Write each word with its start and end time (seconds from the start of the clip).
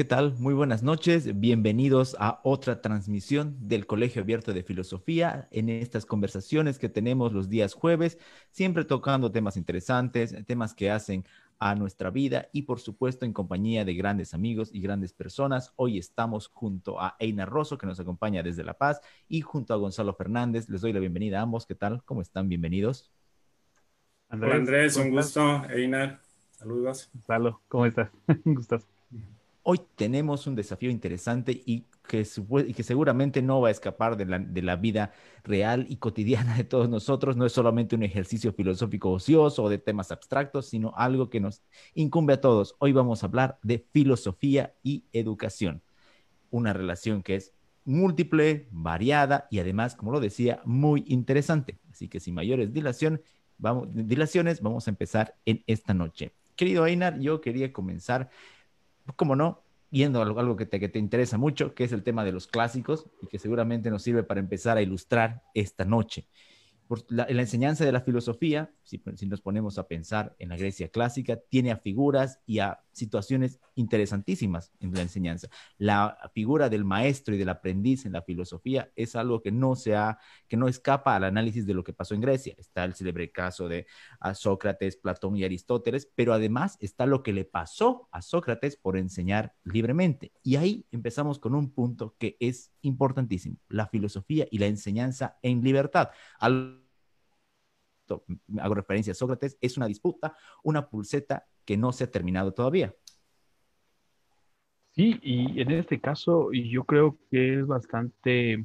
¿Qué 0.00 0.04
tal? 0.04 0.34
Muy 0.38 0.54
buenas 0.54 0.82
noches. 0.82 1.38
Bienvenidos 1.40 2.16
a 2.18 2.40
otra 2.42 2.80
transmisión 2.80 3.54
del 3.60 3.86
Colegio 3.86 4.22
Abierto 4.22 4.54
de 4.54 4.62
Filosofía 4.62 5.46
en 5.50 5.68
estas 5.68 6.06
conversaciones 6.06 6.78
que 6.78 6.88
tenemos 6.88 7.34
los 7.34 7.50
días 7.50 7.74
jueves, 7.74 8.18
siempre 8.50 8.86
tocando 8.86 9.30
temas 9.30 9.58
interesantes, 9.58 10.34
temas 10.46 10.72
que 10.72 10.90
hacen 10.90 11.26
a 11.58 11.74
nuestra 11.74 12.08
vida 12.08 12.48
y 12.50 12.62
por 12.62 12.80
supuesto 12.80 13.26
en 13.26 13.34
compañía 13.34 13.84
de 13.84 13.92
grandes 13.92 14.32
amigos 14.32 14.70
y 14.72 14.80
grandes 14.80 15.12
personas. 15.12 15.74
Hoy 15.76 15.98
estamos 15.98 16.48
junto 16.48 16.98
a 16.98 17.16
Einar 17.18 17.50
Rosso 17.50 17.76
que 17.76 17.86
nos 17.86 18.00
acompaña 18.00 18.42
desde 18.42 18.64
La 18.64 18.78
Paz 18.78 19.02
y 19.28 19.42
junto 19.42 19.74
a 19.74 19.76
Gonzalo 19.76 20.14
Fernández. 20.14 20.70
Les 20.70 20.80
doy 20.80 20.94
la 20.94 21.00
bienvenida 21.00 21.40
a 21.40 21.42
ambos. 21.42 21.66
¿Qué 21.66 21.74
tal? 21.74 22.02
¿Cómo 22.06 22.22
están? 22.22 22.48
Bienvenidos. 22.48 23.10
Andrés, 24.30 24.48
Hola 24.50 24.60
Andrés, 24.60 24.96
un 24.96 25.10
gusto. 25.10 25.62
Einar, 25.68 26.22
saludos. 26.52 27.10
Gonzalo, 27.12 27.60
¿cómo 27.68 27.84
estás? 27.84 28.08
un 28.46 28.54
gustazo. 28.54 28.86
Hoy 29.72 29.78
tenemos 29.94 30.48
un 30.48 30.56
desafío 30.56 30.90
interesante 30.90 31.62
y 31.64 31.84
que, 32.08 32.26
que 32.74 32.82
seguramente 32.82 33.40
no 33.40 33.60
va 33.60 33.68
a 33.68 33.70
escapar 33.70 34.16
de 34.16 34.62
la, 34.62 34.74
vida 34.74 35.12
real 35.44 35.86
y 35.88 35.98
cotidiana 35.98 36.56
de 36.56 36.64
todos 36.64 36.88
nosotros. 36.88 37.36
No 37.36 37.46
es 37.46 37.52
solamente 37.52 37.94
un 37.94 38.02
ejercicio 38.02 38.52
filosófico 38.52 39.12
ocioso 39.12 39.62
o 39.62 39.68
de 39.68 39.78
temas 39.78 40.10
abstractos, 40.10 40.66
sino 40.66 40.92
algo 40.96 41.30
que 41.30 41.38
nos 41.38 41.62
incumbe 41.94 42.32
a 42.32 42.40
todos. 42.40 42.74
Hoy 42.80 42.90
vamos 42.90 43.22
a 43.22 43.26
hablar 43.26 43.60
de 43.62 43.86
filosofía 43.92 44.74
y 44.82 45.04
educación, 45.12 45.82
una 46.50 46.72
relación 46.72 47.22
que 47.22 47.36
es 47.36 47.52
múltiple, 47.84 48.66
variada 48.72 49.46
y 49.52 49.60
además, 49.60 49.94
como 49.94 50.10
lo 50.10 50.18
decía, 50.18 50.62
muy 50.64 51.04
interesante. 51.06 51.78
Así 51.92 52.08
que 52.08 52.18
sin 52.18 52.34
mayores 52.34 52.72
dilación, 52.72 53.22
vamos, 53.56 53.86
dilaciones, 53.92 54.62
vamos 54.62 54.88
a 54.88 54.90
empezar 54.90 55.36
en 55.46 55.62
esta 55.68 55.94
noche. 55.94 56.32
Querido 56.56 56.86
Einar, 56.86 57.20
yo 57.20 57.40
quería 57.40 57.72
comenzar 57.72 58.30
como 59.16 59.36
no, 59.36 59.62
yendo 59.90 60.20
a 60.20 60.22
algo, 60.22 60.56
que, 60.56 60.66
te, 60.66 60.80
que 60.80 60.88
te 60.88 60.98
interesa 60.98 61.38
mucho, 61.38 61.74
que 61.74 61.84
es 61.84 61.92
el 61.92 62.02
tema 62.02 62.24
de 62.24 62.32
los 62.32 62.46
clásicos 62.46 63.06
y 63.22 63.26
que 63.26 63.38
seguramente 63.38 63.90
nos 63.90 64.02
sirve 64.02 64.22
para 64.22 64.40
empezar 64.40 64.76
a 64.76 64.82
ilustrar 64.82 65.42
esta 65.54 65.84
noche. 65.84 66.26
La, 67.08 67.26
la, 67.30 67.42
enseñanza 67.42 67.84
de 67.84 67.92
la 67.92 68.00
filosofía, 68.00 68.72
si, 68.82 69.00
nos 69.26 69.40
ponemos 69.40 69.78
a 69.78 69.86
pensar 69.86 70.34
en 70.40 70.48
la 70.48 70.56
Grecia 70.56 70.88
clásica, 70.88 71.36
tiene 71.36 71.70
a 71.70 71.76
figuras 71.76 72.40
y 72.46 72.58
a 72.58 72.80
situaciones 73.00 73.58
interesantísimas 73.74 74.72
en 74.78 74.92
la 74.94 75.02
enseñanza. 75.02 75.48
La 75.78 76.30
figura 76.32 76.68
del 76.68 76.84
maestro 76.84 77.34
y 77.34 77.38
del 77.38 77.48
aprendiz 77.48 78.06
en 78.06 78.12
la 78.12 78.22
filosofía 78.22 78.92
es 78.94 79.16
algo 79.16 79.42
que 79.42 79.50
no, 79.50 79.74
se 79.74 79.96
que 80.46 80.56
no 80.56 80.68
escapa 80.68 81.16
al 81.16 81.24
análisis 81.24 81.66
de 81.66 81.74
lo 81.74 81.82
que 81.82 81.92
pasó 81.92 82.14
en 82.14 82.20
Grecia. 82.20 82.54
Está 82.56 82.84
el 82.84 82.94
célebre 82.94 83.32
caso 83.32 83.68
de 83.68 83.86
Sócrates, 84.34 84.96
Platón 84.96 85.36
y 85.36 85.44
Aristóteles, 85.44 86.08
pero 86.14 86.32
además 86.32 86.76
está 86.80 87.06
lo 87.06 87.22
que 87.22 87.32
le 87.32 87.44
pasó 87.44 88.08
a 88.12 88.22
Sócrates 88.22 88.76
por 88.76 88.96
enseñar 88.96 89.54
libremente. 89.64 90.32
Y 90.42 90.56
ahí 90.56 90.86
empezamos 90.92 91.38
con 91.38 91.54
un 91.54 91.72
punto 91.72 92.14
que 92.18 92.36
es 92.38 92.70
importantísimo, 92.82 93.56
la 93.68 93.86
filosofía 93.88 94.46
y 94.50 94.58
la 94.58 94.66
enseñanza 94.66 95.38
en 95.42 95.62
libertad. 95.62 96.10
Hago 98.58 98.74
referencia 98.74 99.12
a 99.12 99.14
Sócrates, 99.14 99.56
es 99.60 99.76
una 99.76 99.86
disputa, 99.86 100.36
una 100.62 100.88
pulseta 100.88 101.46
que 101.70 101.76
no 101.76 101.92
se 101.92 102.02
ha 102.02 102.10
terminado 102.10 102.50
todavía. 102.50 102.92
Sí, 104.90 105.20
y 105.22 105.60
en 105.60 105.70
este 105.70 106.00
caso 106.00 106.50
yo 106.52 106.82
creo 106.82 107.16
que 107.30 107.60
es 107.60 107.66
bastante 107.68 108.64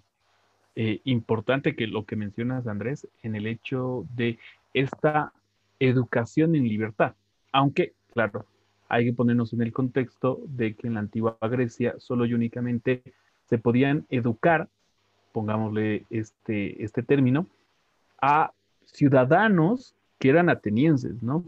eh, 0.75 1.01
importante 1.03 1.75
que 1.75 1.85
lo 1.85 2.03
que 2.07 2.15
mencionas, 2.15 2.65
Andrés, 2.65 3.07
en 3.21 3.35
el 3.35 3.45
hecho 3.45 4.07
de 4.15 4.39
esta 4.73 5.33
educación 5.77 6.55
en 6.55 6.67
libertad. 6.67 7.13
Aunque, 7.51 7.93
claro, 8.11 8.47
hay 8.89 9.05
que 9.05 9.13
ponernos 9.13 9.53
en 9.53 9.61
el 9.61 9.71
contexto 9.71 10.41
de 10.47 10.73
que 10.73 10.87
en 10.87 10.95
la 10.95 11.01
antigua 11.01 11.37
Grecia 11.43 11.93
solo 11.99 12.25
y 12.25 12.33
únicamente 12.33 13.03
se 13.47 13.59
podían 13.59 14.07
educar, 14.09 14.67
pongámosle 15.31 16.07
este, 16.09 16.83
este 16.83 17.03
término, 17.03 17.45
a 18.19 18.51
ciudadanos 18.85 19.93
que 20.17 20.29
eran 20.29 20.49
atenienses, 20.49 21.21
¿no? 21.21 21.45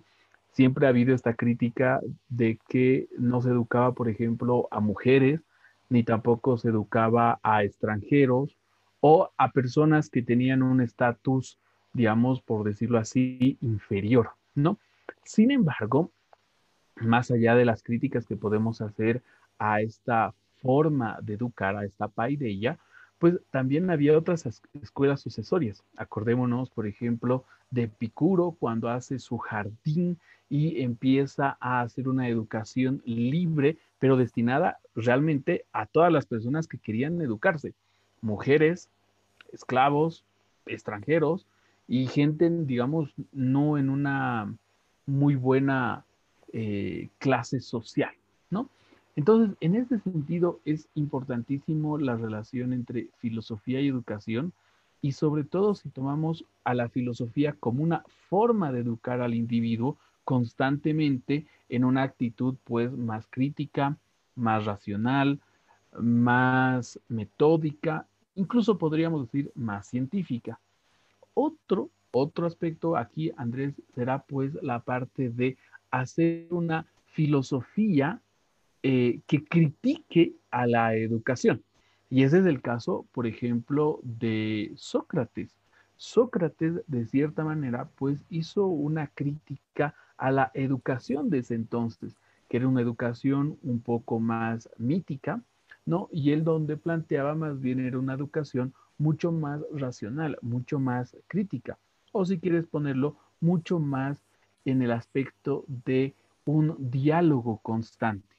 Siempre 0.57 0.88
ha 0.88 0.90
habido 0.90 1.13
esta 1.13 1.35
crítica 1.35 2.01
de 2.29 2.57
que 2.68 3.09
no 3.16 3.44
se 3.44 3.50
educaba, 3.50 3.91
por 3.91 4.09
ejemplo, 4.09 4.68
a 4.72 4.79
mujeres, 4.79 5.41
ni 5.88 6.01
tampoco 6.01 6.57
se 6.57 6.69
educaba 6.69 7.40
a 7.44 7.63
extranjeros 7.63 8.57
o 9.00 9.29
a 9.38 9.51
personas 9.51 10.09
que 10.09 10.23
tenían 10.23 10.63
un 10.63 10.81
estatus, 10.81 11.59
digamos, 11.94 12.41
por 12.41 12.63
decirlo 12.63 12.97
así, 12.97 13.59
inferior, 13.62 14.31
¿no? 14.56 14.79
Sin 15.23 15.51
embargo, 15.51 16.09
más 16.96 17.29
allá 17.29 17.53
de 17.53 17.66
las 17.66 17.84
críticas 17.84 18.25
que 18.25 18.35
podemos 18.35 18.81
hacer 18.81 19.22
a 19.59 19.81
esta 19.81 20.34
forma 20.63 21.19
de 21.22 21.35
educar, 21.35 21.75
a 21.75 21.85
esta 21.85 22.07
paideia, 22.07 22.79
pues 23.19 23.39
también 23.51 23.89
había 23.89 24.17
otras 24.17 24.45
escuelas 24.81 25.22
sucesorias. 25.22 25.83
Acordémonos, 25.95 26.69
por 26.69 26.88
ejemplo, 26.88 27.44
de 27.72 27.83
Epicuro 27.83 28.55
cuando 28.59 28.89
hace 28.89 29.19
su 29.19 29.38
jardín 29.38 30.17
y 30.50 30.81
empieza 30.81 31.57
a 31.59 31.81
hacer 31.81 32.07
una 32.07 32.29
educación 32.29 33.01
libre, 33.05 33.78
pero 34.00 34.17
destinada 34.17 34.79
realmente 34.95 35.66
a 35.73 35.85
todas 35.85 36.11
las 36.11 36.25
personas 36.25 36.67
que 36.67 36.78
querían 36.78 37.22
educarse, 37.22 37.73
mujeres, 38.22 38.89
esclavos, 39.51 40.23
extranjeros 40.66 41.45
y 41.88 42.07
gente, 42.07 42.49
digamos, 42.49 43.13
no 43.31 43.78
en 43.78 43.89
una 43.89 44.53
muy 45.05 45.35
buena 45.35 46.05
eh, 46.53 47.09
clase 47.17 47.59
social, 47.61 48.11
¿no? 48.49 48.69
Entonces, 49.17 49.57
en 49.61 49.73
este 49.73 49.97
sentido, 49.97 50.59
es 50.63 50.88
importantísimo 50.94 51.97
la 51.97 52.16
relación 52.16 52.72
entre 52.72 53.09
filosofía 53.17 53.81
y 53.81 53.88
educación 53.88 54.53
y 55.01 55.13
sobre 55.13 55.44
todo 55.44 55.73
si 55.73 55.89
tomamos 55.89 56.45
a 56.63 56.75
la 56.75 56.88
filosofía 56.88 57.53
como 57.59 57.81
una 57.81 58.03
forma 58.29 58.72
de 58.72 58.81
educar 58.81 59.22
al 59.22 59.33
individuo 59.33 59.97
constantemente 60.23 61.47
en 61.67 61.83
una 61.83 62.03
actitud 62.03 62.57
pues 62.63 62.91
más 62.91 63.25
crítica, 63.28 63.97
más 64.35 64.66
racional, 64.66 65.39
más 65.99 66.99
metódica, 67.07 68.05
incluso 68.35 68.78
podríamos 68.78 69.23
decir 69.23 69.51
más 69.55 69.88
científica. 69.88 70.59
Otro, 71.34 71.89
otro 72.11 72.45
aspecto 72.45 72.95
aquí, 72.95 73.31
Andrés, 73.35 73.81
será 73.95 74.19
pues 74.19 74.53
la 74.61 74.81
parte 74.81 75.31
de 75.31 75.57
hacer 75.89 76.45
una 76.51 76.85
filosofía 77.07 78.22
eh, 78.90 79.20
que 79.28 79.44
critique 79.44 80.38
a 80.50 80.66
la 80.66 80.96
educación. 80.96 81.62
Y 82.09 82.24
ese 82.24 82.40
es 82.40 82.46
el 82.46 82.62
caso, 82.62 83.06
por 83.12 83.28
ejemplo, 83.28 84.00
de 84.02 84.72
Sócrates. 84.78 85.58
Sócrates, 85.98 86.81
de 86.88 87.06
cierta 87.06 87.44
manera, 87.44 87.90
pues 87.97 88.24
hizo 88.30 88.66
una 88.68 89.08
crítica 89.08 89.94
a 90.16 90.31
la 90.31 90.52
educación 90.53 91.30
de 91.30 91.40
ese 91.40 91.56
entonces, 91.56 92.16
que 92.47 92.56
era 92.56 92.70
una 92.70 92.80
educación 92.80 93.58
un 93.62 93.81
poco 93.81 94.22
más 94.22 94.70
mítica, 94.78 95.42
¿no? 95.86 96.08
Y 96.09 96.31
él 96.31 96.46
donde 96.46 96.78
planteaba 96.78 97.36
más 97.36 97.59
bien 97.59 97.81
era 97.81 98.00
una 98.00 98.14
educación 98.14 98.74
mucho 98.97 99.34
más 99.34 99.59
racional, 99.74 100.38
mucho 100.42 100.80
más 100.80 101.18
crítica, 101.28 101.78
o 102.14 102.24
si 102.24 102.40
quieres 102.40 102.66
ponerlo, 102.68 103.18
mucho 103.42 103.80
más 103.80 104.24
en 104.64 104.81
el 104.81 104.94
aspecto 104.94 105.66
de 105.68 106.16
un 106.46 106.74
diálogo 106.80 107.58
constante 107.58 108.37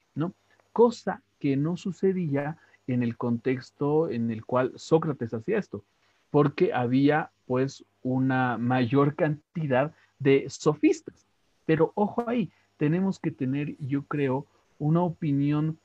cosa 0.72 1.22
que 1.38 1.56
no 1.56 1.76
sucedía 1.76 2.58
en 2.86 3.02
el 3.02 3.16
contexto 3.16 4.08
en 4.10 4.30
el 4.30 4.44
cual 4.44 4.72
Sócrates 4.76 5.34
hacía 5.34 5.58
esto, 5.58 5.84
porque 6.30 6.72
había 6.72 7.30
pues 7.46 7.84
una 8.02 8.58
mayor 8.58 9.14
cantidad 9.14 9.94
de 10.18 10.46
sofistas. 10.48 11.26
Pero 11.66 11.92
ojo 11.94 12.24
ahí, 12.28 12.50
tenemos 12.76 13.18
que 13.18 13.30
tener, 13.30 13.76
yo 13.78 14.04
creo, 14.04 14.46
una 14.78 15.02
opinión 15.02 15.78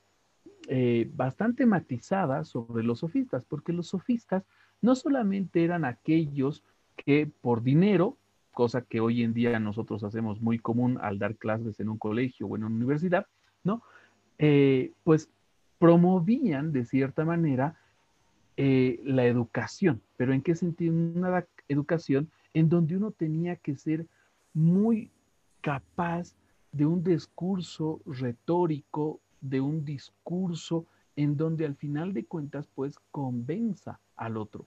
eh, 0.68 1.10
bastante 1.14 1.66
matizada 1.66 2.44
sobre 2.44 2.84
los 2.84 3.00
sofistas, 3.00 3.44
porque 3.44 3.72
los 3.72 3.88
sofistas 3.88 4.44
no 4.80 4.94
solamente 4.94 5.64
eran 5.64 5.84
aquellos 5.84 6.62
que 6.96 7.30
por 7.40 7.62
dinero, 7.62 8.16
cosa 8.52 8.82
que 8.82 9.00
hoy 9.00 9.22
en 9.22 9.34
día 9.34 9.58
nosotros 9.58 10.04
hacemos 10.04 10.40
muy 10.40 10.58
común 10.58 10.98
al 11.02 11.18
dar 11.18 11.36
clases 11.36 11.80
en 11.80 11.88
un 11.88 11.98
colegio 11.98 12.46
o 12.46 12.56
en 12.56 12.64
una 12.64 12.76
universidad, 12.76 13.26
¿no? 13.62 13.82
Eh, 14.38 14.92
pues 15.04 15.28
promovían 15.78 16.72
de 16.72 16.84
cierta 16.84 17.24
manera 17.24 17.76
eh, 18.56 19.00
la 19.04 19.26
educación. 19.26 20.00
¿Pero 20.16 20.32
en 20.32 20.42
qué 20.42 20.54
sentido? 20.54 20.94
Una 20.94 21.46
educación 21.68 22.30
en 22.52 22.68
donde 22.68 22.96
uno 22.96 23.10
tenía 23.10 23.56
que 23.56 23.76
ser 23.76 24.06
muy 24.52 25.10
capaz 25.60 26.34
de 26.72 26.86
un 26.86 27.02
discurso 27.02 28.00
retórico, 28.06 29.20
de 29.40 29.60
un 29.60 29.84
discurso 29.84 30.86
en 31.16 31.36
donde 31.36 31.64
al 31.64 31.76
final 31.76 32.12
de 32.12 32.24
cuentas 32.24 32.68
pues 32.74 32.98
convenza 33.10 34.00
al 34.16 34.36
otro. 34.36 34.66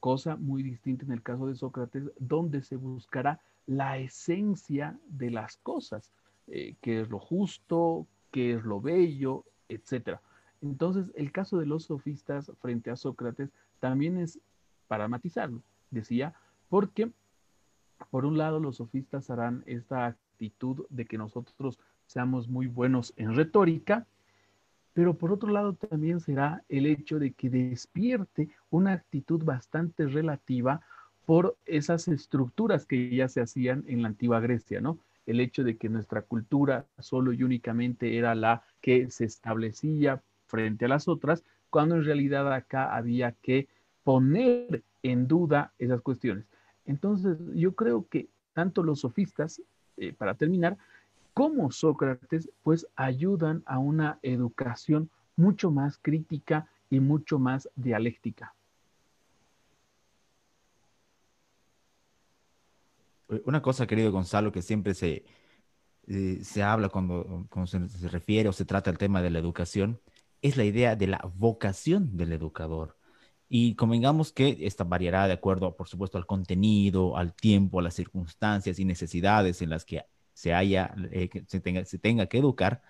Cosa 0.00 0.36
muy 0.36 0.62
distinta 0.62 1.04
en 1.04 1.12
el 1.12 1.22
caso 1.22 1.46
de 1.46 1.54
Sócrates, 1.54 2.04
donde 2.18 2.62
se 2.62 2.76
buscará 2.76 3.40
la 3.66 3.98
esencia 3.98 4.98
de 5.08 5.30
las 5.30 5.56
cosas, 5.58 6.10
eh, 6.48 6.74
qué 6.80 7.00
es 7.00 7.08
lo 7.08 7.18
justo, 7.18 8.06
qué 8.34 8.54
es 8.54 8.64
lo 8.64 8.80
bello, 8.80 9.44
etcétera. 9.68 10.20
Entonces, 10.60 11.12
el 11.14 11.30
caso 11.30 11.56
de 11.56 11.66
los 11.66 11.84
sofistas 11.84 12.50
frente 12.60 12.90
a 12.90 12.96
Sócrates 12.96 13.52
también 13.78 14.18
es 14.18 14.40
para 14.88 15.06
matizarlo, 15.06 15.62
decía, 15.92 16.34
porque 16.68 17.12
por 18.10 18.24
un 18.26 18.36
lado 18.36 18.58
los 18.58 18.78
sofistas 18.78 19.30
harán 19.30 19.62
esta 19.66 20.06
actitud 20.06 20.84
de 20.90 21.04
que 21.04 21.16
nosotros 21.16 21.78
seamos 22.06 22.48
muy 22.48 22.66
buenos 22.66 23.14
en 23.16 23.36
retórica, 23.36 24.04
pero 24.94 25.14
por 25.14 25.30
otro 25.30 25.52
lado 25.52 25.74
también 25.74 26.18
será 26.18 26.64
el 26.68 26.86
hecho 26.86 27.20
de 27.20 27.34
que 27.34 27.50
despierte 27.50 28.48
una 28.68 28.94
actitud 28.94 29.44
bastante 29.44 30.08
relativa 30.08 30.80
por 31.24 31.56
esas 31.66 32.08
estructuras 32.08 32.84
que 32.84 33.14
ya 33.14 33.28
se 33.28 33.40
hacían 33.40 33.84
en 33.86 34.02
la 34.02 34.08
antigua 34.08 34.40
Grecia, 34.40 34.80
¿no? 34.80 34.98
El 35.26 35.40
hecho 35.40 35.64
de 35.64 35.76
que 35.76 35.88
nuestra 35.88 36.22
cultura 36.22 36.86
solo 36.98 37.32
y 37.32 37.42
únicamente 37.42 38.18
era 38.18 38.34
la 38.34 38.62
que 38.80 39.10
se 39.10 39.24
establecía 39.24 40.22
frente 40.46 40.84
a 40.84 40.88
las 40.88 41.08
otras, 41.08 41.44
cuando 41.70 41.96
en 41.96 42.04
realidad 42.04 42.52
acá 42.52 42.94
había 42.94 43.32
que 43.32 43.68
poner 44.04 44.82
en 45.02 45.26
duda 45.26 45.72
esas 45.78 46.00
cuestiones. 46.02 46.44
Entonces, 46.86 47.38
yo 47.54 47.74
creo 47.74 48.06
que 48.08 48.28
tanto 48.52 48.82
los 48.82 49.00
sofistas, 49.00 49.60
eh, 49.96 50.12
para 50.12 50.34
terminar, 50.34 50.76
como 51.32 51.72
Sócrates, 51.72 52.48
pues 52.62 52.86
ayudan 52.94 53.62
a 53.66 53.78
una 53.78 54.18
educación 54.22 55.10
mucho 55.36 55.70
más 55.70 55.98
crítica 56.00 56.68
y 56.90 57.00
mucho 57.00 57.38
más 57.38 57.68
dialéctica. 57.74 58.54
Una 63.44 63.62
cosa, 63.62 63.86
querido 63.86 64.12
Gonzalo, 64.12 64.52
que 64.52 64.62
siempre 64.62 64.94
se, 64.94 65.24
eh, 66.06 66.40
se 66.42 66.62
habla 66.62 66.88
cuando, 66.88 67.46
cuando 67.50 67.66
se, 67.66 68.08
refiere 68.08 68.48
o 68.48 68.52
se 68.52 68.64
trata 68.64 68.90
el 68.90 68.98
tema 68.98 69.22
de 69.22 69.30
la 69.30 69.38
educación, 69.38 70.00
es 70.42 70.56
la 70.56 70.64
idea 70.64 70.96
de 70.96 71.06
la 71.06 71.20
vocación 71.34 72.16
del 72.16 72.32
educador. 72.32 72.98
Y 73.48 73.74
convengamos 73.76 74.32
que 74.32 74.58
esta 74.62 74.84
variará 74.84 75.26
de 75.26 75.34
acuerdo, 75.34 75.76
por 75.76 75.88
supuesto, 75.88 76.18
al 76.18 76.26
contenido, 76.26 77.16
al 77.16 77.34
tiempo, 77.34 77.78
a 77.80 77.82
las 77.82 77.94
circunstancias 77.94 78.78
y 78.78 78.84
necesidades 78.84 79.62
en 79.62 79.70
las 79.70 79.84
que 79.84 80.04
se 80.34 80.52
haya, 80.54 80.94
eh, 81.12 81.30
se, 81.46 81.60
tenga, 81.60 81.84
se 81.84 81.98
tenga 81.98 82.26
que 82.26 82.38
educar, 82.38 82.82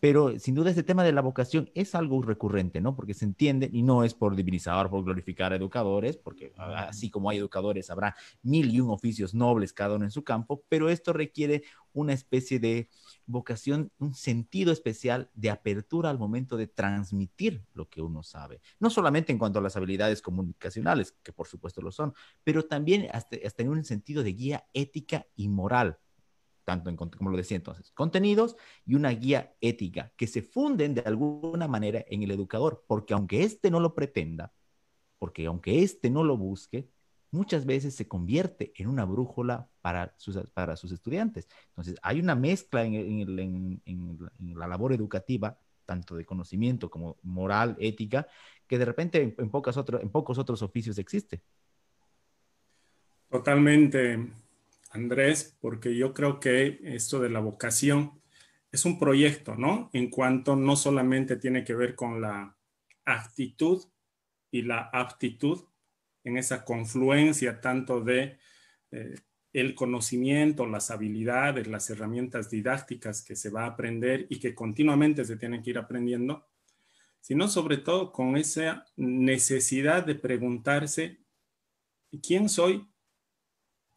pero 0.00 0.38
sin 0.38 0.54
duda 0.54 0.70
este 0.70 0.82
tema 0.82 1.04
de 1.04 1.12
la 1.12 1.20
vocación 1.20 1.70
es 1.74 1.94
algo 1.94 2.22
recurrente, 2.22 2.80
¿no? 2.80 2.94
Porque 2.94 3.14
se 3.14 3.24
entiende 3.24 3.68
y 3.72 3.82
no 3.82 4.04
es 4.04 4.14
por 4.14 4.36
divinizar, 4.36 4.90
por 4.90 5.04
glorificar 5.04 5.52
a 5.52 5.56
educadores, 5.56 6.16
porque 6.16 6.52
así 6.56 7.10
como 7.10 7.30
hay 7.30 7.38
educadores, 7.38 7.90
habrá 7.90 8.14
mil 8.42 8.70
y 8.70 8.80
un 8.80 8.90
oficios 8.90 9.34
nobles 9.34 9.72
cada 9.72 9.96
uno 9.96 10.04
en 10.04 10.10
su 10.10 10.24
campo, 10.24 10.62
pero 10.68 10.88
esto 10.88 11.12
requiere 11.12 11.62
una 11.92 12.12
especie 12.12 12.60
de 12.60 12.88
vocación, 13.26 13.90
un 13.98 14.14
sentido 14.14 14.72
especial 14.72 15.30
de 15.34 15.50
apertura 15.50 16.10
al 16.10 16.18
momento 16.18 16.56
de 16.56 16.68
transmitir 16.68 17.64
lo 17.74 17.88
que 17.88 18.00
uno 18.02 18.22
sabe. 18.22 18.60
No 18.78 18.90
solamente 18.90 19.32
en 19.32 19.38
cuanto 19.38 19.58
a 19.58 19.62
las 19.62 19.76
habilidades 19.76 20.22
comunicacionales, 20.22 21.12
que 21.22 21.32
por 21.32 21.48
supuesto 21.48 21.82
lo 21.82 21.90
son, 21.90 22.14
pero 22.44 22.64
también 22.64 23.08
hasta, 23.12 23.36
hasta 23.44 23.62
en 23.62 23.70
un 23.70 23.84
sentido 23.84 24.22
de 24.22 24.32
guía 24.32 24.64
ética 24.72 25.26
y 25.34 25.48
moral 25.48 25.98
tanto 26.68 26.90
en, 26.90 26.96
como 26.96 27.30
lo 27.30 27.36
decía 27.38 27.56
entonces, 27.56 27.90
contenidos 27.92 28.54
y 28.84 28.94
una 28.94 29.08
guía 29.08 29.54
ética 29.62 30.12
que 30.18 30.26
se 30.26 30.42
funden 30.42 30.92
de 30.92 31.00
alguna 31.00 31.66
manera 31.66 32.04
en 32.10 32.22
el 32.22 32.30
educador, 32.30 32.84
porque 32.86 33.14
aunque 33.14 33.42
éste 33.42 33.70
no 33.70 33.80
lo 33.80 33.94
pretenda, 33.94 34.52
porque 35.18 35.46
aunque 35.46 35.82
éste 35.82 36.10
no 36.10 36.24
lo 36.24 36.36
busque, 36.36 36.86
muchas 37.30 37.64
veces 37.64 37.94
se 37.94 38.06
convierte 38.06 38.74
en 38.76 38.88
una 38.88 39.06
brújula 39.06 39.66
para 39.80 40.12
sus, 40.18 40.36
para 40.52 40.76
sus 40.76 40.92
estudiantes. 40.92 41.48
Entonces, 41.68 41.96
hay 42.02 42.20
una 42.20 42.34
mezcla 42.34 42.84
en, 42.84 42.94
en, 42.94 43.82
en, 43.86 44.58
la 44.58 44.66
labor 44.66 44.92
educativa, 44.92 45.58
tanto 45.86 46.16
de 46.16 46.26
conocimiento 46.26 46.90
como 46.90 47.16
moral, 47.22 47.78
ética, 47.80 48.26
que 48.66 48.76
de 48.76 48.84
repente 48.84 49.34
en, 49.38 49.50
pocas 49.50 49.78
otro, 49.78 50.02
en 50.02 50.10
pocos 50.10 50.36
otros 50.36 50.60
oficios 50.60 50.98
existe. 50.98 51.42
Totalmente. 53.30 54.18
Andrés, 54.90 55.56
porque 55.60 55.96
yo 55.96 56.14
creo 56.14 56.40
que 56.40 56.80
esto 56.82 57.20
de 57.20 57.30
la 57.30 57.40
vocación 57.40 58.20
es 58.70 58.84
un 58.84 58.98
proyecto, 58.98 59.54
¿no? 59.54 59.90
En 59.92 60.10
cuanto 60.10 60.56
no 60.56 60.76
solamente 60.76 61.36
tiene 61.36 61.64
que 61.64 61.74
ver 61.74 61.94
con 61.94 62.20
la 62.20 62.56
actitud 63.04 63.82
y 64.50 64.62
la 64.62 64.90
aptitud 64.92 65.64
en 66.24 66.36
esa 66.36 66.64
confluencia 66.64 67.60
tanto 67.60 68.00
de 68.00 68.38
eh, 68.90 69.14
el 69.52 69.74
conocimiento, 69.74 70.66
las 70.66 70.90
habilidades, 70.90 71.66
las 71.66 71.88
herramientas 71.90 72.50
didácticas 72.50 73.22
que 73.22 73.34
se 73.34 73.50
va 73.50 73.64
a 73.64 73.68
aprender 73.68 74.26
y 74.28 74.38
que 74.38 74.54
continuamente 74.54 75.24
se 75.24 75.36
tienen 75.36 75.62
que 75.62 75.70
ir 75.70 75.78
aprendiendo, 75.78 76.46
sino 77.20 77.48
sobre 77.48 77.78
todo 77.78 78.12
con 78.12 78.36
esa 78.36 78.86
necesidad 78.96 80.04
de 80.04 80.14
preguntarse 80.14 81.18
quién 82.22 82.48
soy 82.48 82.86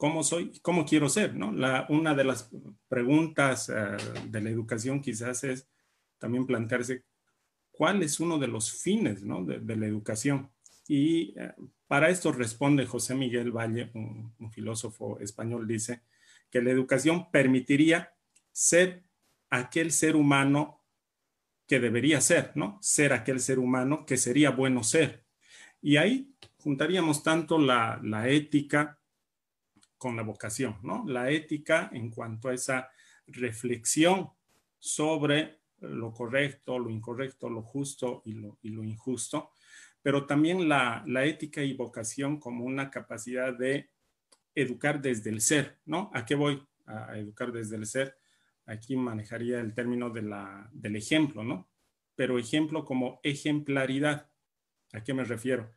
cómo 0.01 0.23
soy, 0.23 0.51
cómo 0.63 0.83
quiero 0.83 1.09
ser, 1.09 1.35
¿no? 1.35 1.51
La, 1.51 1.85
una 1.89 2.15
de 2.15 2.23
las 2.23 2.49
preguntas 2.87 3.69
uh, 3.69 4.27
de 4.31 4.41
la 4.41 4.49
educación 4.49 4.99
quizás 4.99 5.43
es 5.43 5.69
también 6.17 6.47
plantearse 6.47 7.03
cuál 7.69 8.01
es 8.01 8.19
uno 8.19 8.39
de 8.39 8.47
los 8.47 8.71
fines, 8.71 9.21
¿no? 9.21 9.45
de, 9.45 9.75
la 9.75 9.85
educación. 9.85 10.49
Y 10.87 11.39
uh, 11.39 11.69
para 11.85 12.09
esto 12.09 12.31
responde 12.31 12.87
José 12.87 13.13
Miguel 13.13 13.51
Valle, 13.51 13.91
un, 13.93 14.33
un 14.39 14.51
filósofo 14.51 15.19
español, 15.19 15.67
dice 15.67 16.01
que 16.49 16.63
la 16.63 16.71
educación 16.71 17.29
permitiría 17.29 18.11
ser 18.51 19.03
aquel 19.51 19.91
ser 19.91 20.15
humano 20.15 20.83
que 21.67 21.79
debería 21.79 22.21
ser, 22.21 22.53
¿no? 22.55 22.79
Ser 22.81 23.13
aquel 23.13 23.39
ser 23.39 23.59
humano 23.59 24.07
que 24.07 24.17
sería 24.17 24.49
bueno 24.49 24.83
ser. 24.83 25.25
Y 25.79 25.97
ahí 25.97 26.33
juntaríamos 26.57 27.21
tanto 27.21 27.59
la, 27.59 27.99
la 28.03 28.29
ética, 28.29 28.97
con 30.01 30.15
la 30.15 30.23
vocación, 30.23 30.77
¿no? 30.81 31.03
La 31.05 31.29
ética 31.29 31.91
en 31.93 32.09
cuanto 32.09 32.49
a 32.49 32.55
esa 32.55 32.89
reflexión 33.27 34.31
sobre 34.79 35.59
lo 35.77 36.11
correcto, 36.11 36.79
lo 36.79 36.89
incorrecto, 36.89 37.51
lo 37.51 37.61
justo 37.61 38.23
y 38.25 38.33
lo, 38.33 38.83
injusto, 38.83 39.51
pero 40.01 40.25
también 40.25 40.67
la, 40.67 41.03
ética 41.23 41.61
y 41.61 41.73
vocación 41.73 42.39
como 42.39 42.65
una 42.65 42.89
capacidad 42.89 43.55
de 43.55 43.91
educar 44.55 45.03
desde 45.03 45.29
el 45.29 45.39
ser, 45.39 45.77
¿no? 45.85 46.09
¿A 46.15 46.25
qué 46.25 46.33
voy? 46.33 46.67
A 46.87 47.15
educar 47.19 47.51
desde 47.51 47.75
el 47.75 47.85
ser. 47.85 48.17
Aquí 48.65 48.95
manejaría 48.95 49.59
el 49.59 49.75
término 49.75 50.09
del 50.09 50.95
ejemplo, 50.95 51.43
¿no? 51.43 51.69
Pero 52.15 52.39
ejemplo 52.39 52.85
como 52.85 53.19
ejemplaridad. 53.21 54.31
¿A 54.93 55.03
qué 55.03 55.13
me 55.13 55.25
refiero? 55.25 55.71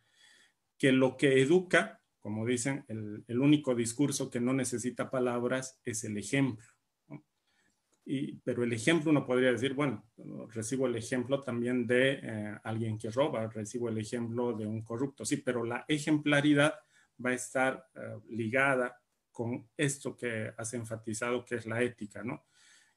Que 0.79 0.93
lo 0.93 1.19
que 1.19 1.43
educa 1.43 2.01
como 2.25 2.47
dicen, 2.47 2.87
el, 2.89 3.23
el, 3.29 3.39
único 3.39 3.75
discurso 3.75 4.31
que 4.31 4.41
no 4.41 4.55
necesita 4.55 5.11
palabras 5.11 5.79
es 5.85 6.05
el 6.05 6.17
ejemplo. 6.17 6.65
Y, 8.07 8.37
pero 8.37 8.65
el 8.65 8.73
ejemplo 8.73 9.11
uno 9.11 9.27
podría 9.27 9.53
decir, 9.53 9.75
bueno, 9.75 10.07
recibo 10.49 10.87
el 10.87 10.97
ejemplo 10.97 11.43
también 11.43 11.87
de 11.87 12.21
eh, 12.23 12.59
alguien 12.65 12.97
que 12.97 13.11
roba, 13.11 13.47
recibo 13.49 13.91
el 13.91 13.99
ejemplo 13.99 14.55
de 14.55 14.65
un 14.65 14.81
corrupto, 14.81 15.27
sí, 15.27 15.37
pero 15.37 15.65
la 15.65 15.85
ejemplaridad 15.87 16.73
va 17.23 17.29
a 17.29 17.35
estar 17.35 17.89
uh, 17.95 18.23
ligada 18.31 18.99
con 19.31 19.69
esto 19.77 20.17
que 20.17 20.51
has 20.57 20.73
enfatizado, 20.73 21.45
que 21.45 21.57
es 21.57 21.67
la 21.67 21.83
ética, 21.83 22.25
¿no? 22.25 22.47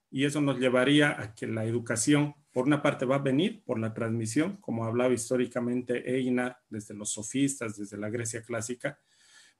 Y 0.09 0.23
eso 0.23 0.39
nos 0.39 0.57
llevaría 0.57 1.21
a 1.21 1.35
que 1.35 1.47
la 1.47 1.65
educación, 1.65 2.33
por 2.53 2.65
una 2.65 2.81
parte, 2.81 3.03
va 3.03 3.17
a 3.17 3.19
venir 3.19 3.61
por 3.65 3.77
la 3.77 3.93
transmisión, 3.93 4.55
como 4.61 4.85
hablaba 4.85 5.13
históricamente 5.13 6.15
Einar, 6.15 6.59
desde 6.69 6.93
los 6.93 7.11
sofistas, 7.11 7.75
desde 7.75 7.97
la 7.97 8.09
Grecia 8.09 8.41
clásica, 8.41 8.97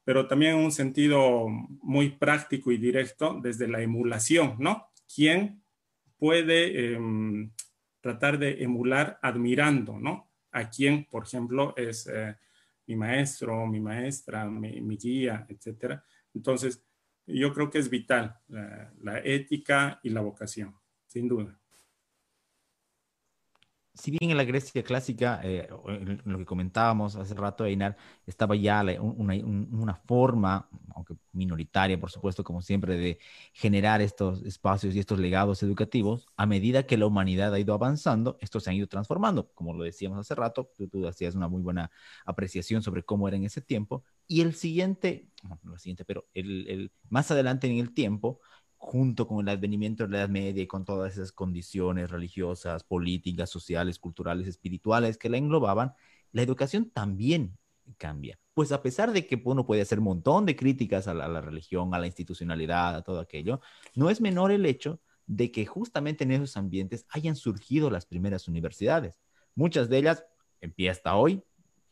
pero 0.08 0.26
también 0.26 0.56
en 0.56 0.64
un 0.64 0.72
sentido 0.72 1.50
muy 1.82 2.12
práctico 2.12 2.72
y 2.72 2.78
directo 2.78 3.42
desde 3.44 3.68
la 3.68 3.82
emulación, 3.82 4.56
¿no? 4.58 4.88
¿Quién 5.14 5.62
puede 6.18 6.94
eh, 6.94 7.50
tratar 8.00 8.40
de 8.40 8.64
emular 8.64 9.20
admirando, 9.22 10.00
¿no? 10.00 10.32
A 10.52 10.70
quién, 10.70 11.04
por 11.12 11.26
ejemplo, 11.26 11.74
es 11.76 12.08
eh, 12.08 12.38
mi 12.86 12.96
maestro, 12.96 13.68
mi 13.68 13.82
maestra, 13.82 14.46
mi, 14.46 14.96
guía, 14.96 15.46
etcétera. 15.50 16.02
Entonces, 16.34 16.82
yo 17.26 17.54
creo 17.54 17.70
que 17.70 17.80
es 17.80 17.90
vital 17.90 18.40
la, 18.48 18.94
la 19.02 19.20
ética 19.20 20.00
y 20.04 20.12
la 20.12 20.22
vocación, 20.22 20.74
sin 21.06 21.28
duda 21.28 21.60
si 23.98 24.12
bien 24.12 24.32
en 24.32 24.38
la 24.38 24.44
Grecia 24.44 24.84
clásica, 24.84 25.42
eh, 25.44 25.68
lo 26.26 26.38
que 26.38 26.46
comentábamos 26.46 27.16
hace 27.16 27.34
rato, 27.34 27.66
Einar, 27.66 27.98
estaba 28.26 28.56
ya 28.56 28.84
una, 29.00 29.34
una, 29.34 29.96
forma, 29.96 30.70
aunque 30.94 31.16
minoritaria, 31.34 32.00
por 32.00 32.12
supuesto, 32.12 32.44
como 32.44 32.62
siempre, 32.62 32.96
de 32.98 33.20
generar 33.54 34.02
estos 34.02 34.44
espacios 34.44 34.96
y 34.96 35.00
estos 35.00 35.20
legados 35.20 35.64
educativos, 35.64 36.28
a 36.38 36.46
medida 36.46 36.86
que 36.86 36.98
la 36.98 37.08
humanidad 37.08 37.54
ha 37.54 37.60
ido 37.60 37.74
avanzando, 37.74 38.38
estos 38.40 38.64
se 38.64 38.70
han 38.70 38.76
ido 38.76 38.88
transformando, 38.88 39.52
como 39.54 39.74
lo 39.74 39.84
decíamos 39.84 40.20
hace 40.20 40.36
rato, 40.36 40.72
tú, 40.78 40.88
tú 40.88 41.08
hacías 41.08 41.34
una 41.36 41.48
muy 41.48 41.62
buena 41.62 41.90
apreciación 42.26 42.84
sobre 42.84 43.04
cómo 43.04 43.28
era 43.28 43.38
en 43.38 43.46
ese 43.46 43.62
tiempo, 43.62 44.04
y 44.28 44.42
el 44.42 44.54
siguiente, 44.54 45.30
no 45.64 45.74
el 45.74 45.80
siguiente, 45.80 46.06
pero 46.06 46.28
el, 46.34 46.68
el, 46.68 46.92
más 47.10 47.32
adelante 47.32 47.68
en 47.68 47.78
el 47.78 47.94
tiempo, 47.94 48.42
junto 48.78 49.28
con 49.28 49.40
el 49.40 49.50
advenimiento 49.50 50.04
de 50.04 50.12
la 50.12 50.20
Edad 50.20 50.30
Media 50.30 50.64
y 50.64 50.68
con 50.68 50.86
todas 50.86 51.14
esas 51.14 51.32
condiciones 51.32 52.10
religiosas, 52.12 52.84
políticas, 52.84 53.50
sociales, 53.50 54.00
culturales, 54.00 54.48
espirituales 54.48 55.18
que 55.18 55.30
la 55.30 55.38
englobaban, 55.38 55.94
la 56.32 56.42
educación 56.44 56.90
también 56.92 57.58
cambia. 57.98 58.40
Pues 58.54 58.72
a 58.72 58.82
pesar 58.82 59.12
de 59.12 59.26
que 59.26 59.42
uno 59.44 59.66
puede 59.66 59.82
hacer 59.82 60.00
un 60.00 60.06
montón 60.06 60.46
de 60.46 60.56
críticas 60.56 61.08
a 61.08 61.14
la, 61.14 61.42
religión, 61.42 61.94
a 61.94 62.00
la 62.00 62.08
institucionalidad, 62.08 62.96
a 62.96 63.02
todo 63.02 63.20
aquello, 63.20 63.62
no 63.96 64.10
es 64.10 64.22
menor 64.22 64.52
el 64.52 64.66
hecho 64.66 65.00
de 65.26 65.52
que 65.52 65.66
justamente 65.66 66.24
en 66.24 66.32
esos 66.32 66.58
ambientes 66.58 67.06
hayan 67.10 67.36
surgido 67.36 67.90
las 67.90 68.06
primeras 68.06 68.48
universidades. 68.48 69.20
Muchas 69.56 69.90
de 69.90 69.98
ellas, 69.98 70.26
en 70.62 70.72
pie 70.72 70.90
hasta 70.90 71.16
hoy, 71.16 71.44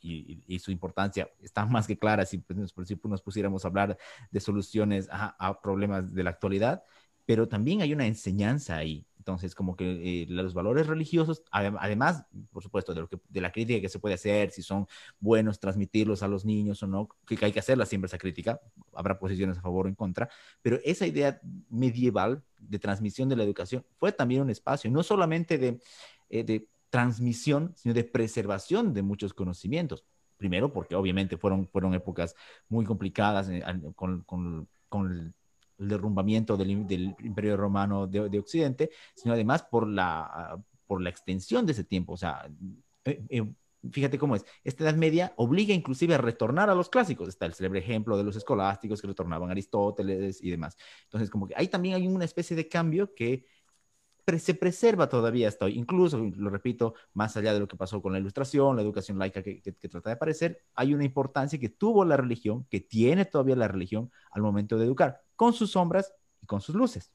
y, 0.06 0.60
su 0.60 0.72
importancia 0.72 1.30
está 1.42 1.66
más 1.66 1.88
que 1.88 1.98
clara 1.98 2.26
si, 2.26 2.38
pues, 2.40 2.88
si 2.88 3.00
nos 3.04 3.22
pusiéramos 3.22 3.66
a 3.66 3.68
hablar 3.68 3.98
de 4.32 4.40
soluciones 4.40 5.08
a, 5.12 5.60
problemas 5.62 6.14
de 6.14 6.24
la 6.24 6.30
actualidad, 6.30 6.84
pero 7.26 7.48
también 7.48 7.82
hay 7.82 7.94
una 7.94 8.06
enseñanza 8.06 8.78
ahí. 8.78 9.06
Entonces, 9.18 9.56
como 9.56 9.76
que 9.76 10.22
eh, 10.22 10.28
los 10.30 10.54
valores 10.54 10.86
religiosos, 10.86 11.42
además, 11.50 12.26
por 12.52 12.62
supuesto, 12.62 12.94
de, 12.94 13.02
lo 13.02 13.10
que, 13.10 13.18
de 13.28 13.42
la 13.42 13.52
crítica 13.52 13.82
que 13.82 13.90
se 13.90 13.98
puede 13.98 14.14
hacer, 14.14 14.52
si 14.52 14.62
son 14.62 14.86
buenos 15.20 15.60
transmitirlos 15.60 16.22
a 16.22 16.28
los 16.28 16.46
niños 16.46 16.84
o 16.84 16.88
no, 16.88 17.10
que 17.26 17.44
hay 17.44 17.52
que 17.52 17.58
hacerla 17.58 17.88
siempre 17.88 18.06
esa 18.06 18.20
crítica, 18.20 18.62
habrá 18.94 19.18
posiciones 19.18 19.58
a 19.58 19.62
favor 19.62 19.88
o 19.88 19.90
en 19.90 19.96
contra, 19.96 20.30
pero 20.62 20.80
esa 20.86 21.08
idea 21.08 21.42
medieval 21.70 22.44
de 22.60 22.78
transmisión 22.78 23.28
de 23.28 23.36
la 23.36 23.44
educación 23.44 23.84
fue 23.98 24.12
también 24.12 24.44
un 24.44 24.52
espacio, 24.52 24.92
no 24.92 25.02
solamente 25.02 25.58
de, 25.58 25.80
eh, 26.30 26.44
de 26.44 26.68
transmisión, 26.90 27.74
sino 27.76 27.94
de 27.94 28.04
preservación 28.04 28.94
de 28.94 29.02
muchos 29.02 29.34
conocimientos. 29.34 30.06
Primero, 30.38 30.72
porque 30.74 30.96
obviamente 30.96 31.38
fueron, 31.38 31.68
fueron 31.68 31.94
épocas 31.94 32.36
muy 32.68 32.86
complicadas 32.86 33.50
eh, 33.50 33.64
con, 33.96 34.22
con, 34.24 34.68
el, 35.12 35.34
derrumbamiento 35.78 36.56
del, 36.58 36.72
Imperio 36.72 37.58
Romano 37.58 38.08
de, 38.08 38.30
de, 38.30 38.40
Occidente, 38.40 38.90
sino 39.14 39.34
además 39.34 39.64
por 39.64 39.88
la, 39.88 40.58
por 40.88 41.02
la 41.02 41.10
extensión 41.10 41.66
de 41.66 41.74
ese 41.74 41.84
tiempo. 41.84 42.14
O 42.14 42.18
sea, 42.18 42.50
eh, 43.06 43.26
eh, 43.30 43.54
fíjate 43.92 44.18
cómo 44.18 44.36
es. 44.36 44.46
Esta 44.64 44.84
Edad 44.84 44.96
Media 44.96 45.34
obliga 45.38 45.74
inclusive 45.74 46.16
a 46.16 46.18
retornar 46.18 46.70
a 46.70 46.76
los 46.76 46.90
clásicos. 46.90 47.30
Está 47.30 47.46
el 47.46 47.54
célebre 47.54 47.80
ejemplo 47.80 48.18
de 48.18 48.24
los 48.24 48.36
escolásticos 48.36 49.02
que 49.02 49.08
retornaban 49.08 49.50
a 49.50 49.52
Aristóteles 49.52 50.42
y 50.42 50.50
demás. 50.50 50.78
Entonces, 51.04 51.30
como 51.30 51.48
que 51.48 51.56
ahí 51.56 51.68
también 51.68 51.96
hay 51.96 52.08
una 52.08 52.26
especie 52.26 52.56
de 52.56 52.68
cambio 52.68 53.14
que 53.14 53.46
se 54.40 54.56
preserva 54.56 55.08
todavía 55.08 55.48
hasta 55.48 55.66
hoy. 55.66 55.78
Incluso, 55.78 56.18
lo 56.18 56.50
repito, 56.50 56.96
más 57.14 57.38
allá 57.38 57.54
de 57.54 57.60
lo 57.60 57.68
que 57.68 57.78
pasó 57.78 58.02
con 58.02 58.14
la 58.14 58.20
ilustración, 58.20 58.76
la 58.76 58.82
educación 58.82 59.20
laica 59.20 59.44
que, 59.44 59.62
trata 59.90 60.10
de 60.10 60.16
aparecer, 60.16 60.64
hay 60.74 60.94
una 60.94 61.04
importancia 61.04 61.60
que 61.60 61.70
tuvo 61.70 62.06
la 62.06 62.18
religión, 62.18 62.66
que 62.70 62.80
tiene 62.80 63.26
todavía 63.26 63.56
la 63.56 63.68
religión 63.68 64.12
al 64.32 64.42
momento 64.42 64.78
de 64.78 64.86
educar, 64.86 65.22
con 65.36 65.54
sus 65.54 65.72
sombras 65.72 66.14
y 66.42 66.46
con 66.48 66.62
sus 66.62 66.76
luces. 66.76 67.12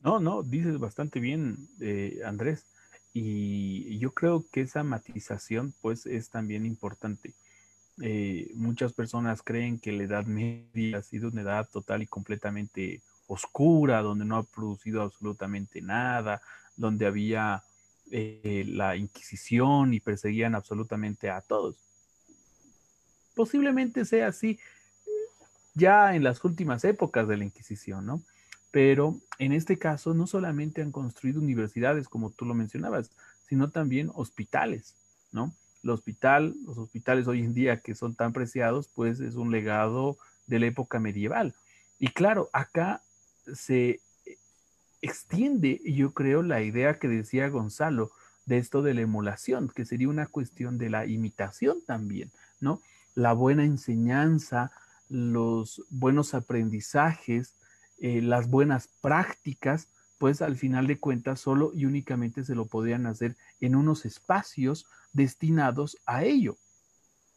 No, 0.00 0.20
no, 0.20 0.42
dices 0.42 0.78
bastante 0.78 1.20
bien, 1.20 1.68
eh, 1.80 2.20
Andrés. 2.24 2.66
Y 3.12 3.98
yo 3.98 4.12
creo 4.12 4.44
que 4.52 4.60
esa 4.60 4.82
matización, 4.82 5.72
pues, 5.80 6.04
es 6.04 6.28
también 6.28 6.66
importante. 6.66 7.32
Eh, 8.02 8.50
muchas 8.54 8.92
personas 8.92 9.42
creen 9.42 9.78
que 9.78 9.92
la 9.92 10.02
Edad 10.02 10.26
Media 10.26 10.98
ha 10.98 11.02
sido 11.02 11.28
una 11.28 11.40
edad 11.40 11.68
total 11.72 12.02
y 12.02 12.06
completamente 12.06 13.00
oscura, 13.26 14.02
donde 14.02 14.24
no 14.24 14.36
ha 14.36 14.42
producido 14.42 15.02
absolutamente 15.02 15.80
nada, 15.82 16.40
donde 16.76 17.06
había 17.06 17.62
eh, 18.10 18.64
la 18.68 18.96
Inquisición 18.96 19.94
y 19.94 20.00
perseguían 20.00 20.54
absolutamente 20.54 21.30
a 21.30 21.40
todos. 21.40 21.76
Posiblemente 23.34 24.04
sea 24.04 24.28
así 24.28 24.58
ya 25.74 26.14
en 26.14 26.24
las 26.24 26.42
últimas 26.44 26.84
épocas 26.84 27.28
de 27.28 27.36
la 27.36 27.44
Inquisición, 27.44 28.06
¿no? 28.06 28.22
Pero 28.70 29.20
en 29.38 29.52
este 29.52 29.78
caso 29.78 30.14
no 30.14 30.26
solamente 30.26 30.82
han 30.82 30.92
construido 30.92 31.40
universidades, 31.40 32.08
como 32.08 32.30
tú 32.30 32.44
lo 32.44 32.54
mencionabas, 32.54 33.10
sino 33.48 33.70
también 33.70 34.10
hospitales, 34.14 34.94
¿no? 35.32 35.52
El 35.82 35.90
hospital, 35.90 36.54
los 36.64 36.78
hospitales 36.78 37.26
hoy 37.26 37.40
en 37.40 37.54
día 37.54 37.80
que 37.80 37.94
son 37.94 38.14
tan 38.14 38.32
preciados, 38.32 38.88
pues 38.88 39.20
es 39.20 39.34
un 39.34 39.50
legado 39.50 40.16
de 40.46 40.58
la 40.60 40.66
época 40.66 40.98
medieval. 40.98 41.54
Y 41.98 42.08
claro, 42.08 42.50
acá 42.52 43.02
se 43.54 44.00
extiende, 45.00 45.80
yo 45.84 46.12
creo, 46.12 46.42
la 46.42 46.62
idea 46.62 46.98
que 46.98 47.08
decía 47.08 47.48
Gonzalo 47.48 48.10
de 48.44 48.58
esto 48.58 48.82
de 48.82 48.94
la 48.94 49.02
emulación, 49.02 49.68
que 49.68 49.84
sería 49.84 50.08
una 50.08 50.26
cuestión 50.26 50.78
de 50.78 50.90
la 50.90 51.06
imitación 51.06 51.82
también, 51.84 52.30
¿no? 52.60 52.80
La 53.14 53.32
buena 53.32 53.64
enseñanza, 53.64 54.70
los 55.08 55.82
buenos 55.90 56.34
aprendizajes, 56.34 57.54
eh, 57.98 58.20
las 58.22 58.48
buenas 58.48 58.88
prácticas, 59.00 59.88
pues 60.18 60.42
al 60.42 60.56
final 60.56 60.86
de 60.86 60.98
cuentas 60.98 61.40
solo 61.40 61.72
y 61.74 61.84
únicamente 61.84 62.44
se 62.44 62.54
lo 62.54 62.66
podían 62.66 63.06
hacer 63.06 63.36
en 63.60 63.76
unos 63.76 64.04
espacios 64.06 64.86
destinados 65.12 65.98
a 66.06 66.24
ello. 66.24 66.56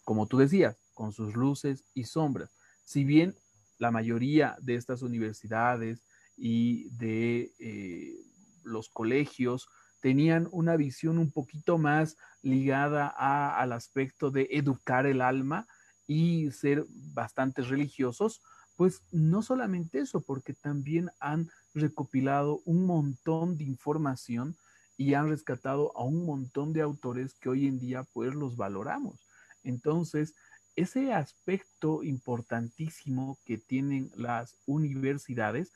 Como 0.04 0.28
tú 0.28 0.38
decías, 0.38 0.78
con 0.94 1.12
sus 1.12 1.36
luces 1.36 1.84
y 1.94 2.06
sombras. 2.06 2.51
Si 2.84 3.04
bien 3.04 3.36
la 3.79 3.89
mayoría 3.91 4.55
de 4.62 4.75
estas 4.75 5.01
universidades 5.01 6.03
y 6.38 6.89
de 6.89 7.51
eh, 7.59 8.15
los 8.63 8.89
colegios 8.89 9.67
tenían 10.00 10.48
una 10.51 10.77
visión 10.77 11.17
un 11.17 11.31
poquito 11.31 11.77
más 11.77 12.17
ligada 12.41 13.07
al 13.07 13.74
aspecto 13.74 14.31
de 14.31 14.48
educar 14.51 15.05
el 15.05 15.21
alma 15.21 15.67
y 16.07 16.51
ser 16.51 16.86
bastante 16.89 17.62
religiosos, 17.62 18.41
pues 18.75 19.03
no 19.12 19.41
solamente 19.41 20.00
eso, 20.00 20.21
porque 20.21 20.53
también 20.53 21.09
han 21.19 21.50
recopilado 21.74 22.62
un 22.65 22.86
montón 22.86 23.57
de 23.57 23.65
información 23.65 24.55
y 24.98 25.13
han 25.13 25.29
rescatado 25.29 25.95
a 25.95 26.03
un 26.03 26.25
montón 26.25 26.74
de 26.74 26.81
autores 26.81 27.33
que 27.33 27.50
hoy 27.50 27.67
en 27.67 27.79
día 27.79 28.03
pues 28.13 28.33
los 28.36 28.55
valoramos. 28.55 29.19
Entonces, 29.63 30.33
ese 30.79 31.12
aspecto 31.12 32.03
importantísimo 32.03 33.38
que 33.43 33.57
tienen 33.57 34.12
las 34.15 34.55
universidades 34.65 35.74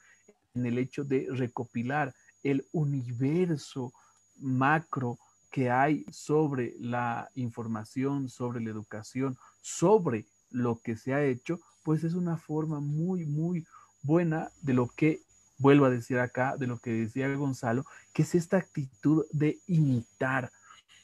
en 0.54 0.66
el 0.66 0.78
hecho 0.78 1.04
de 1.04 1.28
recopilar 1.30 2.14
el 2.42 2.66
universo 2.72 3.92
macro 4.38 5.20
que 5.52 5.70
hay 5.70 6.06
sobre 6.10 6.74
la 6.80 7.30
información, 7.36 8.30
sobre 8.30 8.62
la 8.62 8.70
educación, 8.70 9.38
sobre 9.62 10.26
lo 10.52 10.80
que 10.80 10.96
se 10.96 11.14
ha 11.14 11.22
hecho, 11.22 11.60
pues 11.84 12.06
es 12.06 12.14
una 12.14 12.38
forma 12.38 12.80
muy, 12.80 13.26
muy 13.26 13.66
buena 14.04 14.52
de 14.62 14.74
lo 14.74 14.88
que, 14.88 15.22
vuelvo 15.58 15.86
a 15.86 15.90
decir 15.90 16.18
acá, 16.20 16.56
de 16.56 16.68
lo 16.68 16.80
que 16.80 16.92
decía 16.92 17.28
Gonzalo, 17.36 17.86
que 18.14 18.22
es 18.22 18.36
esta 18.36 18.56
actitud 18.56 19.26
de 19.32 19.60
imitar, 19.68 20.50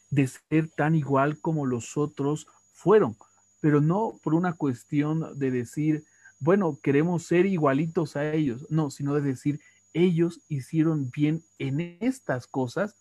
de 0.10 0.26
ser 0.28 0.70
tan 0.70 0.96
igual 0.96 1.38
como 1.40 1.66
los 1.66 1.98
otros 1.98 2.48
fueron 2.74 3.18
pero 3.60 3.82
no 3.82 4.20
por 4.24 4.34
una 4.34 4.54
cuestión 4.54 5.38
de 5.38 5.52
decir, 5.52 6.06
bueno, 6.40 6.80
queremos 6.82 7.24
ser 7.24 7.46
igualitos 7.46 8.16
a 8.16 8.34
ellos, 8.34 8.66
no, 8.70 8.90
sino 8.90 9.14
de 9.14 9.22
decir, 9.22 9.60
ellos 9.94 10.42
hicieron 10.48 11.10
bien 11.12 11.44
en 11.58 11.98
estas 12.00 12.48
cosas, 12.48 12.96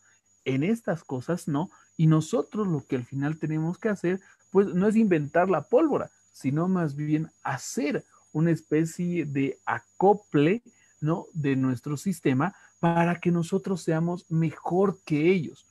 en 0.45 0.63
estas 0.63 1.05
cosas 1.05 1.47
no, 1.47 1.71
y 1.97 2.07
nosotros 2.07 2.67
lo 2.67 2.85
que 2.87 2.97
al 2.97 3.05
final 3.05 3.39
tenemos 3.39 3.79
que 3.79 3.89
hacer, 3.89 4.21
pues 4.51 4.69
no 4.69 4.87
es 4.87 4.97
inventar 4.97 5.51
la 5.51 5.63
pólvora, 5.63 6.11
sino 6.33 6.69
más 6.69 6.97
bien 6.97 7.31
hacer 7.43 8.05
una 8.33 8.51
especie 8.51 9.25
de 9.25 9.59
acople, 9.67 10.63
¿no? 11.01 11.27
De 11.33 11.57
nuestro 11.57 11.97
sistema 11.97 12.55
para 12.81 13.21
que 13.21 13.31
nosotros 13.31 13.83
seamos 13.83 14.25
mejor 14.31 15.01
que 15.05 15.31
ellos, 15.31 15.67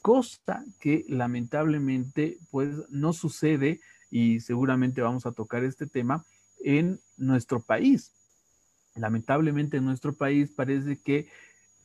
cosa 0.00 0.64
que 0.78 1.04
lamentablemente 1.08 2.38
pues 2.50 2.88
no 2.88 3.12
sucede 3.12 3.80
y 4.12 4.40
seguramente 4.40 5.00
vamos 5.00 5.24
a 5.24 5.32
tocar 5.32 5.64
este 5.64 5.86
tema 5.86 6.22
en 6.62 7.00
nuestro 7.16 7.60
país. 7.60 8.12
Lamentablemente 8.94 9.78
en 9.78 9.86
nuestro 9.86 10.12
país 10.12 10.52
parece 10.54 11.00
que 11.00 11.30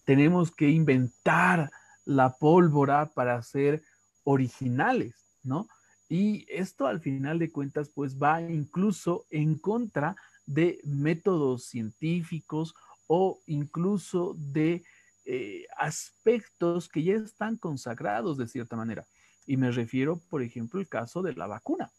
tenemos 0.03 0.51
que 0.51 0.69
inventar 0.69 1.71
la 2.03 2.35
pólvora 2.37 3.13
para 3.13 3.41
ser 3.41 3.81
originales, 4.25 5.15
¿no? 5.41 5.69
Y 6.09 6.45
esto 6.49 6.85
al 6.85 6.99
final 6.99 7.39
de 7.39 7.49
cuentas 7.49 7.89
pues 7.95 8.17
va 8.17 8.41
incluso 8.41 9.25
en 9.29 9.57
contra 9.57 10.17
de 10.45 10.81
métodos 10.83 11.63
científicos 11.63 12.75
o 13.07 13.39
incluso 13.45 14.35
de 14.37 14.83
eh, 15.23 15.65
aspectos 15.77 16.89
que 16.89 17.03
ya 17.03 17.13
están 17.13 17.55
consagrados 17.55 18.37
de 18.37 18.49
cierta 18.49 18.75
manera. 18.75 19.07
Y 19.45 19.55
me 19.55 19.71
refiero, 19.71 20.19
por 20.29 20.41
ejemplo, 20.41 20.81
al 20.81 20.89
caso 20.89 21.21
de 21.21 21.33
la 21.33 21.47
vacuna 21.47 21.89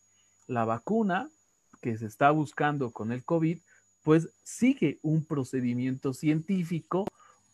la 0.49 0.65
vacuna 0.65 1.31
que 1.81 1.97
se 1.97 2.07
está 2.07 2.33
buscando 2.33 2.91
con 2.91 3.13
el 3.13 3.25
COVID, 3.25 3.61
pues 4.03 4.31
sigue 4.43 4.99
un 5.03 5.25
procedimiento 5.25 6.13
científico 6.13 7.05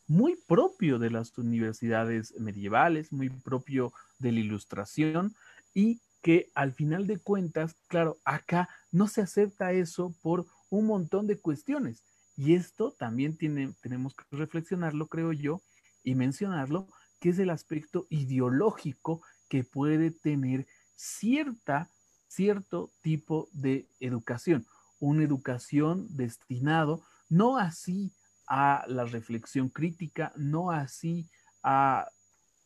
muy 0.06 0.36
propio 0.36 0.98
de 0.98 1.10
las 1.10 1.36
universidades 1.36 2.34
medievales, 2.38 3.12
muy 3.12 3.28
propio 3.28 3.92
de 4.18 4.32
la 4.32 4.40
ilustración 4.40 5.34
y 5.74 6.00
que 6.22 6.50
al 6.54 6.72
final 6.72 7.06
de 7.06 7.18
cuentas, 7.18 7.76
claro, 7.86 8.18
acá 8.24 8.68
no 8.90 9.08
se 9.08 9.20
acepta 9.20 9.72
eso 9.72 10.14
por 10.22 10.46
un 10.70 10.86
montón 10.86 11.26
de 11.26 11.38
cuestiones. 11.38 12.02
Y 12.36 12.54
esto 12.54 12.92
también 12.92 13.36
tiene, 13.36 13.74
tenemos 13.82 14.14
que 14.14 14.24
reflexionarlo, 14.30 15.06
creo 15.06 15.32
yo, 15.32 15.60
y 16.02 16.14
mencionarlo, 16.14 16.88
que 17.20 17.30
es 17.30 17.38
el 17.38 17.50
aspecto 17.50 18.06
ideológico 18.08 19.22
que 19.48 19.64
puede 19.64 20.10
tener 20.10 20.66
cierta, 20.96 21.90
cierto 22.34 22.90
tipo 23.00 23.48
de 23.52 23.86
educación. 24.00 24.66
Una 24.98 25.22
educación 25.22 26.06
destinado 26.10 27.02
no 27.28 27.58
así 27.58 28.12
a 28.46 28.84
la 28.88 29.04
reflexión 29.04 29.68
crítica, 29.68 30.32
no 30.36 30.70
así 30.70 31.28
a 31.62 32.08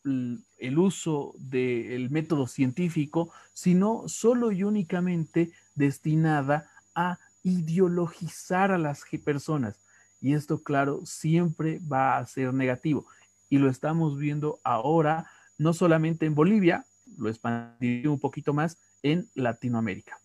el 0.04 0.78
uso 0.78 1.34
del 1.38 2.08
método 2.10 2.46
científico, 2.46 3.30
sino 3.52 4.08
solo 4.08 4.52
y 4.52 4.62
únicamente 4.62 5.52
destinada 5.74 6.70
a 6.94 7.18
ideologizar 7.42 8.72
a 8.72 8.78
las 8.78 9.04
personas. 9.22 9.78
Y 10.20 10.32
esto, 10.32 10.62
claro, 10.62 11.04
siempre 11.04 11.78
va 11.80 12.16
a 12.16 12.26
ser 12.26 12.54
negativo. 12.54 13.06
Y 13.50 13.58
lo 13.58 13.68
estamos 13.68 14.18
viendo 14.18 14.60
ahora, 14.64 15.30
no 15.58 15.72
solamente 15.74 16.24
en 16.26 16.34
Bolivia, 16.34 16.86
lo 17.18 17.28
expandí 17.28 18.06
un 18.06 18.18
poquito 18.18 18.52
más 18.52 18.78
en 19.02 19.28
Latinoamérica. 19.34 20.16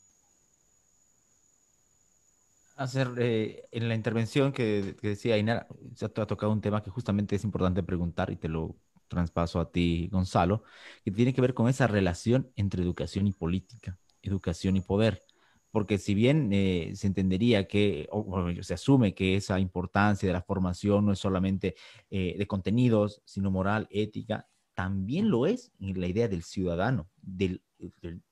Hacer 2.75 3.10
eh, 3.20 3.68
en 3.72 3.88
la 3.88 3.96
intervención 3.96 4.51
que, 4.51 4.96
decía 5.01 5.38
Inara, 5.38 5.68
se 5.96 6.06
ha 6.06 6.10
tocado 6.10 6.51
un 6.51 6.62
tema 6.62 6.82
que 6.82 6.89
justamente 6.89 7.36
es 7.36 7.44
importante 7.44 7.84
preguntar 7.84 8.32
y 8.32 8.36
te 8.36 8.50
lo 8.50 8.75
traspaso 9.08 9.60
a 9.60 9.72
ti, 9.72 10.10
Gonzalo, 10.12 10.63
que 11.03 11.12
tiene 11.12 11.34
que 11.34 11.42
ver 11.42 11.53
con 11.53 11.70
esa 11.70 11.88
relación 11.88 12.51
entre 12.56 12.82
educación 12.82 13.27
y 13.27 13.32
política, 13.32 14.00
educación 14.22 14.75
y 14.75 14.82
poder. 14.82 15.24
Porque 15.72 15.98
si 15.98 16.13
bien 16.13 16.50
eh, 16.53 16.92
se 16.96 17.08
entendería 17.08 17.68
que, 17.68 18.08
o, 18.12 18.51
se 18.62 18.74
asume 18.74 19.13
que 19.15 19.36
esa 19.36 19.60
importancia 19.60 20.27
de 20.27 20.34
la 20.34 20.42
formación 20.42 21.06
no 21.06 21.13
es 21.13 21.20
solamente 21.20 21.75
eh, 22.10 22.36
de 22.38 22.48
contenidos, 22.48 23.22
sino 23.25 23.51
moral, 23.51 23.88
ética, 23.89 24.48
también 24.74 25.30
lo 25.30 25.46
es 25.46 25.72
en 25.80 26.00
la 26.00 26.08
idea 26.08 26.27
del 26.27 26.44
ciudadano, 26.44 27.10
del, 27.22 27.62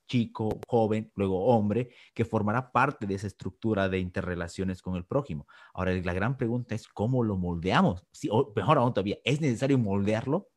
chico, 0.06 0.60
joven, 0.66 1.10
luego 1.14 1.46
hombre, 1.46 1.90
que 2.14 2.24
formará 2.24 2.72
parte 2.72 3.06
de 3.06 3.14
esa 3.14 3.26
estructura 3.26 3.88
de 3.88 3.98
interrelaciones 3.98 4.82
con 4.82 4.96
el 4.96 5.04
prójimo. 5.04 5.46
Ahora, 5.74 5.92
la 5.92 6.12
gran 6.12 6.36
pregunta 6.36 6.74
es 6.74 6.88
cómo 6.88 7.22
lo 7.22 7.36
moldeamos. 7.36 8.04
Si, 8.12 8.28
o 8.30 8.52
mejor 8.56 8.78
aún 8.78 8.94
todavía, 8.94 9.18
¿es 9.24 9.40
necesario 9.40 9.78
moldearlo? 9.78 10.48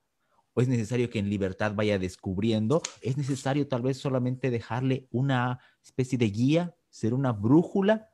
¿O 0.53 0.61
es 0.61 0.67
necesario 0.67 1.09
que 1.09 1.19
en 1.19 1.29
libertad 1.29 1.73
vaya 1.75 1.99
descubriendo? 1.99 2.81
¿Es 3.01 3.17
necesario 3.17 3.67
tal 3.67 3.81
vez 3.81 3.97
solamente 3.97 4.49
dejarle 4.49 5.07
una 5.11 5.59
especie 5.83 6.17
de 6.17 6.29
guía, 6.29 6.75
ser 6.89 7.13
una 7.13 7.33
brújula 7.33 8.09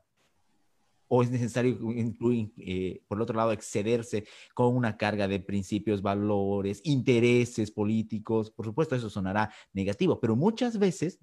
o 1.13 1.23
es 1.23 1.29
necesario 1.29 1.77
incluir, 1.91 2.53
eh, 2.55 3.03
por 3.05 3.17
el 3.17 3.23
otro 3.23 3.35
lado, 3.35 3.51
excederse 3.51 4.23
con 4.53 4.73
una 4.73 4.95
carga 4.95 5.27
de 5.27 5.41
principios, 5.41 6.01
valores, 6.01 6.79
intereses 6.85 7.69
políticos. 7.69 8.49
Por 8.49 8.65
supuesto, 8.65 8.95
eso 8.95 9.09
sonará 9.09 9.51
negativo, 9.73 10.21
pero 10.21 10.37
muchas 10.37 10.79
veces, 10.79 11.19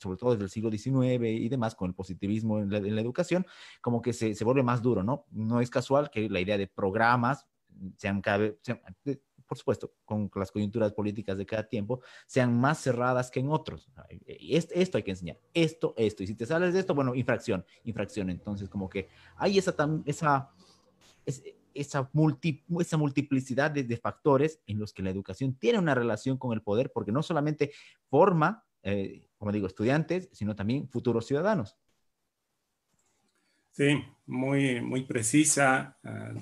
sobre 0.00 0.16
todo 0.16 0.30
desde 0.30 0.44
el 0.44 0.50
siglo 0.50 0.70
XIX 0.70 1.28
y 1.28 1.50
demás, 1.50 1.74
con 1.74 1.90
el 1.90 1.94
positivismo 1.94 2.60
en 2.60 2.70
la, 2.70 3.00
educación, 3.02 3.44
como 3.82 4.00
que 4.00 4.14
se, 4.14 4.34
se, 4.34 4.44
vuelve 4.44 4.62
más 4.62 4.80
duro, 4.80 5.02
¿no? 5.02 5.26
No 5.30 5.60
es 5.60 5.68
casual 5.68 6.08
que 6.08 6.30
la 6.30 6.40
idea 6.40 6.56
de 6.56 6.66
programas 6.66 7.46
sean, 7.98 8.22
sean 8.62 8.80
por 9.46 9.58
supuesto, 9.58 9.94
con 10.04 10.30
las 10.34 10.50
coyunturas 10.50 10.92
políticas 10.92 11.36
de 11.38 11.46
cada 11.46 11.68
tiempo, 11.68 12.00
sean 12.26 12.58
más 12.58 12.82
cerradas 12.82 13.30
que 13.30 13.40
en 13.40 13.50
otros. 13.50 13.88
Esto 14.26 14.98
hay 14.98 15.02
que 15.02 15.10
enseñar, 15.10 15.38
esto, 15.54 15.94
esto. 15.96 16.22
Y 16.22 16.26
si 16.26 16.34
te 16.34 16.46
sales 16.46 16.74
de 16.74 16.80
esto, 16.80 16.94
bueno, 16.94 17.14
infracción, 17.14 17.64
infracción. 17.84 18.30
Entonces, 18.30 18.68
como 18.68 18.88
que 18.88 19.08
hay 19.36 19.58
esa, 19.58 19.74
esa, 20.06 20.50
esa, 21.24 21.50
esa 21.74 22.10
multiplicidad 22.12 23.70
de, 23.70 23.96
factores 23.96 24.60
en 24.66 24.78
los 24.78 24.92
que 24.92 25.02
la 25.02 25.10
educación 25.10 25.54
tiene 25.54 25.78
una 25.78 25.94
relación 25.94 26.36
con 26.38 26.52
el 26.52 26.62
poder, 26.62 26.92
porque 26.92 27.12
no 27.12 27.22
solamente 27.22 27.72
forma, 28.08 28.64
eh, 28.82 29.28
como 29.38 29.52
digo, 29.52 29.66
estudiantes, 29.66 30.28
sino 30.32 30.54
también 30.56 30.88
futuros 30.88 31.26
ciudadanos. 31.26 31.76
Sí, 33.72 34.04
muy, 34.26 34.82
muy 34.82 35.04
precisa. 35.04 35.98
Ah, 36.04 36.34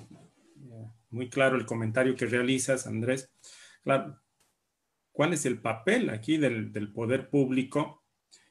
muy 1.11 1.29
claro 1.29 1.57
el 1.57 1.65
comentario 1.65 2.15
que 2.15 2.25
realizas, 2.25 2.87
Andrés. 2.87 3.29
Claro, 3.83 4.19
¿cuál 5.11 5.33
es 5.33 5.45
el 5.45 5.59
papel 5.59 6.09
aquí 6.09 6.37
del, 6.37 6.91
poder 6.93 7.29
público? 7.29 8.03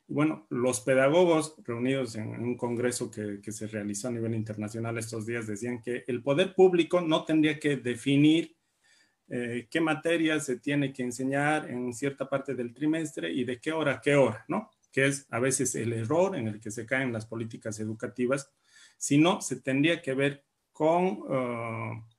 Bueno, 0.06 0.46
los 0.50 0.80
pedagogos 0.80 1.54
reunidos 1.64 2.16
en, 2.16 2.28
un 2.40 2.56
congreso 2.56 3.10
que, 3.10 3.40
se 3.52 3.66
realizó 3.66 4.08
a 4.08 4.12
nivel 4.12 4.34
internacional 4.34 4.98
estos 4.98 5.24
días 5.26 5.46
decían 5.46 5.80
que 5.80 6.04
el 6.06 6.22
poder 6.22 6.54
público 6.54 7.00
no 7.00 7.24
tendría 7.24 7.58
que 7.58 7.76
definir 7.76 8.56
eh, 9.28 9.68
qué 9.70 9.80
materias 9.80 10.44
se 10.44 10.58
tiene 10.58 10.92
que 10.92 11.04
enseñar 11.04 11.70
en 11.70 11.94
cierta 11.94 12.28
parte 12.28 12.54
del 12.54 12.74
trimestre 12.74 13.32
y 13.32 13.44
de 13.44 13.60
qué 13.60 13.72
hora 13.72 13.94
a 13.94 14.00
qué 14.00 14.16
hora, 14.16 14.44
¿no? 14.48 14.70
Que 14.90 15.06
es 15.06 15.26
a 15.30 15.38
veces 15.38 15.76
el 15.76 15.92
error 15.92 16.36
en 16.36 16.48
el 16.48 16.60
que 16.60 16.72
se 16.72 16.84
caen 16.84 17.12
las 17.12 17.26
políticas 17.26 17.78
educativas, 17.78 18.52
sino 18.98 19.40
se 19.40 19.60
tendría 19.60 20.02
que 20.02 20.14
ver 20.14 20.44
con... 20.72 21.22
Uh, 21.22 22.09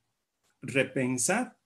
repensar 0.62 1.58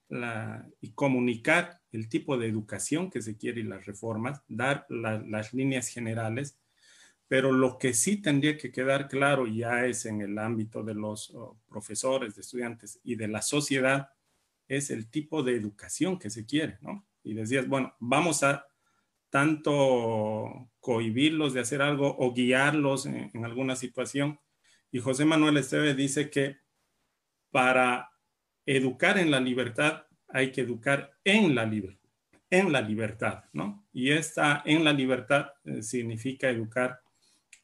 y 0.81 0.91
comunicar 0.93 1.81
el 1.91 2.09
tipo 2.09 2.37
de 2.37 2.47
educación 2.47 3.09
que 3.09 3.21
se 3.21 3.37
quiere 3.37 3.61
y 3.61 3.63
las 3.63 3.85
reformas, 3.85 4.41
dar 4.47 4.85
las 4.89 5.53
líneas 5.53 5.87
generales, 5.89 6.57
pero 7.27 7.51
lo 7.51 7.77
que 7.77 7.93
sí 7.93 8.17
tendría 8.17 8.57
que 8.57 8.71
quedar 8.71 9.07
claro 9.09 9.47
ya 9.47 9.85
es 9.85 10.05
en 10.05 10.21
el 10.21 10.37
ámbito 10.37 10.83
de 10.83 10.93
los 10.93 11.29
oh, 11.31 11.59
profesores, 11.67 12.35
de 12.35 12.41
estudiantes 12.41 12.99
y 13.03 13.15
de 13.15 13.27
la 13.27 13.41
sociedad, 13.41 14.09
es 14.67 14.89
el 14.91 15.09
tipo 15.09 15.43
de 15.43 15.55
educación 15.55 16.19
que 16.19 16.29
se 16.29 16.45
quiere, 16.45 16.77
¿no? 16.81 17.05
Y 17.23 17.33
decías, 17.33 17.67
bueno, 17.67 17.93
vamos 17.99 18.43
a 18.43 18.65
tanto 19.29 20.69
cohibirlos 20.79 21.53
de 21.53 21.59
hacer 21.59 21.81
algo 21.81 22.15
o 22.17 22.33
guiarlos 22.33 23.05
en, 23.05 23.43
alguna 23.43 23.75
situación. 23.75 24.39
Y 24.91 24.99
José 24.99 25.25
Manuel 25.25 25.57
Esteve 25.57 25.93
dice 25.93 26.29
que 26.29 26.57
para 27.51 28.09
educar 28.67 29.17
en 29.17 29.31
la 29.31 29.39
libertad, 29.39 30.03
hay 30.27 30.51
que 30.51 30.61
educar 30.61 31.13
en 31.23 31.55
la, 31.55 31.63
en 32.49 32.71
la 32.71 32.81
libertad, 32.81 33.45
¿no? 33.53 33.87
Y 33.93 34.11
esta 34.11 34.61
en 34.65 34.83
la 34.83 34.93
libertad 34.93 35.47
eh, 35.63 35.81
significa 35.81 36.49
educar 36.49 36.99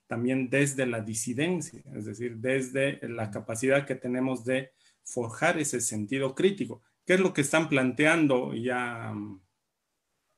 también 0.07 0.49
desde 0.49 0.85
la 0.85 1.01
disidencia, 1.01 1.83
es 1.93 2.05
decir, 2.05 2.37
desde 2.37 2.99
la 3.07 3.29
capacidad 3.31 3.85
que 3.85 3.95
tenemos 3.95 4.45
de 4.45 4.71
forjar 5.03 5.59
ese 5.59 5.81
sentido 5.81 6.33
crítico. 6.33 6.81
¿Qué 7.05 7.15
es 7.15 7.19
lo 7.19 7.33
que 7.33 7.41
están 7.41 7.67
planteando? 7.67 8.53
Ya 8.53 9.11
um, 9.11 9.41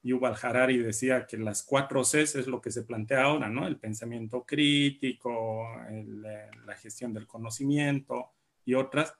Yuval 0.01 0.35
Harari 0.41 0.79
decía 0.79 1.27
que 1.27 1.37
las 1.37 1.61
cuatro 1.61 2.03
Cs 2.03 2.35
es 2.35 2.47
lo 2.47 2.59
que 2.59 2.71
se 2.71 2.83
plantea 2.83 3.23
ahora, 3.23 3.49
¿no? 3.49 3.67
El 3.67 3.77
pensamiento 3.77 4.45
crítico, 4.45 5.67
eh, 5.89 6.49
la 6.65 6.75
gestión 6.75 7.13
del 7.13 7.27
conocimiento 7.27 8.34
y 8.65 8.73
otras. 8.73 9.13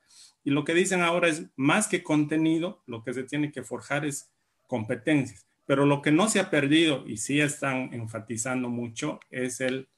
Y 0.44 0.52
lo 0.52 0.64
que 0.64 0.74
dicen 0.74 1.02
ahora 1.02 1.28
es 1.28 1.46
más 1.56 1.88
que 1.88 2.04
contenido, 2.04 2.84
lo 2.86 3.04
que 3.04 3.14
se 3.14 3.24
tiene 3.24 3.52
que 3.52 3.64
forjar 3.64 4.06
es 4.06 4.32
competencias. 4.68 5.48
Pero 5.66 5.86
lo 5.86 6.02
que 6.02 6.12
no 6.12 6.28
se 6.28 6.40
ha 6.40 6.50
perdido 6.50 7.08
y 7.08 7.18
sí 7.18 7.42
están 7.42 7.94
enfatizando 7.94 8.70
mucho 8.70 9.20
es 9.30 9.62
el 9.62 9.90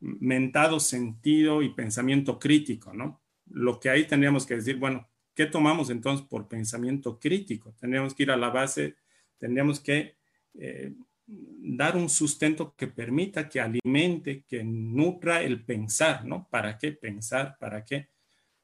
mentado 0.00 0.80
sentido 0.80 1.62
y 1.62 1.70
pensamiento 1.70 2.38
crítico, 2.38 2.92
¿no? 2.92 3.22
Lo 3.48 3.80
que 3.80 3.88
ahí 3.88 4.06
tendríamos 4.06 4.44
que 4.44 4.56
decir, 4.56 4.76
bueno, 4.76 5.08
¿qué 5.34 5.46
tomamos 5.46 5.88
entonces 5.90 6.26
por 6.26 6.48
pensamiento 6.48 7.18
crítico? 7.18 7.74
Tendríamos 7.80 8.14
que 8.14 8.24
ir 8.24 8.30
a 8.30 8.36
la 8.36 8.50
base, 8.50 8.96
tendríamos 9.38 9.80
que 9.80 10.16
eh, 10.54 10.92
dar 11.26 11.96
un 11.96 12.08
sustento 12.08 12.74
que 12.76 12.86
permita, 12.86 13.48
que 13.48 13.60
alimente, 13.60 14.44
que 14.46 14.62
nutra 14.64 15.42
el 15.42 15.64
pensar, 15.64 16.24
¿no? 16.24 16.48
¿Para 16.50 16.78
qué 16.78 16.92
pensar? 16.92 17.56
¿Para 17.58 17.84
qué? 17.84 18.08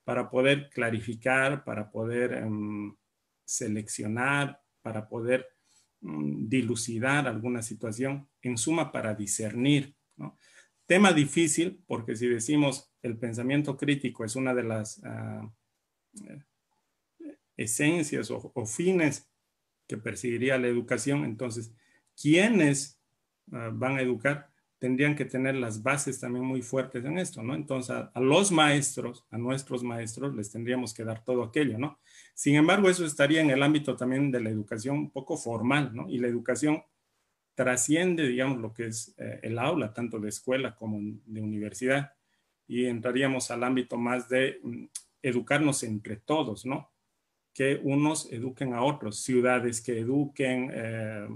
Para 0.04 0.30
poder 0.30 0.68
clarificar, 0.70 1.64
para 1.64 1.90
poder 1.90 2.32
em, 2.34 2.94
seleccionar, 3.44 4.60
para 4.82 5.08
poder 5.08 5.46
mm, 6.00 6.48
dilucidar 6.48 7.28
alguna 7.28 7.62
situación, 7.62 8.28
en 8.42 8.56
suma 8.56 8.90
para 8.90 9.14
discernir. 9.14 9.94
Tema 10.86 11.12
difícil 11.12 11.82
porque 11.86 12.16
si 12.16 12.28
decimos 12.28 12.92
el 13.02 13.16
pensamiento 13.16 13.76
crítico 13.76 14.24
es 14.24 14.36
una 14.36 14.54
de 14.54 14.62
las 14.62 15.02
ah, 15.04 15.50
esencias 17.56 18.30
o, 18.30 18.66
fines 18.66 19.28
que 19.86 19.96
perseguiría 19.96 20.58
la 20.58 20.68
educación, 20.68 21.24
entonces, 21.24 21.72
¿quiénes 22.20 23.00
ah, 23.52 23.70
van 23.72 23.96
a 23.96 24.02
educar? 24.02 24.51
Tendrían 24.82 25.14
que 25.14 25.24
tener 25.24 25.54
las 25.54 25.80
bases 25.80 26.18
también 26.18 26.44
muy 26.44 26.60
fuertes 26.60 27.04
en 27.04 27.16
esto, 27.16 27.40
¿no? 27.40 27.54
Entonces, 27.54 27.94
a, 27.94 28.20
los 28.20 28.50
maestros, 28.50 29.24
a 29.30 29.38
nuestros 29.38 29.84
maestros, 29.84 30.34
les 30.34 30.50
tendríamos 30.50 30.92
que 30.92 31.04
dar 31.04 31.22
todo 31.22 31.44
aquello, 31.44 31.78
¿no? 31.78 32.00
Sin 32.34 32.56
embargo, 32.56 32.90
eso 32.90 33.06
estaría 33.06 33.40
en 33.42 33.50
el 33.50 33.62
ámbito 33.62 33.94
también 33.94 34.32
de 34.32 34.40
la 34.40 34.50
educación 34.50 35.12
poco 35.12 35.36
formal, 35.36 35.94
¿no? 35.94 36.10
Y 36.10 36.18
la 36.18 36.26
educación 36.26 36.82
trasciende, 37.54 38.26
digamos, 38.26 38.58
lo 38.58 38.72
que 38.74 38.86
es 38.86 39.14
eh, 39.18 39.38
el 39.44 39.56
aula, 39.60 39.94
tanto 39.94 40.18
de 40.18 40.30
escuela 40.30 40.74
como 40.74 40.98
de 41.26 41.40
universidad, 41.40 42.14
y 42.66 42.86
entraríamos 42.86 43.52
al 43.52 43.62
ámbito 43.62 43.96
más 43.96 44.28
de 44.28 44.58
mm, 44.64 44.86
educarnos 45.22 45.84
entre 45.84 46.16
todos, 46.16 46.66
¿no? 46.66 46.90
Que 47.54 47.80
unos 47.84 48.32
eduquen 48.32 48.74
a 48.74 48.82
otros, 48.82 49.22
ciudades 49.22 49.80
que 49.80 50.00
eduquen, 50.00 50.72
eh, 50.74 51.28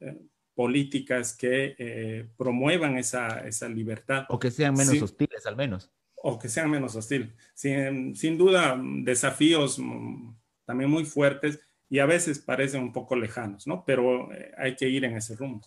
eh, 0.00 0.18
políticas 0.58 1.36
que 1.36 2.26
promuevan 2.36 2.98
esa, 2.98 3.68
libertad. 3.68 4.26
O 4.28 4.40
que 4.40 4.50
sean 4.50 4.74
menos 4.74 5.00
hostiles 5.00 5.46
al 5.46 5.54
menos. 5.54 5.88
O 6.16 6.36
que 6.36 6.48
sean 6.48 6.68
menos 6.68 6.96
hostiles. 6.96 7.28
Sin, 7.54 8.16
sin 8.16 8.36
duda, 8.36 8.76
desafíos 9.04 9.78
mm, 9.78 10.34
también 10.64 10.90
muy 10.90 11.04
fuertes 11.04 11.60
y 11.88 12.00
a 12.00 12.06
veces 12.06 12.40
parecen 12.40 12.82
un 12.82 12.92
poco 12.92 13.14
lejanos, 13.14 13.68
¿no? 13.68 13.84
Pero 13.84 14.30
hay 14.56 14.74
que 14.74 14.88
ir 14.88 15.04
en 15.04 15.16
ese 15.16 15.36
rumbo. 15.36 15.64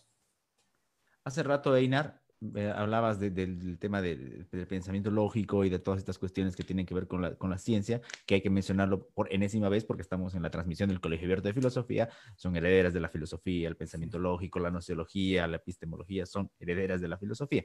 Hace 1.24 1.42
rato, 1.42 1.74
Einar, 1.74 2.21
eh, 2.56 2.74
hablabas 2.76 3.20
del 3.20 3.78
tema 3.80 4.02
del 4.02 4.48
pensamiento 4.68 5.12
lógico 5.12 5.64
y 5.64 5.70
de 5.70 5.80
todas 5.80 6.00
estas 6.00 6.18
cuestiones 6.18 6.56
que 6.56 6.64
tienen 6.64 6.86
que 6.86 6.94
ver 6.94 7.08
con 7.08 7.22
la, 7.22 7.36
con 7.36 7.50
la, 7.50 7.58
ciencia, 7.58 8.02
que 8.26 8.36
hay 8.36 8.42
que 8.42 8.50
mencionarlo 8.50 9.08
por 9.10 9.32
enésima 9.32 9.70
vez 9.70 9.86
porque 9.86 10.02
estamos 10.02 10.34
en 10.34 10.42
la 10.42 10.50
transmisión 10.50 10.90
del 10.90 11.00
Colegio 11.00 11.26
Abierto 11.26 11.48
de 11.48 11.54
Filosofía, 11.54 12.10
son 12.36 12.56
herederas 12.56 12.94
de 12.94 13.00
la 13.00 13.10
filosofía, 13.10 13.68
el 13.68 13.76
pensamiento 13.76 14.18
lógico, 14.18 14.60
la 14.60 14.72
nociología, 14.72 15.48
la 15.48 15.58
epistemología, 15.58 16.26
son 16.26 16.50
herederas 16.60 17.00
de 17.00 17.08
la 17.08 17.18
filosofía. 17.18 17.64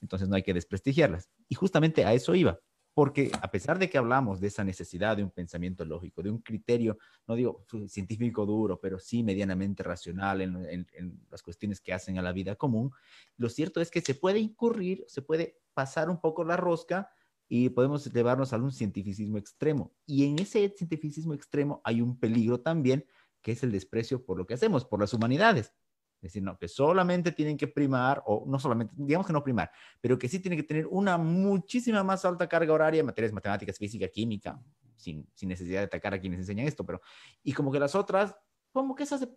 Entonces 0.00 0.28
no 0.28 0.36
hay 0.36 0.42
que 0.42 0.52
desprestigiarlas. 0.52 1.30
Y 1.48 1.54
justamente 1.54 2.04
a 2.04 2.12
eso 2.12 2.34
iba 2.34 2.58
porque 2.94 3.32
a 3.40 3.50
pesar 3.50 3.78
de 3.78 3.88
que 3.88 3.96
hablamos 3.96 4.40
de 4.40 4.48
esa 4.48 4.64
necesidad 4.64 5.16
de 5.16 5.24
un 5.24 5.30
pensamiento 5.30 5.84
lógico, 5.84 6.22
de 6.22 6.30
un 6.30 6.38
criterio, 6.38 6.98
no 7.26 7.34
digo 7.34 7.64
científico 7.88 8.44
duro, 8.44 8.80
pero 8.80 8.98
sí 8.98 9.22
medianamente 9.22 9.82
racional 9.82 10.42
en, 10.42 10.86
las 11.30 11.42
cuestiones 11.42 11.80
que 11.80 11.92
hacen 11.92 12.18
a 12.18 12.22
la 12.22 12.32
vida 12.32 12.56
común, 12.56 12.90
lo 13.36 13.48
cierto 13.48 13.80
es 13.80 13.90
que 13.90 14.02
se 14.02 14.14
puede 14.14 14.40
incurrir, 14.40 15.04
se 15.08 15.22
puede 15.22 15.58
pasar 15.72 16.10
un 16.10 16.20
poco 16.20 16.44
la 16.44 16.56
rosca 16.56 17.10
y 17.48 17.70
podemos 17.70 18.12
llevarnos 18.12 18.52
a 18.52 18.56
un 18.56 18.72
cientificismo 18.72 19.38
extremo. 19.38 19.92
Y 20.06 20.26
en 20.26 20.38
ese 20.38 20.68
cientificismo 20.76 21.34
extremo 21.34 21.80
hay 21.84 22.02
un 22.02 22.18
peligro 22.18 22.60
también, 22.60 23.06
que 23.40 23.52
es 23.52 23.62
el 23.62 23.72
desprecio 23.72 24.24
por 24.24 24.38
lo 24.38 24.46
que 24.46 24.54
hacemos, 24.54 24.84
por 24.84 25.00
las 25.00 25.14
humanidades. 25.14 25.72
Es 26.22 26.28
decir, 26.28 26.42
no, 26.44 26.56
que 26.56 26.68
solamente 26.68 27.32
tienen 27.32 27.56
que 27.56 27.66
primar, 27.66 28.22
o 28.26 28.44
no 28.46 28.56
solamente, 28.60 28.94
digamos 28.96 29.26
que 29.26 29.32
no 29.32 29.42
primar, 29.42 29.72
pero 30.00 30.16
que 30.16 30.28
sí 30.28 30.38
tienen 30.38 30.60
que 30.60 30.62
tener 30.62 30.86
una 30.86 31.18
muchísima 31.18 32.04
más 32.04 32.24
alta 32.24 32.48
carga 32.48 32.72
horaria 32.72 33.00
en 33.00 33.06
materias 33.06 33.32
matemáticas, 33.32 33.76
física, 33.76 34.06
química, 34.06 34.62
sin, 34.94 35.28
sin 35.34 35.48
necesidad 35.48 35.80
de 35.80 35.86
atacar 35.86 36.14
a 36.14 36.20
quienes 36.20 36.38
enseñan 36.38 36.68
esto, 36.68 36.86
pero, 36.86 37.00
y 37.42 37.52
como 37.52 37.72
que 37.72 37.80
las 37.80 37.96
otras, 37.96 38.36
como 38.70 38.94
que 38.94 39.02
esas 39.02 39.28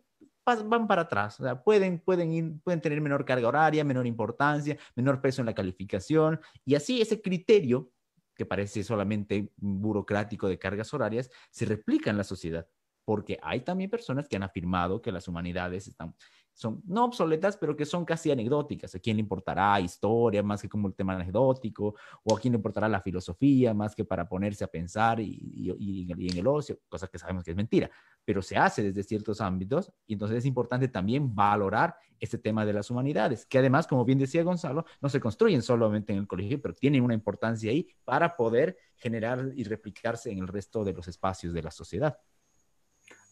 van 0.45 0.87
para 0.87 1.01
atrás, 1.01 1.39
o 1.39 1.43
sea, 1.43 1.63
pueden, 1.63 1.97
pueden, 1.97 2.31
ir, 2.31 2.61
pueden 2.63 2.81
tener 2.81 3.01
menor 3.01 3.25
carga 3.25 3.47
horaria, 3.47 3.83
menor 3.83 4.05
importancia, 4.05 4.77
menor 4.95 5.21
peso 5.21 5.41
en 5.41 5.47
la 5.47 5.55
calificación, 5.55 6.39
y 6.65 6.75
así 6.75 7.01
ese 7.01 7.19
criterio, 7.19 7.91
que 8.35 8.45
parece 8.45 8.83
solamente 8.83 9.51
burocrático 9.57 10.47
de 10.47 10.59
cargas 10.59 10.93
horarias, 10.93 11.31
se 11.49 11.65
replica 11.65 12.11
en 12.11 12.17
la 12.17 12.23
sociedad 12.23 12.67
porque 13.05 13.39
hay 13.41 13.61
también 13.61 13.89
personas 13.89 14.27
que 14.27 14.35
han 14.35 14.43
afirmado 14.43 15.01
que 15.01 15.11
las 15.11 15.27
humanidades 15.27 15.87
están, 15.87 16.15
son 16.55 16.81
no 16.87 17.03
obsoletas, 17.03 17.57
pero 17.57 17.75
que 17.75 17.85
son 17.85 18.05
casi 18.05 18.31
anecdóticas. 18.31 18.95
¿A 18.95 18.99
quién 18.99 19.17
le 19.17 19.21
importará 19.21 19.79
historia 19.81 20.41
más 20.41 20.61
que 20.61 20.69
como 20.69 20.87
el 20.87 20.95
tema 20.95 21.13
anecdótico? 21.13 21.95
¿O 22.23 22.35
a 22.35 22.39
quién 22.39 22.53
le 22.53 22.57
importará 22.57 22.87
la 22.87 23.01
filosofía 23.01 23.73
más 23.73 23.93
que 23.93 24.05
para 24.05 24.27
ponerse 24.27 24.63
a 24.63 24.67
pensar 24.67 25.19
y, 25.19 26.07
en 26.09 26.37
el 26.37 26.47
ocio? 26.47 26.79
Cosa 26.87 27.07
que 27.07 27.19
sabemos 27.19 27.43
que 27.43 27.51
es 27.51 27.57
mentira, 27.57 27.91
pero 28.23 28.41
se 28.41 28.55
hace 28.55 28.83
desde 28.83 29.03
ciertos 29.03 29.41
ámbitos 29.41 29.91
y 30.07 30.13
entonces 30.13 30.37
es 30.37 30.45
importante 30.45 30.87
también 30.87 31.35
valorar 31.35 31.97
este 32.21 32.37
tema 32.37 32.65
de 32.65 32.71
las 32.71 32.89
humanidades, 32.89 33.45
que 33.45 33.57
además, 33.57 33.85
como 33.85 34.05
bien 34.05 34.17
decía 34.17 34.41
Gonzalo, 34.41 34.85
no 35.01 35.09
se 35.09 35.19
construyen 35.19 35.61
solamente 35.61 36.13
en 36.13 36.19
el 36.19 36.27
colegio, 36.27 36.61
pero 36.61 36.73
tienen 36.73 37.03
una 37.03 37.13
importancia 37.13 37.69
ahí 37.69 37.89
para 38.05 38.37
poder 38.37 38.77
generar 38.95 39.51
y 39.57 39.65
replicarse 39.65 40.31
en 40.31 40.39
el 40.39 40.47
resto 40.47 40.85
de 40.85 40.93
los 40.93 41.09
espacios 41.09 41.53
de 41.53 41.63
la 41.63 41.71
sociedad. 41.71 42.17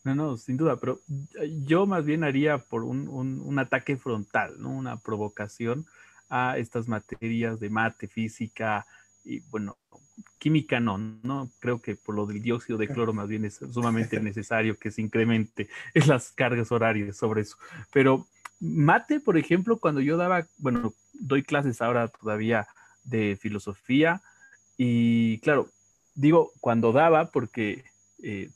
No, 0.03 0.15
no, 0.15 0.37
sin 0.37 0.57
duda, 0.57 0.75
pero 0.77 0.99
yo 1.65 1.85
más 1.85 2.05
bien 2.05 2.23
haría 2.23 2.57
por 2.57 2.83
un, 2.83 3.07
un, 3.07 3.59
ataque 3.59 3.95
frontal, 3.95 4.55
¿no? 4.59 4.69
Una 4.69 4.97
provocación 4.97 5.85
a 6.29 6.57
estas 6.57 6.89
materias 6.89 7.59
de 7.61 7.69
mate, 7.69 8.09
física 8.09 8.85
y, 9.23 9.39
bueno, 9.49 9.77
química 10.39 10.81
no, 10.81 10.97
no 10.97 11.49
creo 11.59 11.81
que 11.81 11.95
por 11.95 12.15
lo 12.15 12.25
del 12.25 12.41
dióxido 12.41 12.77
de 12.77 12.89
cloro 12.89 13.13
más 13.13 13.29
bien 13.29 13.45
es 13.45 13.61
sumamente 13.71 14.19
necesario 14.19 14.77
que 14.77 14.91
se 14.91 15.01
incremente 15.01 15.69
en 15.93 16.07
las 16.07 16.31
cargas 16.31 16.71
horarias 16.71 17.15
sobre 17.15 17.41
eso. 17.41 17.57
Pero 17.93 18.27
mate, 18.59 19.21
por 19.21 19.37
ejemplo, 19.37 19.77
cuando 19.77 20.01
yo 20.01 20.17
daba, 20.17 20.47
bueno, 20.57 20.93
doy 21.13 21.43
clases 21.43 21.81
ahora 21.81 22.09
todavía 22.09 22.67
de 23.03 23.37
filosofía 23.39 24.21
y 24.77 25.39
claro, 25.39 25.69
digo 26.15 26.51
cuando 26.59 26.91
daba 26.91 27.31
porque 27.31 27.85
eh, 28.21 28.49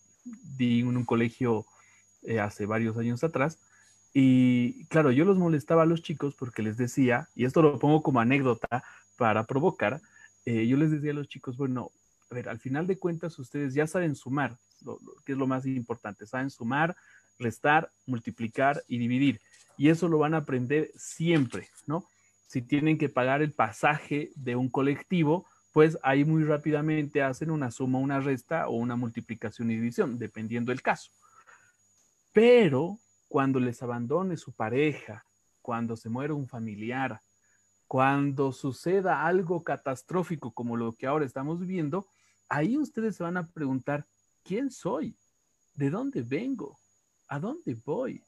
di 0.58 0.82
en 0.82 0.98
un 0.98 1.06
colegio 1.06 1.66
eh, 2.24 2.40
hace 2.40 2.66
varios 2.66 2.98
años 2.98 3.24
atrás. 3.24 3.60
Y 4.14 4.86
claro, 4.86 5.12
yo 5.12 5.26
los 5.26 5.38
molestaba 5.38 5.84
a 5.84 5.86
los 5.86 6.02
chicos 6.02 6.36
porque 6.36 6.64
les 6.64 6.78
decía, 6.78 7.30
y 7.36 7.46
esto 7.46 7.62
lo 7.62 7.78
pongo 7.78 8.02
como 8.02 8.20
anécdota 8.20 8.84
para 9.18 9.44
provocar, 9.46 10.02
eh, 10.46 10.66
yo 10.66 10.78
les 10.78 10.92
decía 10.92 11.12
a 11.12 11.16
los 11.16 11.28
chicos, 11.28 11.58
bueno, 11.58 11.92
a 12.30 12.36
ver, 12.36 12.50
al 12.50 12.60
final 12.60 12.88
de 12.88 12.98
cuentas 12.98 13.38
ustedes 13.40 13.74
ya 13.74 13.88
saben 13.88 14.16
sumar, 14.16 14.58
que 15.26 15.34
es 15.34 15.38
lo 15.38 15.48
más 15.48 15.66
importante, 15.66 16.26
saben 16.26 16.50
sumar, 16.50 16.96
restar, 17.38 17.92
multiplicar 18.06 18.84
y 18.88 18.98
dividir. 18.98 19.42
Y 19.78 19.90
eso 19.90 20.08
lo 20.08 20.18
van 20.18 20.34
a 20.34 20.38
aprender 20.38 20.92
siempre, 20.96 21.70
¿no? 21.86 22.06
Si 22.48 22.62
tienen 22.62 22.98
que 22.98 23.10
pagar 23.10 23.42
el 23.42 23.52
pasaje 23.52 24.32
de 24.36 24.56
un 24.56 24.70
colectivo, 24.70 25.46
pues 25.72 25.98
ahí 26.02 26.26
muy 26.26 26.44
rápidamente 26.44 27.22
hacen 27.22 27.52
una 27.52 27.72
suma, 27.72 28.00
una 28.00 28.20
resta 28.20 28.68
o 28.68 28.76
una 28.76 28.96
multiplicación 28.96 29.70
y 29.72 29.76
división, 29.76 30.18
dependiendo 30.18 30.72
del 30.72 30.82
caso. 30.82 31.12
Pero 32.34 33.00
cuando 33.28 33.60
les 33.60 33.82
abandone 33.84 34.38
su 34.38 34.54
pareja, 34.54 35.26
cuando 35.62 35.96
se 35.96 36.10
muera 36.10 36.34
un 36.34 36.48
familiar, 36.48 37.22
cuando 37.88 38.52
suceda 38.52 39.26
algo 39.26 39.64
catastrófico 39.64 40.52
como 40.52 40.78
lo 40.78 40.94
que 40.94 41.08
ahora 41.08 41.26
estamos 41.26 41.60
viviendo, 41.60 42.08
ahí 42.50 42.78
ustedes 42.78 43.16
se 43.16 43.24
van 43.24 43.38
a 43.38 43.48
preguntar, 43.48 44.06
¿quién 44.44 44.72
soy? 44.72 45.16
¿De 45.76 45.90
dónde 45.90 46.22
vengo? 46.22 46.78
¿A 47.28 47.40
dónde 47.40 47.76
voy? 47.86 48.24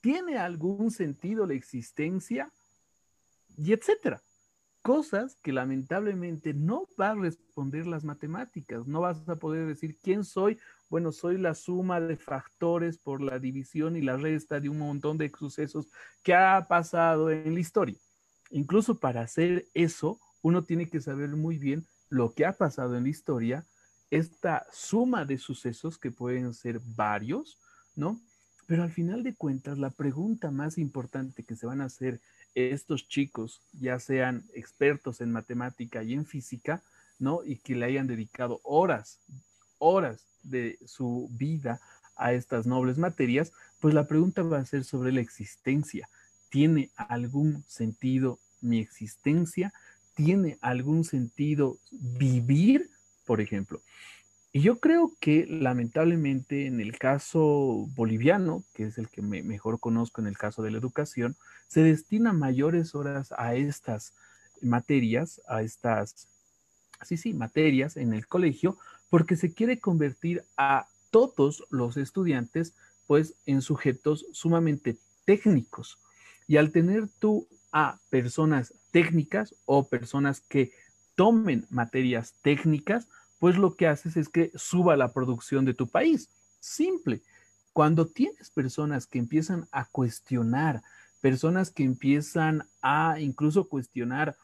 ¿Tiene 0.00 0.38
algún 0.38 0.90
sentido 0.90 1.46
la 1.46 1.54
existencia? 1.54 2.50
Y 3.56 3.72
etcétera 3.72 4.22
cosas 4.86 5.36
que 5.42 5.52
lamentablemente 5.52 6.54
no 6.54 6.88
va 6.98 7.10
a 7.10 7.14
responder 7.16 7.88
las 7.88 8.04
matemáticas. 8.04 8.86
No 8.86 9.00
vas 9.00 9.28
a 9.28 9.34
poder 9.34 9.66
decir 9.66 9.98
quién 10.00 10.22
soy. 10.22 10.58
Bueno, 10.88 11.10
soy 11.10 11.38
la 11.38 11.56
suma 11.56 12.00
de 12.00 12.14
factores 12.14 12.96
por 12.96 13.20
la 13.20 13.40
división 13.40 13.96
y 13.96 14.00
la 14.00 14.16
resta 14.16 14.60
de 14.60 14.68
un 14.68 14.78
montón 14.78 15.18
de 15.18 15.32
sucesos 15.36 15.88
que 16.22 16.34
ha 16.34 16.68
pasado 16.68 17.32
en 17.32 17.52
la 17.54 17.58
historia. 17.58 17.96
Incluso 18.52 19.00
para 19.00 19.22
hacer 19.22 19.66
eso, 19.74 20.20
uno 20.40 20.62
tiene 20.62 20.88
que 20.88 21.00
saber 21.00 21.30
muy 21.30 21.58
bien 21.58 21.84
lo 22.08 22.32
que 22.32 22.46
ha 22.46 22.52
pasado 22.52 22.96
en 22.96 23.02
la 23.02 23.08
historia, 23.08 23.66
esta 24.12 24.68
suma 24.72 25.24
de 25.24 25.38
sucesos 25.38 25.98
que 25.98 26.12
pueden 26.12 26.54
ser 26.54 26.80
varios, 26.84 27.58
¿no? 27.96 28.20
Pero 28.68 28.84
al 28.84 28.92
final 28.92 29.24
de 29.24 29.34
cuentas, 29.34 29.78
la 29.78 29.90
pregunta 29.90 30.52
más 30.52 30.78
importante 30.78 31.42
que 31.42 31.56
se 31.56 31.66
van 31.66 31.80
a 31.80 31.86
hacer 31.86 32.20
estos 32.56 33.06
chicos, 33.06 33.60
ya 33.72 34.00
sean 34.00 34.44
expertos 34.54 35.20
en 35.20 35.30
matemática 35.30 36.02
y 36.02 36.14
en 36.14 36.24
física, 36.24 36.82
¿no? 37.18 37.44
Y 37.44 37.56
que 37.56 37.76
le 37.76 37.84
hayan 37.84 38.06
dedicado 38.06 38.60
horas, 38.64 39.20
horas 39.78 40.24
de 40.42 40.78
su 40.86 41.28
vida 41.32 41.80
a 42.16 42.32
estas 42.32 42.66
nobles 42.66 42.96
materias, 42.96 43.52
pues 43.78 43.92
la 43.92 44.08
pregunta 44.08 44.42
va 44.42 44.58
a 44.58 44.64
ser 44.64 44.84
sobre 44.84 45.12
la 45.12 45.20
existencia. 45.20 46.08
¿Tiene 46.48 46.90
algún 46.96 47.62
sentido 47.68 48.38
mi 48.62 48.80
existencia? 48.80 49.74
¿Tiene 50.14 50.56
algún 50.62 51.04
sentido 51.04 51.78
vivir, 51.90 52.88
por 53.26 53.42
ejemplo? 53.42 53.82
Y 54.56 54.62
yo 54.62 54.80
creo 54.80 55.12
que 55.20 55.44
lamentablemente 55.46 56.64
en 56.64 56.80
el 56.80 56.98
caso 56.98 57.90
boliviano, 57.94 58.64
que 58.72 58.84
es 58.84 58.96
el 58.96 59.10
que 59.10 59.20
mejor 59.20 59.78
conozco 59.78 60.22
en 60.22 60.28
el 60.28 60.38
caso 60.38 60.62
de 60.62 60.70
la 60.70 60.78
educación, 60.78 61.36
se 61.68 61.82
destina 61.82 62.32
mayores 62.32 62.94
horas 62.94 63.34
a 63.36 63.54
estas 63.54 64.14
materias, 64.62 65.42
a 65.46 65.60
estas, 65.60 66.26
sí, 67.02 67.18
sí, 67.18 67.34
materias 67.34 67.98
en 67.98 68.14
el 68.14 68.26
colegio, 68.26 68.78
porque 69.10 69.36
se 69.36 69.52
quiere 69.52 69.78
convertir 69.78 70.42
a 70.56 70.88
todos 71.10 71.62
los 71.68 71.98
estudiantes 71.98 72.74
pues 73.06 73.34
en 73.44 73.60
sujetos 73.60 74.24
sumamente 74.32 74.96
técnicos. 75.26 75.98
Y 76.48 76.56
al 76.56 76.72
tener 76.72 77.08
tú 77.18 77.46
a 77.72 77.98
personas 78.08 78.72
técnicas 78.90 79.54
o 79.66 79.86
personas 79.86 80.40
que 80.40 80.72
tomen 81.14 81.66
materias 81.68 82.32
técnicas, 82.40 83.06
pues 83.38 83.56
lo 83.56 83.74
que 83.74 83.86
haces 83.86 84.16
es 84.16 84.28
que 84.28 84.50
suba 84.54 84.96
la 84.96 85.12
producción 85.12 85.64
de 85.64 85.74
tu 85.74 85.88
país. 85.88 86.28
Simple. 86.60 87.22
Cuando 87.72 88.06
tienes 88.06 88.50
personas 88.50 89.06
que 89.06 89.18
empiezan 89.18 89.68
a 89.70 89.84
cuestionar, 89.86 90.82
personas 91.20 91.70
que 91.70 91.84
empiezan 91.84 92.66
a 92.80 93.20
incluso 93.20 93.68
cuestionar 93.68 94.36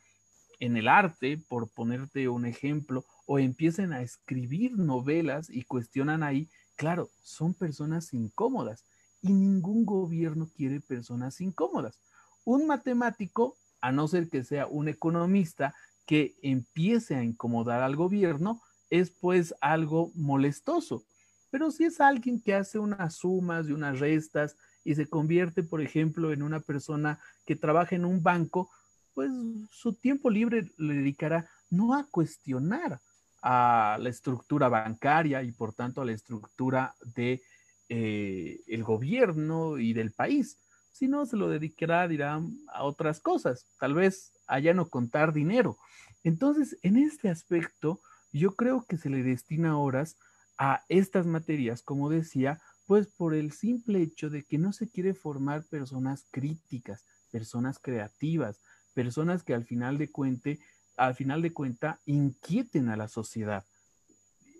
en 0.61 0.77
el 0.77 0.87
arte, 0.87 1.43
por 1.49 1.69
ponerte 1.69 2.29
un 2.29 2.47
ejemplo, 2.47 3.05
o 3.27 3.39
empiecen 3.39 3.93
a 3.93 4.03
escribir 4.03 4.79
novelas 4.79 5.49
y 5.51 5.63
cuestionan 5.65 6.23
ahí, 6.23 6.49
claro, 6.77 7.09
son 7.23 7.55
personas 7.55 8.13
incómodas 8.13 8.85
y 9.23 9.33
ningún 9.33 9.87
gobierno 9.87 10.51
quiere 10.55 10.81
personas 10.81 11.41
incómodas. 11.41 11.99
Un 12.45 12.67
matemático, 12.67 13.57
a 13.81 13.93
no 13.93 14.07
ser 14.07 14.29
que 14.29 14.45
sea 14.45 14.67
un 14.67 14.89
economista 14.89 15.75
que 16.07 16.35
empiece 16.43 17.15
a 17.15 17.25
incomodar 17.25 17.83
al 17.83 17.97
gobierno, 17.97 18.61
es 18.93 19.11
pues 19.11 19.55
algo 19.63 20.13
molestoso. 20.15 21.03
Pero 21.51 21.71
si 21.71 21.85
es 21.85 21.99
alguien 21.99 22.39
que 22.39 22.55
hace 22.55 22.79
unas 22.79 23.15
sumas 23.15 23.67
y 23.67 23.73
unas 23.73 23.99
restas 23.99 24.55
y 24.85 24.95
se 24.95 25.07
convierte, 25.07 25.63
por 25.63 25.81
ejemplo, 25.81 26.31
en 26.31 26.43
una 26.43 26.61
persona 26.61 27.19
que 27.47 27.57
trabaja 27.57 27.97
en 27.97 28.05
un 28.05 28.23
banco, 28.23 28.71
pues 29.15 29.31
su 29.71 29.95
tiempo 29.95 30.29
libre 30.29 30.71
le 30.77 30.95
dedicará 30.95 31.49
no 31.71 31.95
a 31.95 32.05
cuestionar 32.05 33.01
a 33.41 33.97
la 33.99 34.11
estructura 34.11 34.69
bancaria 34.69 35.43
y 35.43 35.53
por 35.53 35.73
tanto 35.73 36.03
a 36.03 36.05
la 36.05 36.13
estructura 36.13 36.95
de 37.17 37.43
eh, 37.89 38.61
el 38.67 38.85
gobierno 38.85 39.79
y 39.79 39.95
del 39.95 40.13
país, 40.13 40.59
sino 40.93 41.25
se 41.25 41.39
lo 41.39 41.49
dedicará, 41.49 42.07
dirá, 42.09 42.43
a 42.69 42.85
otras 42.85 43.21
cosas, 43.21 43.67
tal 43.81 43.95
vez 43.95 44.33
allá 44.47 44.75
no 44.75 44.91
contar 44.91 45.33
dinero. 45.33 45.79
Entonces, 46.25 46.77
en 46.83 46.99
este 46.99 47.31
aspecto, 47.31 48.03
yo 48.33 48.57
creo 48.57 48.85
que 48.87 48.99
se 48.99 49.11
le 49.11 49.23
destina 49.23 49.79
horas 49.79 50.17
a 50.59 50.85
estas 50.89 51.27
materias, 51.27 51.83
como 51.83 52.09
decía, 52.09 52.61
pues 52.87 53.07
por 53.07 53.35
el 53.35 53.53
simple 53.53 54.03
hecho 54.03 54.31
de 54.31 54.45
que 54.45 54.59
no 54.59 54.73
se 54.73 54.89
quiere 54.89 55.15
formar 55.15 55.65
personas 55.65 56.27
críticas, 56.31 57.05
personas 57.31 57.79
creativas, 57.79 58.61
personas 58.95 59.43
que 59.43 59.55
al 59.55 59.65
final 59.65 59.99
de 59.99 60.11
cuente, 60.11 60.61
al 60.97 61.15
final 61.15 61.43
de 61.43 61.53
cuenta 61.53 62.01
inquieten 62.05 62.89
a 62.89 62.97
la 62.97 63.09
sociedad. 63.09 63.65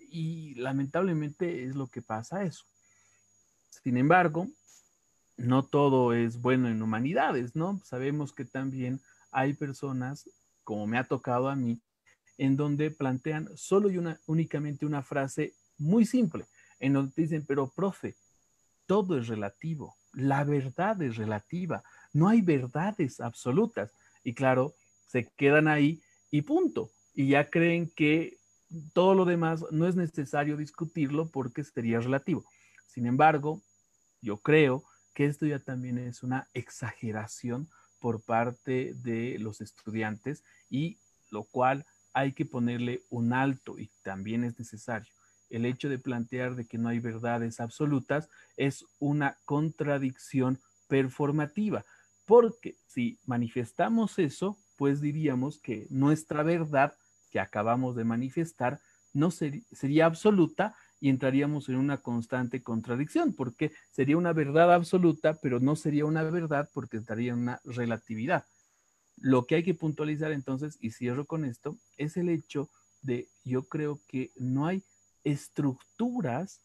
Y 0.09 0.55
lamentablemente 0.55 1.63
es 1.65 1.75
lo 1.75 1.87
que 1.87 2.01
pasa 2.01 2.43
eso. 2.43 2.65
Sin 3.69 3.97
embargo, 3.97 4.47
no 5.37 5.65
todo 5.65 6.13
es 6.13 6.39
bueno 6.39 6.69
en 6.69 6.81
humanidades, 6.81 7.55
¿no? 7.55 7.81
Sabemos 7.83 8.33
que 8.33 8.45
también 8.45 9.01
hay 9.31 9.53
personas, 9.53 10.29
como 10.63 10.85
me 10.87 10.97
ha 10.97 11.03
tocado 11.03 11.49
a 11.49 11.55
mí, 11.55 11.81
en 12.37 12.55
donde 12.55 12.91
plantean 12.91 13.49
solo 13.55 13.89
y 13.89 13.97
una, 13.97 14.19
únicamente 14.25 14.85
una 14.85 15.03
frase 15.03 15.53
muy 15.77 16.05
simple, 16.05 16.45
en 16.79 16.93
donde 16.93 17.13
dicen, 17.15 17.45
pero 17.45 17.71
profe, 17.71 18.15
todo 18.85 19.17
es 19.17 19.27
relativo, 19.27 19.95
la 20.13 20.43
verdad 20.43 21.01
es 21.01 21.17
relativa, 21.17 21.83
no 22.11 22.27
hay 22.27 22.41
verdades 22.41 23.19
absolutas. 23.19 23.91
Y 24.23 24.33
claro, 24.33 24.73
se 25.07 25.29
quedan 25.35 25.67
ahí 25.67 26.01
y 26.31 26.41
punto. 26.41 26.91
Y 27.13 27.27
ya 27.29 27.49
creen 27.49 27.91
que 27.95 28.37
todo 28.93 29.13
lo 29.13 29.25
demás 29.25 29.63
no 29.71 29.87
es 29.87 29.95
necesario 29.95 30.57
discutirlo 30.57 31.29
porque 31.29 31.63
sería 31.63 31.99
relativo. 31.99 32.45
Sin 32.87 33.05
embargo, 33.05 33.61
yo 34.21 34.37
creo 34.37 34.83
que 35.13 35.25
esto 35.25 35.45
ya 35.45 35.59
también 35.59 35.97
es 35.97 36.23
una 36.23 36.47
exageración 36.53 37.69
por 37.99 38.21
parte 38.21 38.93
de 38.95 39.37
los 39.39 39.61
estudiantes 39.61 40.43
y 40.69 40.97
lo 41.29 41.43
cual 41.43 41.85
hay 42.13 42.33
que 42.33 42.45
ponerle 42.45 43.01
un 43.09 43.33
alto 43.33 43.77
y 43.79 43.89
también 44.03 44.43
es 44.43 44.57
necesario. 44.59 45.11
El 45.49 45.65
hecho 45.65 45.89
de 45.89 45.99
plantear 45.99 46.55
de 46.55 46.65
que 46.65 46.77
no 46.77 46.89
hay 46.89 46.99
verdades 46.99 47.59
absolutas 47.59 48.29
es 48.57 48.85
una 48.99 49.37
contradicción 49.45 50.59
performativa, 50.87 51.85
porque 52.25 52.75
si 52.87 53.19
manifestamos 53.25 54.19
eso, 54.19 54.57
pues 54.77 55.01
diríamos 55.01 55.59
que 55.59 55.87
nuestra 55.89 56.43
verdad 56.43 56.93
que 57.29 57.39
acabamos 57.39 57.95
de 57.95 58.03
manifestar 58.03 58.79
no 59.13 59.29
sería 59.31 60.05
absoluta 60.05 60.75
y 60.99 61.09
entraríamos 61.09 61.67
en 61.69 61.75
una 61.75 61.97
constante 61.97 62.63
contradicción, 62.63 63.33
porque 63.33 63.73
sería 63.91 64.17
una 64.17 64.33
verdad 64.33 64.73
absoluta, 64.73 65.37
pero 65.41 65.59
no 65.59 65.75
sería 65.75 66.05
una 66.05 66.23
verdad 66.23 66.69
porque 66.73 66.97
estaría 66.97 67.33
en 67.33 67.39
una 67.39 67.59
relatividad. 67.65 68.45
Lo 69.17 69.45
que 69.45 69.55
hay 69.55 69.63
que 69.63 69.73
puntualizar 69.73 70.31
entonces, 70.31 70.77
y 70.81 70.91
cierro 70.91 71.25
con 71.25 71.45
esto, 71.45 71.77
es 71.97 72.17
el 72.17 72.29
hecho 72.29 72.69
de, 73.01 73.27
yo 73.43 73.67
creo 73.67 74.01
que 74.07 74.31
no 74.35 74.67
hay 74.67 74.83
estructuras 75.23 76.61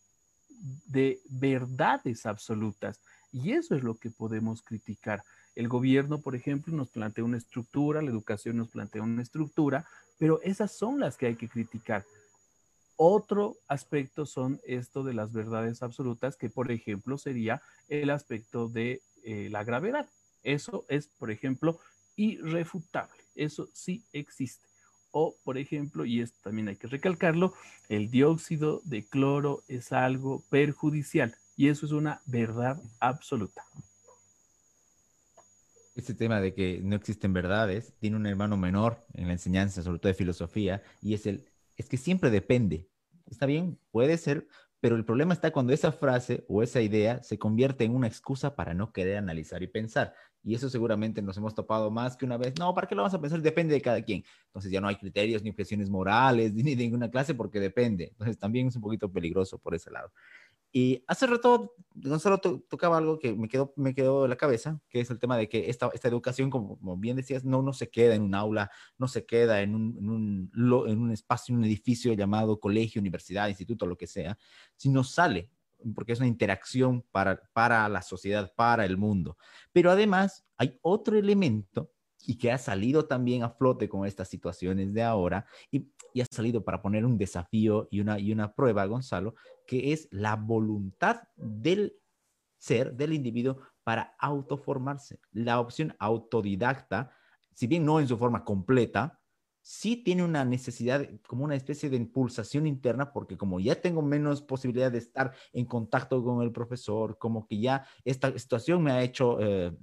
de 0.87 1.21
verdades 1.29 2.27
absolutas, 2.27 3.01
y 3.33 3.53
eso 3.53 3.75
es 3.75 3.83
lo 3.83 3.97
que 3.97 4.11
podemos 4.11 4.63
criticar. 4.63 5.23
El 5.55 5.69
gobierno, 5.69 6.21
por 6.21 6.35
ejemplo, 6.35 6.75
nos 6.75 6.89
plantea 6.89 7.25
una 7.25 7.37
estructura, 7.37 8.03
la 8.03 8.11
educación 8.11 8.57
nos 8.57 8.69
plantea 8.69 9.03
una 9.03 9.23
estructura, 9.23 9.87
pero 10.19 10.41
esas 10.43 10.77
son 10.77 11.01
las 11.01 11.17
que 11.17 11.27
hay 11.27 11.37
que 11.37 11.49
criticar. 11.49 12.05
Otro 12.97 13.57
aspecto 13.69 14.27
son 14.27 14.61
esto 14.65 15.05
de 15.05 15.15
las 15.15 15.33
verdades 15.33 15.83
absolutas, 15.83 16.37
que 16.37 16.51
por 16.51 16.73
ejemplo 16.73 17.17
sería 17.17 17.63
el 17.89 18.11
aspecto 18.11 18.69
de 18.69 19.03
eh, 19.23 19.49
la 19.51 19.63
gravedad. 19.63 20.09
Eso 20.43 20.85
es, 20.89 21.07
por 21.07 21.31
ejemplo, 21.31 21.79
irrefutable. 22.19 23.23
Eso 23.35 23.71
sí 23.73 24.05
existe. 24.13 24.67
O, 25.11 25.39
por 25.43 25.57
ejemplo, 25.57 26.05
y 26.05 26.21
esto 26.21 26.37
también 26.43 26.69
hay 26.69 26.77
que 26.77 26.87
recalcarlo, 26.87 27.55
el 27.89 28.11
dióxido 28.11 28.83
de 28.85 29.07
cloro 29.07 29.63
es 29.67 29.93
algo 29.93 30.45
perjudicial 30.51 31.35
y 31.57 31.69
eso 31.69 31.87
es 31.87 31.93
una 31.93 32.21
verdad 32.27 32.79
absoluta. 33.01 33.65
Este 35.95 36.13
tema 36.13 36.41
de 36.41 36.53
que 36.53 36.81
no 36.83 36.95
existen 36.95 37.33
verdades 37.33 37.95
tiene 37.99 38.17
un 38.17 38.27
hermano 38.27 38.57
menor 38.57 39.05
en 39.15 39.29
la 39.29 39.33
enseñanza, 39.33 39.83
sobre 39.83 39.99
todo 39.99 40.09
de 40.09 40.15
filosofía, 40.15 40.83
y 41.01 41.15
es 41.15 41.27
el 41.27 41.49
es 41.79 41.89
que 41.89 41.97
siempre 41.97 42.31
depende. 42.31 42.89
Está 43.31 43.47
bien, 43.47 43.79
puede 43.91 44.19
ser, 44.19 44.47
pero 44.81 44.97
el 44.97 45.05
problema 45.05 45.35
está 45.35 45.51
cuando 45.51 45.73
esa 45.73 45.93
frase 45.93 46.45
o 46.49 46.63
esa 46.63 46.81
idea 46.81 47.23
se 47.23 47.39
convierte 47.39 47.85
en 47.85 47.95
una 47.95 48.07
excusa 48.07 48.55
para 48.55 48.75
no 48.75 48.93
querer 48.93 49.17
analizar 49.17 49.63
y 49.63 49.67
pensar. 49.67 50.15
Y 50.45 50.55
eso 50.55 50.71
seguramente 50.71 51.21
nos 51.21 51.37
hemos 51.37 51.55
topado 51.55 51.91
más 51.91 52.17
que 52.17 52.25
una 52.25 52.37
vez. 52.37 52.55
No, 52.59 52.73
¿para 52.75 52.87
qué 52.87 52.95
lo 52.95 53.03
vamos 53.03 53.15
a 53.15 53.21
pensar? 53.21 53.43
Depende 53.43 53.75
de 53.75 53.81
cada 53.81 54.03
quien. 54.03 54.25
Entonces 54.47 54.71
ya 54.71 54.81
no 54.81 54.89
hay 54.89 54.97
criterios 54.97 55.43
ni 55.43 55.53
presiones 55.53 55.91
morales 55.91 56.55
ni 56.55 56.75
de 56.75 56.85
ninguna 56.85 57.11
clase 57.11 57.35
porque 57.35 57.59
depende. 57.59 58.09
Entonces 58.13 58.39
también 58.39 58.69
es 58.69 58.77
un 58.77 58.83
poquito 58.83 59.11
peligroso 59.11 59.59
por 59.59 59.75
ese 59.75 59.91
lado. 59.91 60.13
Y 60.71 61.03
hace 61.07 61.27
rato 61.27 61.75
Gonzalo 61.95 62.39
tocaba 62.41 62.99
algo 62.99 63.19
que 63.19 63.35
me 63.35 63.49
quedó, 63.49 63.73
me 63.77 63.95
quedó 63.95 64.25
en 64.25 64.31
la 64.31 64.37
cabeza, 64.37 64.81
que 64.89 65.01
es 65.01 65.11
el 65.11 65.19
tema 65.19 65.37
de 65.37 65.49
que 65.49 65.71
esta, 65.71 65.91
esta 65.95 66.09
educación, 66.09 66.51
como, 66.51 66.79
bien 66.97 67.17
decías, 67.17 67.45
no, 67.45 67.63
no 67.63 67.73
se 67.73 67.91
queda 67.91 68.15
en 68.15 68.23
un 68.23 68.35
aula, 68.35 68.71
no 68.99 69.09
se 69.09 69.25
queda 69.25 69.63
en 69.63 69.75
un, 69.75 69.97
en 69.99 70.09
un, 70.11 70.89
en 70.89 70.99
un 70.99 71.11
espacio, 71.11 71.53
en 71.53 71.59
un 71.59 71.65
edificio 71.65 72.13
llamado 72.13 72.61
colegio, 72.61 73.01
universidad, 73.01 73.49
instituto, 73.49 73.87
lo 73.87 73.97
que 73.97 74.07
sea, 74.07 74.39
sino 74.77 75.05
sale, 75.05 75.51
porque 75.95 76.13
es 76.13 76.19
una 76.19 76.29
interacción 76.29 77.05
para, 77.11 77.41
para 77.53 77.89
la 77.89 78.03
sociedad, 78.03 78.53
para 78.55 78.85
el 78.85 78.97
mundo. 78.97 79.37
Pero 79.73 79.91
además 79.91 80.45
hay 80.57 80.79
otro 80.83 81.17
elemento 81.17 81.91
y 82.27 82.37
que 82.37 82.53
ha 82.53 82.59
salido 82.59 83.07
también 83.07 83.43
a 83.43 83.51
flote 83.51 83.89
con 83.89 84.07
estas 84.07 84.29
situaciones 84.29 84.93
de 84.93 85.03
ahora 85.03 85.47
y, 85.71 85.89
y, 86.13 86.21
ha 86.21 86.27
salido 86.31 86.65
para 86.65 86.83
poner 86.83 87.05
un 87.05 87.17
desafío 87.17 87.89
y 87.91 88.01
una, 88.01 88.19
y 88.19 88.33
una 88.33 88.53
prueba, 88.55 88.87
Gonzalo, 88.87 89.35
que 89.67 89.93
es 89.93 90.09
la 90.11 90.37
voluntad 90.37 91.23
del 91.37 91.97
ser, 92.59 92.95
del 92.95 93.13
individuo, 93.13 93.59
para 93.85 94.15
autoformarse. 94.19 95.21
La 95.33 95.61
opción 95.61 95.95
autodidacta, 95.99 97.11
si 97.55 97.67
bien 97.67 97.85
no 97.85 98.01
en 98.01 98.09
su 98.09 98.19
forma 98.19 98.45
completa, 98.45 99.19
sí 99.63 99.97
tiene 99.97 100.25
una 100.25 100.45
necesidad, 100.45 101.07
como 101.27 101.45
una 101.45 101.55
especie 101.55 101.91
de 101.91 101.97
impulsación 101.97 102.67
interna, 102.67 103.13
porque 103.13 103.37
como 103.37 103.61
ya 103.61 103.81
tengo 103.81 104.01
menos 104.01 104.41
posibilidad 104.41 104.91
de 104.91 104.99
estar 104.99 105.33
en 105.53 105.67
contacto 105.67 106.23
con 106.25 106.43
el 106.43 106.53
profesor, 106.53 107.19
como 107.19 107.47
que 107.47 107.61
ya 107.61 107.87
esta 108.05 108.37
situación 108.39 108.83
me 108.83 108.93
ha 108.93 109.03
hecho, 109.03 109.39
eh, 109.41 109.77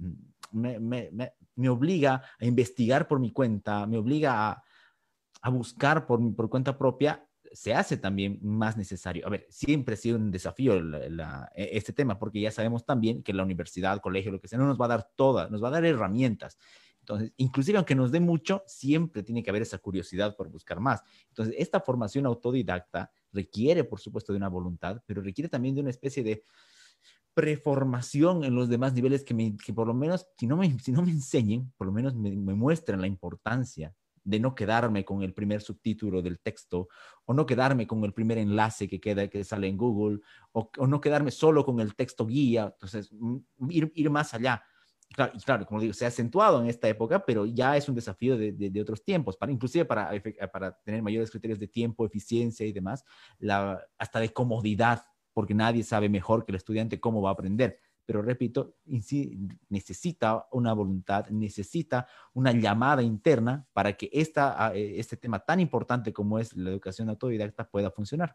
me, 0.50 0.80
me, 0.80 1.10
me, 1.12 1.32
obliga 1.68 2.22
a 2.38 2.44
investigar 2.44 3.08
por 3.08 3.18
mi 3.20 3.32
cuenta, 3.32 3.86
me 3.86 3.98
obliga 3.98 4.50
a, 4.50 4.62
a 5.42 5.50
buscar 5.50 6.06
por, 6.06 6.34
por 6.34 6.48
cuenta 6.50 6.76
propia, 6.76 7.26
se 7.52 7.74
hace 7.74 7.96
también 7.96 8.38
más 8.42 8.76
necesario. 8.76 9.26
A 9.26 9.30
ver, 9.30 9.46
siempre 9.48 9.94
ha 9.94 9.96
sido 9.96 10.16
un 10.16 10.30
desafío 10.30 10.74
e, 10.74 11.76
este 11.76 11.92
tema, 11.92 12.18
porque 12.18 12.40
ya 12.40 12.50
sabemos 12.50 12.84
también 12.84 13.22
que 13.22 13.32
la 13.32 13.42
universidad, 13.42 14.00
colegio, 14.00 14.32
lo 14.32 14.40
que 14.40 14.48
sea, 14.48 14.58
no 14.58 14.66
nos 14.66 14.80
va 14.80 14.86
a 14.86 14.88
dar 14.88 15.10
todas, 15.16 15.50
nos 15.50 15.62
va 15.62 15.68
a 15.68 15.72
dar 15.72 15.84
herramientas. 15.84 16.58
Entonces, 17.00 17.32
inclusive 17.36 17.78
aunque 17.78 17.94
nos 17.94 18.10
dé 18.10 18.18
mucho, 18.18 18.64
siempre 18.66 19.22
tiene 19.22 19.42
que 19.42 19.50
haber 19.50 19.62
esa 19.62 19.78
curiosidad 19.78 20.34
por 20.36 20.50
buscar 20.50 20.80
más. 20.80 21.02
Entonces, 21.28 21.54
esta 21.56 21.80
formación 21.80 22.26
autodidacta 22.26 23.12
requiere, 23.32 23.84
por 23.84 24.00
supuesto, 24.00 24.32
de 24.32 24.38
una 24.38 24.48
voluntad, 24.48 25.00
pero 25.06 25.22
requiere 25.22 25.48
también 25.48 25.76
de 25.76 25.82
una 25.82 25.90
especie 25.90 26.24
de 26.24 26.42
preformación 27.36 28.44
en 28.44 28.54
los 28.54 28.70
demás 28.70 28.94
niveles 28.94 29.22
que, 29.22 29.34
me, 29.34 29.54
que 29.58 29.74
por 29.74 29.86
lo 29.86 29.92
menos, 29.92 30.26
si 30.38 30.46
no 30.46 30.56
me, 30.56 30.78
si 30.78 30.90
no 30.90 31.02
me 31.02 31.10
enseñen, 31.10 31.70
por 31.76 31.86
lo 31.86 31.92
menos 31.92 32.14
me, 32.14 32.30
me 32.34 32.54
muestren 32.54 32.98
la 32.98 33.06
importancia 33.06 33.94
de 34.24 34.40
no 34.40 34.54
quedarme 34.54 35.04
con 35.04 35.22
el 35.22 35.34
primer 35.34 35.60
subtítulo 35.60 36.22
del 36.22 36.40
texto 36.40 36.88
o 37.26 37.34
no 37.34 37.44
quedarme 37.44 37.86
con 37.86 38.02
el 38.04 38.14
primer 38.14 38.38
enlace 38.38 38.88
que 38.88 38.98
queda 38.98 39.28
que 39.28 39.44
sale 39.44 39.68
en 39.68 39.76
Google 39.76 40.20
o, 40.52 40.70
no 40.86 40.98
quedarme 40.98 41.30
solo 41.30 41.62
con 41.62 41.78
el 41.78 41.94
texto 41.94 42.24
guía, 42.24 42.72
entonces 42.72 43.12
ir, 43.68 43.92
ir 43.94 44.08
más 44.08 44.32
allá. 44.32 44.62
claro, 45.12 45.32
y 45.34 45.40
claro, 45.40 45.66
como 45.66 45.82
digo, 45.82 45.92
se 45.92 46.06
ha 46.06 46.08
acentuado 46.08 46.62
en 46.62 46.70
esta 46.70 46.88
época, 46.88 47.22
pero 47.22 47.44
ya 47.44 47.76
es 47.76 47.86
un 47.86 47.94
desafío 47.94 48.38
de, 48.38 48.52
de, 48.52 48.80
otros 48.80 49.04
tiempos, 49.04 49.36
para, 49.36 49.52
inclusive 49.52 49.84
para, 49.84 50.10
para 50.50 50.74
tener 50.78 51.02
mayores 51.02 51.30
criterios 51.30 51.58
de 51.58 51.68
tiempo, 51.68 52.06
eficiencia 52.06 52.64
y 52.64 52.72
demás, 52.72 53.04
la, 53.38 53.78
hasta 53.98 54.20
de 54.20 54.32
comodidad, 54.32 55.04
porque 55.36 55.52
nadie 55.52 55.82
sabe 55.82 56.08
mejor 56.08 56.46
que 56.46 56.52
el 56.52 56.56
estudiante 56.56 56.98
cómo 56.98 57.20
va 57.20 57.28
a 57.28 57.32
aprender. 57.34 57.78
Pero 58.06 58.22
repito, 58.22 58.76
necesita 59.68 60.46
una 60.50 60.72
voluntad, 60.72 61.28
necesita 61.28 62.08
una 62.32 62.52
llamada 62.52 63.02
interna 63.02 63.66
para 63.74 63.92
que 63.98 64.08
esta, 64.14 64.72
eh, 64.74 64.98
este 64.98 65.18
tema 65.18 65.40
tan 65.40 65.60
importante 65.60 66.10
como 66.10 66.38
es 66.38 66.56
la 66.56 66.70
educación 66.70 67.10
autodidacta 67.10 67.68
pueda 67.68 67.90
funcionar. 67.90 68.34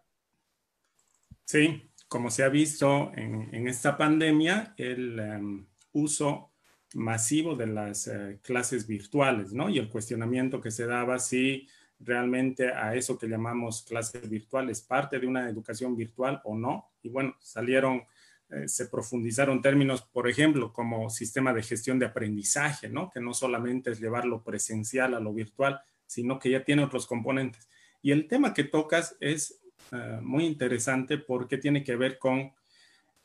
Sí, 1.44 1.90
como 2.08 2.30
se 2.30 2.44
ha 2.44 2.50
visto 2.50 3.12
en, 3.16 3.50
en 3.52 3.68
esta 3.68 3.98
pandemia, 3.98 4.76
el 4.78 5.20
em, 5.20 5.66
uso 5.94 6.52
masivo 6.94 7.56
de 7.56 7.66
las 7.66 8.06
eh, 8.06 8.38
clases 8.44 8.86
virtuales, 8.86 9.54
¿no? 9.54 9.70
Y 9.70 9.80
el 9.80 9.90
cuestionamiento 9.90 10.62
que 10.62 10.70
se 10.70 10.86
daba 10.86 11.18
si 11.18 11.68
realmente 12.04 12.72
a 12.72 12.96
eso 12.96 13.18
que 13.18 13.28
llamamos 13.28 13.84
clases 13.84 14.30
virtuales 14.30 14.82
parte 14.82 15.20
de 15.20 15.28
una 15.28 15.50
educación 15.50 15.96
virtual 15.96 16.42
o 16.44 16.56
no. 16.56 16.92
Y 17.02 17.10
bueno, 17.10 17.36
salieron, 17.40 18.04
eh, 18.50 18.68
se 18.68 18.88
profundizaron 18.88 19.62
términos, 19.62 20.02
por 20.02 20.28
ejemplo, 20.28 20.74
como 20.74 21.10
sistema 21.10 21.54
de 21.54 21.64
gestión 21.64 22.00
de 22.00 22.08
aprendizaje, 22.08 22.90
¿no? 22.90 23.10
Que 23.10 23.20
no 23.20 23.34
solamente 23.34 23.92
es 23.92 24.00
llevar 24.00 24.26
lo 24.26 24.44
presencial 24.44 25.14
a 25.14 25.20
lo 25.20 25.34
virtual, 25.34 25.80
sino 26.06 26.40
que 26.40 26.50
ya 26.50 26.64
tiene 26.64 26.84
otros 26.84 27.08
componentes. 27.08 27.70
Y 28.02 28.12
el 28.12 28.28
tema 28.28 28.54
que 28.54 28.64
tocas 28.64 29.16
es 29.20 29.62
eh, 29.92 30.20
muy 30.22 30.46
interesante 30.46 31.18
porque 31.18 31.58
tiene 31.58 31.84
que 31.84 31.96
ver 31.96 32.18
con 32.18 32.52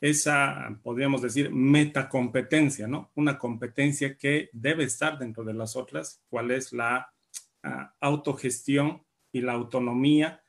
esa, 0.00 0.78
podríamos 0.82 1.22
decir, 1.22 1.50
metacompetencia, 1.50 2.86
¿no? 2.86 3.10
Una 3.14 3.38
competencia 3.38 4.16
que 4.16 4.50
debe 4.52 4.84
estar 4.84 5.18
dentro 5.18 5.42
de 5.42 5.54
las 5.54 5.74
otras, 5.74 6.22
cuál 6.28 6.50
es 6.50 6.72
la 6.72 7.12
autogestión 8.00 9.02
y 9.32 9.40
la 9.40 9.52
autonomía 9.52 10.42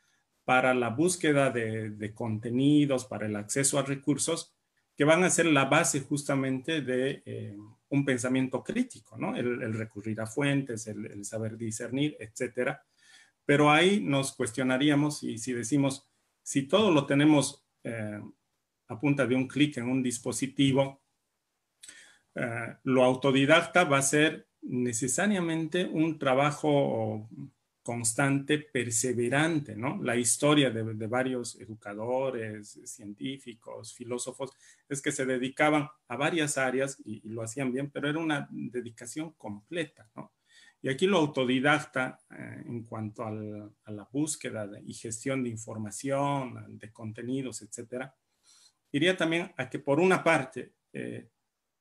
para 0.47 0.73
la 0.73 0.89
búsqueda 0.89 1.51
de, 1.51 2.13
contenidos, 2.15 3.05
para 3.05 3.25
el 3.25 3.35
acceso 3.35 3.77
a 3.77 3.83
recursos, 3.83 4.55
que 4.95 5.03
van 5.03 5.23
a 5.23 5.29
ser 5.29 5.47
la 5.47 5.65
base 5.65 5.99
justamente 5.99 6.81
de 6.81 7.21
eh, 7.25 7.57
un 7.89 8.05
pensamiento 8.05 8.63
crítico, 8.63 9.17
¿no? 9.17 9.35
El, 9.35 9.73
recurrir 9.73 10.21
a 10.21 10.25
fuentes, 10.25 10.87
el, 10.87 11.25
saber 11.25 11.57
discernir, 11.57 12.15
etcétera. 12.19 12.81
Pero 13.45 13.69
ahí 13.69 13.99
nos 13.99 14.31
cuestionaríamos 14.33 15.21
y 15.23 15.37
si 15.37 15.51
decimos, 15.51 16.07
si 16.41 16.63
todo 16.63 16.91
lo 16.91 17.05
tenemos 17.05 17.65
eh, 17.83 18.21
a 18.87 18.99
punta 18.99 19.27
de 19.27 19.35
un 19.35 19.47
clic 19.47 19.77
en 19.77 19.89
un 19.89 20.01
dispositivo, 20.01 21.01
eh, 22.35 22.75
lo 22.83 23.03
autodidacta 23.03 23.83
va 23.83 23.97
a 23.97 24.01
ser 24.01 24.46
necesariamente 24.67 25.85
un 25.85 26.19
trabajo 26.19 27.27
constante, 27.81 28.59
perseverante, 28.59 29.73
¿no? 29.73 30.03
La 30.03 30.17
historia 30.17 30.69
de, 30.69 31.07
varios 31.07 31.55
educadores, 31.55 32.77
científicos, 32.83 33.93
filósofos, 33.93 34.51
es 34.89 35.01
que 35.01 35.13
se 35.13 35.25
dedicaban 35.25 35.87
a 36.09 36.17
varias 36.17 36.57
áreas 36.57 36.97
y, 37.05 37.21
lo 37.29 37.43
hacían 37.43 37.71
bien, 37.71 37.89
pero 37.89 38.09
era 38.09 38.19
una 38.19 38.49
dedicación 38.51 39.31
completa, 39.37 40.09
¿no? 40.15 40.33
Y 40.81 40.89
aquí 40.89 41.07
lo 41.07 41.17
autodidacta 41.17 42.19
eh, 42.29 42.63
en 42.65 42.83
cuanto 42.83 43.23
a 43.25 43.31
la 43.91 44.07
búsqueda 44.11 44.69
y 44.85 44.93
gestión 44.93 45.43
de 45.43 45.49
información, 45.49 46.77
de 46.77 46.91
contenidos, 46.91 47.61
etcétera, 47.61 48.13
iría 48.91 49.15
también 49.15 49.53
a 49.57 49.69
que 49.69 49.79
por 49.79 49.99
una 49.99 50.23
parte 50.23 50.73
eh, 50.91 51.29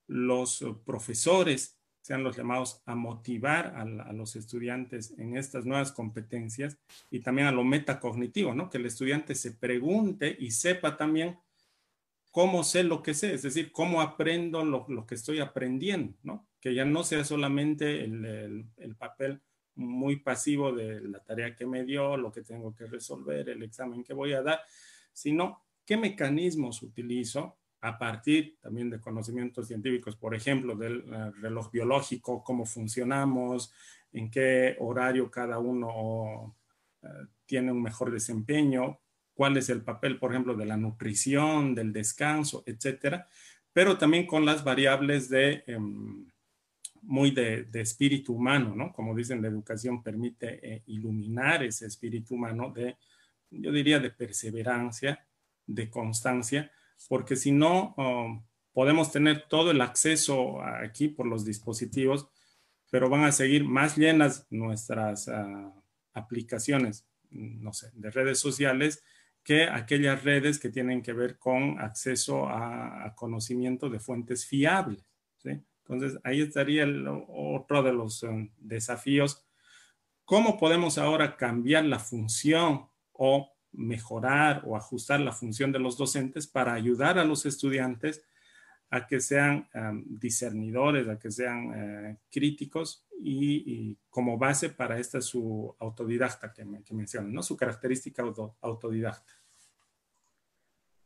los 0.07 0.65
profesores 0.85 1.76
sean 2.07 2.23
los 2.23 2.37
llamados 2.37 2.83
a 2.87 2.95
motivar 2.95 3.75
a, 3.75 4.13
los 4.13 4.37
estudiantes 4.37 5.13
en 5.19 5.37
estas 5.37 5.67
nuevas 5.67 5.91
competencias 5.91 6.79
y 7.11 7.19
también 7.19 7.49
a 7.49 7.51
lo 7.51 7.65
metacognitivo, 7.65 8.55
¿no? 8.55 8.71
Que 8.71 8.79
el 8.79 8.87
estudiante 8.87 9.35
se 9.35 9.51
pregunte 9.51 10.37
y 10.39 10.53
sepa 10.53 10.97
también 10.97 11.37
cómo 12.31 12.63
sé 12.63 12.85
lo 12.85 13.03
que 13.03 13.13
sé, 13.13 13.35
es 13.35 13.43
decir, 13.43 13.73
cómo 13.73 14.01
aprendo 14.01 14.65
lo, 14.65 15.05
que 15.05 15.17
estoy 15.17 15.41
aprendiendo, 15.41 16.17
¿no? 16.23 16.47
Que 16.61 16.77
ya 16.77 16.85
no 16.85 17.03
sea 17.03 17.25
solamente 17.25 18.05
el, 18.05 18.67
el 18.77 18.95
papel 18.95 19.41
muy 19.75 20.15
pasivo 20.15 20.73
de 20.73 21.01
la 21.01 21.19
tarea 21.19 21.57
que 21.57 21.67
me 21.67 21.83
dio, 21.85 22.17
lo 22.17 22.31
que 22.31 22.43
tengo 22.43 22.73
que 22.73 22.87
resolver, 22.87 23.49
el 23.49 23.65
examen 23.65 24.05
que 24.05 24.15
voy 24.15 24.33
a 24.33 24.43
dar, 24.43 24.61
sino 25.13 25.65
qué 25.85 25.97
mecanismos 25.97 26.83
utilizo 26.83 27.57
a 27.81 27.99
partir 27.99 28.57
también 28.61 28.91
de 28.91 29.01
conocimientos 29.01 29.69
científicos, 29.69 30.17
por 30.17 30.35
ejemplo, 30.35 30.75
del 30.75 31.05
eh, 31.07 31.31
reloj 31.41 31.71
biológico, 31.71 32.43
cómo 32.43 32.65
funcionamos, 32.65 33.73
en 34.13 34.31
qué 34.31 34.77
horario 34.81 35.31
cada 35.31 35.59
uno 35.59 36.57
eh, 37.03 37.07
tiene 37.45 37.73
un 37.73 37.83
mejor 37.83 38.11
desempeño, 38.11 38.99
cuál 39.35 39.57
es 39.57 39.69
el 39.69 39.83
papel, 39.83 40.19
por 40.19 40.33
ejemplo, 40.33 40.55
de 40.55 40.67
la 40.67 40.77
nutrición, 40.77 41.75
del 41.75 41.93
descanso, 41.93 42.63
etcétera, 42.67 43.29
pero 43.73 43.99
también 43.99 44.27
con 44.27 44.47
las 44.47 44.65
variables 44.65 45.29
de 45.29 45.63
em, 45.67 46.27
muy 47.03 47.31
de, 47.31 47.69
espíritu 47.75 48.35
humano, 48.35 48.75
¿no? 48.75 48.93
Como 48.93 49.15
dicen, 49.15 49.41
la 49.41 49.49
educación 49.49 50.03
permite 50.03 50.59
eh, 50.63 50.83
iluminar 50.87 51.63
ese 51.63 51.87
espíritu 51.87 52.35
humano 52.35 52.73
de, 52.75 52.97
yo 53.51 53.71
diría, 53.71 54.01
de 54.01 54.11
perseverancia, 54.11 55.25
de 55.67 55.89
constancia, 55.89 56.71
porque 57.09 57.37
si 57.37 57.53
no, 57.53 57.95
um, 57.97 58.45
podemos 58.73 59.11
tener 59.11 59.47
todo 59.49 59.71
el 59.71 59.81
acceso 59.81 60.61
aquí 60.63 61.09
por 61.09 61.27
los 61.27 61.45
dispositivos, 61.45 62.29
pero 62.91 63.09
van 63.09 63.25
a 63.25 63.33
seguir 63.33 63.65
más 63.65 63.97
llenas 63.97 64.47
nuestras 64.51 65.29
ah, 65.29 65.73
aplicaciones, 66.13 67.07
no 67.31 67.73
sé, 67.73 67.91
de 67.95 68.11
redes 68.11 68.39
sociales 68.39 69.03
que 69.43 69.65
aquellas 69.65 70.25
redes 70.25 70.59
que 70.59 70.71
tienen 70.71 71.03
que 71.03 71.13
ver 71.13 71.39
con 71.39 71.79
acceso 71.79 72.49
a, 72.49 73.15
conocimiento 73.15 73.89
de 73.89 74.01
fuentes 74.01 74.45
fiables. 74.45 75.07
Entonces, 75.45 76.19
ahí 76.25 76.41
estaría 76.41 76.85
otro 77.29 77.83
de 77.85 77.93
los 77.93 78.25
um, 78.25 78.51
desafíos. 78.59 79.47
¿Cómo 80.25 80.59
podemos 80.59 80.99
ahora 80.99 81.37
cambiar 81.37 81.85
la 81.85 82.01
función 82.01 82.89
o 83.13 83.56
mejorar 83.77 84.63
o 84.67 84.77
ajustar 84.77 85.21
la 85.21 85.33
función 85.33 85.73
de 85.73 85.79
los 85.79 85.97
docentes 85.97 86.47
para 86.47 86.75
ayudar 86.75 87.19
a 87.19 87.25
los 87.25 87.47
estudiantes 87.47 88.25
a 88.91 89.07
que 89.07 89.21
sean 89.21 89.69
discernidores, 90.07 91.09
a 91.09 91.19
que 91.19 91.31
sean 91.31 91.73
eh, 91.75 92.17
críticos 92.31 93.05
y, 93.21 93.97
como 94.11 94.39
base 94.39 94.71
para 94.71 94.99
esta 94.99 95.21
su 95.21 95.75
autodidacta 95.79 96.53
que, 96.53 96.65
me, 96.65 96.83
que 96.83 96.95
¿no? 97.23 97.43
Su 97.43 97.57
característica 97.57 98.23
autodidacta. 98.61 99.33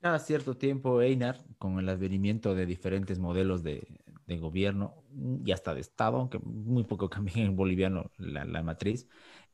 Cada 0.01 0.19
cierto 0.19 0.57
tiempo, 0.57 1.03
Einar, 1.03 1.39
con 1.59 1.79
el 1.79 1.89
advenimiento 1.89 2.55
de 2.55 2.65
diferentes 2.67 3.19
modelos 3.19 3.63
de, 3.63 3.87
de 4.31 4.39
gobierno 4.39 4.95
y 5.45 5.51
hasta 5.53 5.75
de 5.75 5.81
Estado, 5.81 6.19
aunque 6.19 6.39
muy 6.39 6.85
poco 6.85 7.11
cambia 7.11 7.43
en 7.45 7.57
boliviano 7.57 8.11
la, 8.17 8.45
la 8.45 8.63
matriz, 8.63 9.09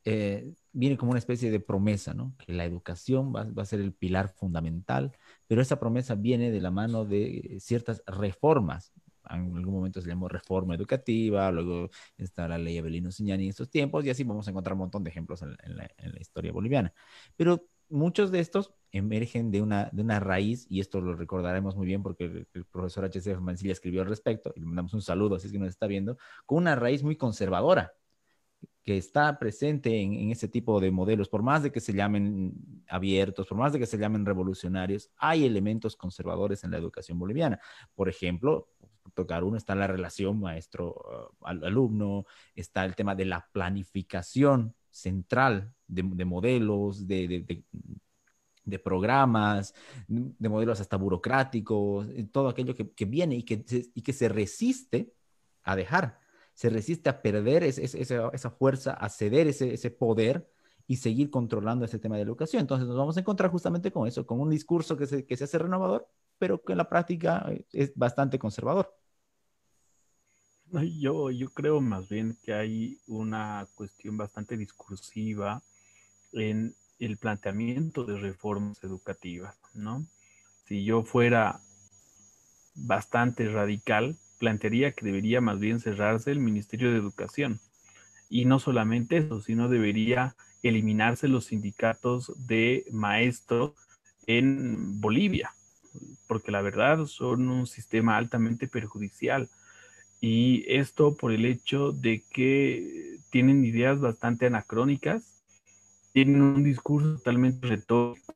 eh, 0.08 0.54
viene 0.72 0.96
como 0.96 1.10
una 1.10 1.18
especie 1.18 1.50
de 1.50 1.58
promesa, 1.58 2.14
¿no? 2.14 2.32
Que 2.38 2.52
la 2.52 2.64
educación 2.64 3.34
va, 3.34 3.50
a 3.60 3.64
ser 3.64 3.80
el 3.80 3.92
pilar 3.92 4.28
fundamental, 4.28 5.10
pero 5.48 5.60
esa 5.60 5.80
promesa 5.80 6.14
viene 6.14 6.52
de 6.52 6.60
la 6.60 6.70
mano 6.70 7.04
de 7.04 7.56
ciertas 7.60 8.04
reformas. 8.06 8.92
En 9.28 9.56
algún 9.56 9.74
momento 9.74 10.00
se 10.00 10.08
llamó 10.08 10.28
reforma 10.28 10.76
educativa, 10.76 11.50
luego 11.50 11.90
está 12.16 12.46
la 12.46 12.56
ley 12.56 12.78
Abelino 12.78 13.10
Siñani 13.10 13.44
en 13.44 13.50
estos 13.50 13.68
tiempos, 13.68 14.04
y 14.04 14.10
así 14.10 14.22
vamos 14.22 14.46
a 14.46 14.50
encontrar 14.50 14.74
un 14.74 14.80
montón 14.80 15.02
de 15.02 15.10
ejemplos 15.10 15.42
en, 15.42 15.56
la, 15.76 15.90
historia 16.20 16.52
boliviana. 16.52 16.94
Pero 17.36 17.66
muchos 17.88 18.30
de 18.30 18.38
estos 18.38 18.72
emergen 18.92 19.50
de 19.50 19.60
una, 19.60 19.90
de 19.92 20.02
una 20.02 20.20
raíz, 20.20 20.68
y 20.70 20.78
esto 20.78 21.00
lo 21.00 21.16
recordaremos 21.16 21.74
muy 21.74 21.86
bien 21.86 22.04
porque 22.04 22.46
el, 22.54 22.64
profesor 22.66 23.06
H.C. 23.06 23.36
Mancilla 23.40 23.72
escribió 23.72 24.02
al 24.02 24.08
respecto, 24.08 24.52
y 24.54 24.60
le 24.60 24.66
mandamos 24.66 24.94
un 24.94 25.02
saludo, 25.02 25.34
así 25.34 25.48
es 25.48 25.52
que 25.52 25.58
nos 25.58 25.70
está 25.70 25.88
viendo, 25.88 26.16
con 26.44 26.58
una 26.58 26.76
raíz 26.76 27.02
muy 27.02 27.16
conservadora 27.16 27.92
que 28.86 28.96
está 28.96 29.36
presente 29.36 30.00
en, 30.00 30.30
ese 30.30 30.46
tipo 30.46 30.78
de 30.78 30.92
modelos, 30.92 31.28
por 31.28 31.42
más 31.42 31.64
de 31.64 31.72
que 31.72 31.80
se 31.80 31.92
llamen 31.92 32.54
abiertos, 32.88 33.48
por 33.48 33.58
más 33.58 33.72
de 33.72 33.80
que 33.80 33.86
se 33.86 33.98
llamen 33.98 34.24
revolucionarios, 34.24 35.10
hay 35.16 35.44
elementos 35.44 35.96
conservadores 35.96 36.62
en 36.62 36.70
la 36.70 36.76
educación 36.76 37.18
boliviana. 37.18 37.58
Por 37.96 38.08
ejemplo, 38.08 38.68
tocar 39.12 39.42
uno 39.42 39.56
está 39.56 39.74
la 39.74 39.88
relación 39.88 40.38
maestro-alumno, 40.38 42.18
uh, 42.18 42.24
está 42.54 42.84
el 42.84 42.94
tema 42.94 43.16
de 43.16 43.24
la 43.24 43.48
planificación 43.50 44.72
central 44.88 45.74
de, 45.88 46.24
modelos, 46.24 47.08
de, 47.08 47.64
programas, 48.84 49.74
de 50.06 50.48
modelos 50.48 50.80
hasta 50.80 50.96
burocráticos, 50.96 52.06
todo 52.30 52.48
aquello 52.48 52.76
que, 52.76 53.04
viene 53.04 53.34
y 53.34 53.42
que 54.02 54.12
se 54.12 54.28
resiste 54.28 55.12
a 55.64 55.74
dejar 55.74 56.24
se 56.56 56.70
resiste 56.70 57.10
a 57.10 57.20
perder 57.20 57.64
esa, 57.64 58.50
fuerza, 58.50 58.94
a 58.94 59.10
ceder 59.10 59.46
ese, 59.46 59.90
poder 59.90 60.50
y 60.86 60.96
seguir 60.96 61.30
controlando 61.30 61.84
ese 61.84 61.98
tema 61.98 62.16
de 62.16 62.22
educación. 62.22 62.62
Entonces 62.62 62.88
nos 62.88 62.96
vamos 62.96 63.14
a 63.18 63.20
encontrar 63.20 63.50
justamente 63.50 63.92
con 63.92 64.08
eso, 64.08 64.26
con 64.26 64.40
un 64.40 64.48
discurso 64.48 64.96
que 64.96 65.06
se, 65.06 65.26
que 65.26 65.36
se 65.36 65.44
hace 65.44 65.58
renovador, 65.58 66.08
pero 66.38 66.62
que 66.62 66.72
en 66.72 66.78
la 66.78 66.88
práctica 66.88 67.46
es 67.72 67.92
bastante 67.94 68.38
conservador. 68.38 68.90
Yo, 70.98 71.30
yo 71.30 71.50
creo 71.50 71.82
más 71.82 72.08
bien 72.08 72.38
que 72.42 72.54
hay 72.54 73.00
una 73.06 73.68
cuestión 73.74 74.16
bastante 74.16 74.56
discursiva 74.56 75.62
en 76.32 76.74
el 76.98 77.18
planteamiento 77.18 78.04
de 78.04 78.16
reformas 78.16 78.82
educativas, 78.82 79.58
¿no? 79.74 80.06
Si 80.64 80.86
yo 80.86 81.02
fuera 81.02 81.60
bastante 82.74 83.46
radical, 83.50 84.16
plantearía 84.38 84.92
que 84.92 85.04
debería 85.04 85.40
más 85.40 85.58
bien 85.58 85.80
cerrarse 85.80 86.30
el 86.30 86.40
Ministerio 86.40 86.90
de 86.90 86.98
Educación. 86.98 87.60
Y 88.28 88.44
no 88.44 88.58
solamente 88.58 89.18
eso, 89.18 89.40
sino 89.40 89.68
debería 89.68 90.34
eliminarse 90.62 91.28
los 91.28 91.46
sindicatos 91.46 92.32
de 92.46 92.86
maestros 92.90 93.72
en 94.26 95.00
Bolivia, 95.00 95.52
porque 96.26 96.50
la 96.50 96.62
verdad 96.62 97.06
son 97.06 97.48
un 97.48 97.66
sistema 97.66 98.16
altamente 98.16 98.66
perjudicial. 98.66 99.48
Y 100.20 100.64
esto 100.66 101.16
por 101.16 101.32
el 101.32 101.44
hecho 101.44 101.92
de 101.92 102.24
que 102.30 103.18
tienen 103.30 103.64
ideas 103.64 104.00
bastante 104.00 104.46
anacrónicas, 104.46 105.42
tienen 106.12 106.40
un 106.40 106.64
discurso 106.64 107.16
totalmente 107.18 107.66
retórico 107.66 108.34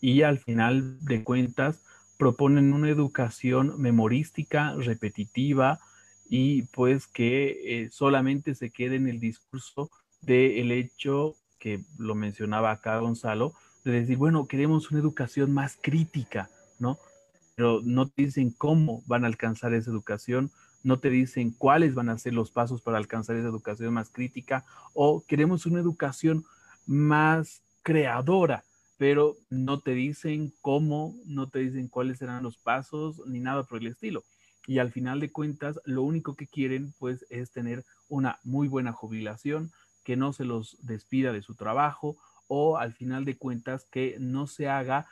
y 0.00 0.22
al 0.22 0.38
final 0.38 0.98
de 1.00 1.24
cuentas 1.24 1.83
proponen 2.16 2.72
una 2.72 2.88
educación 2.88 3.74
memorística, 3.80 4.74
repetitiva 4.74 5.80
y 6.28 6.62
pues 6.62 7.06
que 7.06 7.60
eh, 7.64 7.90
solamente 7.90 8.54
se 8.54 8.70
quede 8.70 8.96
en 8.96 9.08
el 9.08 9.20
discurso 9.20 9.90
del 10.22 10.72
hecho 10.72 11.36
que 11.58 11.84
lo 11.98 12.14
mencionaba 12.14 12.70
acá 12.70 12.98
Gonzalo, 12.98 13.54
de 13.84 13.92
decir, 13.92 14.16
bueno, 14.16 14.46
queremos 14.46 14.90
una 14.90 15.00
educación 15.00 15.52
más 15.52 15.78
crítica, 15.80 16.50
¿no? 16.78 16.98
Pero 17.54 17.80
no 17.82 18.08
te 18.08 18.22
dicen 18.22 18.50
cómo 18.50 19.02
van 19.06 19.24
a 19.24 19.28
alcanzar 19.28 19.74
esa 19.74 19.90
educación, 19.90 20.50
no 20.82 20.98
te 20.98 21.10
dicen 21.10 21.52
cuáles 21.52 21.94
van 21.94 22.08
a 22.08 22.18
ser 22.18 22.34
los 22.34 22.50
pasos 22.50 22.82
para 22.82 22.98
alcanzar 22.98 23.36
esa 23.36 23.48
educación 23.48 23.94
más 23.94 24.10
crítica, 24.10 24.64
o 24.92 25.24
queremos 25.26 25.66
una 25.66 25.80
educación 25.80 26.44
más 26.86 27.62
creadora, 27.82 28.64
pero 28.96 29.36
no 29.50 29.80
te 29.80 29.92
dicen 29.92 30.52
cómo, 30.60 31.14
no 31.24 31.48
te 31.48 31.60
dicen 31.60 31.88
cuáles 31.88 32.18
serán 32.18 32.42
los 32.42 32.56
pasos, 32.58 33.20
ni 33.26 33.40
nada 33.40 33.64
por 33.64 33.78
el 33.78 33.88
estilo. 33.88 34.24
Y 34.66 34.78
al 34.78 34.92
final 34.92 35.20
de 35.20 35.30
cuentas, 35.30 35.80
lo 35.84 36.02
único 36.02 36.36
que 36.36 36.46
quieren, 36.46 36.94
pues, 36.98 37.26
es 37.28 37.50
tener 37.50 37.84
una 38.08 38.38
muy 38.44 38.68
buena 38.68 38.92
jubilación, 38.92 39.72
que 40.04 40.16
no 40.16 40.32
se 40.32 40.44
los 40.44 40.76
despida 40.82 41.32
de 41.32 41.42
su 41.42 41.54
trabajo 41.54 42.16
o 42.46 42.76
al 42.76 42.92
final 42.92 43.24
de 43.24 43.36
cuentas 43.36 43.86
que 43.90 44.16
no 44.20 44.46
se 44.46 44.68
haga 44.68 45.08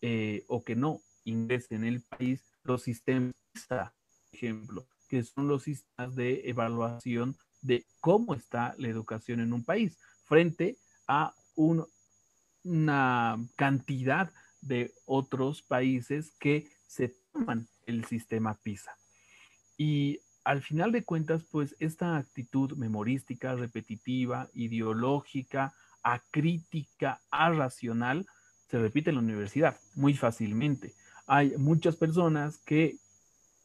eh, 0.00 0.44
o 0.48 0.62
que 0.64 0.76
no 0.76 1.02
ingrese 1.24 1.74
en 1.74 1.84
el 1.84 2.02
país 2.02 2.44
los 2.62 2.82
sistemas, 2.82 3.34
por 3.68 3.92
ejemplo, 4.32 4.86
que 5.08 5.22
son 5.24 5.48
los 5.48 5.64
sistemas 5.64 6.14
de 6.14 6.48
evaluación 6.48 7.36
de 7.60 7.84
cómo 8.00 8.34
está 8.34 8.74
la 8.78 8.88
educación 8.88 9.40
en 9.40 9.52
un 9.52 9.64
país 9.64 9.98
frente 10.24 10.78
a 11.08 11.34
una 12.66 13.38
cantidad 13.56 14.32
de 14.60 14.92
otros 15.04 15.62
países 15.62 16.32
que 16.38 16.68
se 16.86 17.14
toman 17.32 17.68
el 17.86 18.04
sistema 18.04 18.54
PISA. 18.54 18.96
Y 19.76 20.20
al 20.44 20.62
final 20.62 20.92
de 20.92 21.04
cuentas, 21.04 21.44
pues 21.50 21.76
esta 21.80 22.16
actitud 22.16 22.76
memorística, 22.76 23.54
repetitiva, 23.54 24.48
ideológica, 24.54 25.74
acrítica, 26.02 27.20
racional, 27.30 28.26
se 28.68 28.78
repite 28.78 29.10
en 29.10 29.16
la 29.16 29.22
universidad 29.22 29.78
muy 29.94 30.14
fácilmente. 30.14 30.94
Hay 31.26 31.56
muchas 31.56 31.96
personas 31.96 32.58
que, 32.58 32.96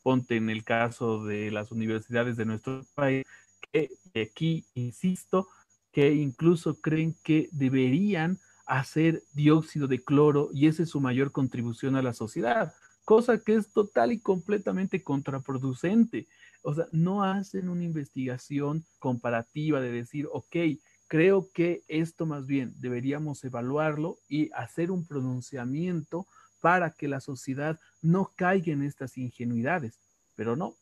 ponte 0.03 0.35
en 0.37 0.49
el 0.49 0.63
caso 0.63 1.23
de 1.23 1.51
las 1.51 1.71
universidades 1.71 2.37
de 2.37 2.45
nuestro 2.45 2.83
país, 2.95 3.25
que 3.71 3.91
aquí 4.19 4.65
insisto, 4.73 5.47
que 5.91 6.13
incluso 6.13 6.81
creen 6.81 7.15
que 7.23 7.49
deberían 7.51 8.39
hacer 8.71 9.21
dióxido 9.33 9.85
de 9.89 10.01
cloro 10.01 10.49
y 10.53 10.67
esa 10.67 10.83
es 10.83 10.89
su 10.89 11.01
mayor 11.01 11.33
contribución 11.33 11.97
a 11.97 12.01
la 12.01 12.13
sociedad, 12.13 12.73
cosa 13.03 13.37
que 13.37 13.55
es 13.55 13.73
total 13.73 14.13
y 14.13 14.19
completamente 14.19 15.03
contraproducente. 15.03 16.29
O 16.61 16.73
sea, 16.73 16.85
no 16.93 17.21
hacen 17.21 17.67
una 17.67 17.83
investigación 17.83 18.85
comparativa 18.97 19.81
de 19.81 19.91
decir, 19.91 20.25
ok, 20.31 20.55
creo 21.09 21.49
que 21.53 21.83
esto 21.89 22.25
más 22.25 22.47
bien 22.47 22.73
deberíamos 22.77 23.43
evaluarlo 23.43 24.19
y 24.29 24.49
hacer 24.53 24.89
un 24.89 25.05
pronunciamiento 25.05 26.25
para 26.61 26.91
que 26.91 27.09
la 27.09 27.19
sociedad 27.19 27.77
no 28.01 28.31
caiga 28.37 28.71
en 28.71 28.83
estas 28.83 29.17
ingenuidades, 29.17 29.99
pero 30.37 30.55
no, 30.55 30.75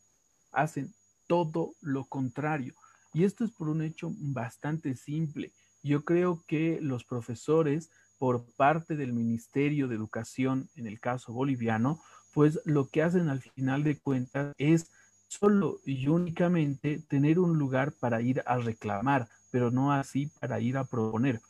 hacen 0.52 0.94
todo 1.26 1.74
lo 1.80 2.04
contrario. 2.04 2.72
Y 3.12 3.24
esto 3.24 3.44
es 3.44 3.50
por 3.50 3.68
un 3.68 3.82
hecho 3.82 4.12
bastante 4.16 4.94
simple. 4.94 5.50
Yo 5.82 6.04
creo 6.04 6.44
que 6.46 6.78
los 6.80 7.04
profesores, 7.04 7.90
por 8.18 8.44
parte 8.56 8.96
del 8.96 9.12
Ministerio 9.12 9.88
de 9.88 9.96
Educación, 9.96 10.68
en 10.76 10.86
el 10.86 11.00
caso 11.00 11.32
boliviano, 11.32 12.00
pues 12.32 12.60
lo 12.64 12.88
que 12.88 13.02
hacen 13.02 13.28
al 13.28 13.40
final 13.40 13.82
de 13.82 13.98
cuentas 13.98 14.54
es 14.58 14.90
solo 15.28 15.80
y 15.86 16.08
únicamente 16.08 17.00
tener 17.08 17.38
un 17.38 17.56
lugar 17.58 17.92
para 17.92 18.20
ir 18.20 18.42
a 18.46 18.58
reclamar, 18.58 19.28
pero 19.50 19.70
no 19.70 19.92
así 19.92 20.30
para 20.40 20.60
ir 20.60 20.76
a 20.76 20.84
proponer. 20.84 21.40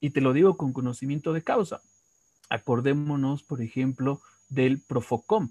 Y 0.00 0.10
te 0.10 0.20
lo 0.20 0.32
digo 0.32 0.56
con 0.56 0.72
conocimiento 0.72 1.32
de 1.32 1.42
causa. 1.42 1.80
Acordémonos, 2.48 3.42
por 3.42 3.62
ejemplo, 3.62 4.20
del 4.48 4.80
Profocom, 4.80 5.50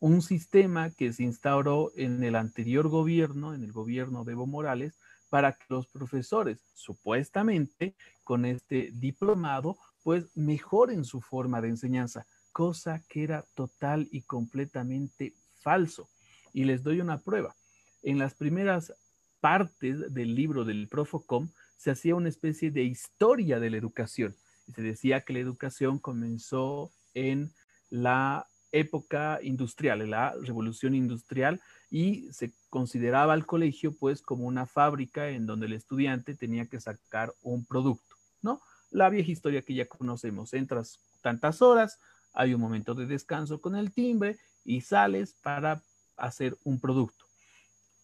un 0.00 0.22
sistema 0.22 0.90
que 0.90 1.12
se 1.12 1.22
instauró 1.22 1.92
en 1.94 2.24
el 2.24 2.34
anterior 2.34 2.88
gobierno, 2.88 3.54
en 3.54 3.62
el 3.62 3.72
gobierno 3.72 4.24
de 4.24 4.32
Evo 4.32 4.46
Morales, 4.46 4.98
para 5.30 5.52
que 5.52 5.64
los 5.68 5.86
profesores, 5.86 6.58
supuestamente, 6.74 7.94
con 8.24 8.44
este 8.44 8.90
diplomado, 8.92 9.78
pues 10.02 10.26
mejoren 10.34 11.04
su 11.04 11.20
forma 11.20 11.60
de 11.60 11.68
enseñanza, 11.68 12.26
cosa 12.52 13.02
que 13.08 13.22
era 13.22 13.46
total 13.54 14.08
y 14.10 14.22
completamente 14.22 15.34
falso. 15.62 16.08
Y 16.52 16.64
les 16.64 16.82
doy 16.82 17.00
una 17.00 17.18
prueba. 17.18 17.54
En 18.02 18.18
las 18.18 18.34
primeras 18.34 18.92
partes 19.40 20.12
del 20.12 20.34
libro 20.34 20.64
del 20.64 20.88
Profocom 20.88 21.48
se 21.76 21.90
hacía 21.90 22.14
una 22.14 22.28
especie 22.28 22.70
de 22.70 22.82
historia 22.82 23.60
de 23.60 23.70
la 23.70 23.76
educación. 23.76 24.36
Y 24.66 24.72
se 24.72 24.82
decía 24.82 25.22
que 25.22 25.32
la 25.32 25.38
educación 25.38 25.98
comenzó 25.98 26.92
en 27.14 27.52
la 27.88 28.46
época 28.72 29.38
industrial, 29.42 30.08
la 30.08 30.34
revolución 30.42 30.94
industrial, 30.94 31.60
y 31.90 32.32
se 32.32 32.52
consideraba 32.68 33.32
al 33.32 33.46
colegio 33.46 33.92
pues 33.92 34.22
como 34.22 34.44
una 34.44 34.66
fábrica 34.66 35.28
en 35.30 35.46
donde 35.46 35.66
el 35.66 35.72
estudiante 35.72 36.34
tenía 36.34 36.66
que 36.66 36.80
sacar 36.80 37.34
un 37.42 37.64
producto, 37.64 38.16
¿no? 38.42 38.60
La 38.90 39.08
vieja 39.08 39.30
historia 39.30 39.62
que 39.62 39.74
ya 39.74 39.86
conocemos, 39.86 40.54
entras 40.54 41.00
tantas 41.20 41.62
horas, 41.62 41.98
hay 42.32 42.54
un 42.54 42.60
momento 42.60 42.94
de 42.94 43.06
descanso 43.06 43.60
con 43.60 43.74
el 43.74 43.92
timbre 43.92 44.38
y 44.64 44.82
sales 44.82 45.34
para 45.42 45.82
hacer 46.16 46.56
un 46.64 46.80
producto. 46.80 47.24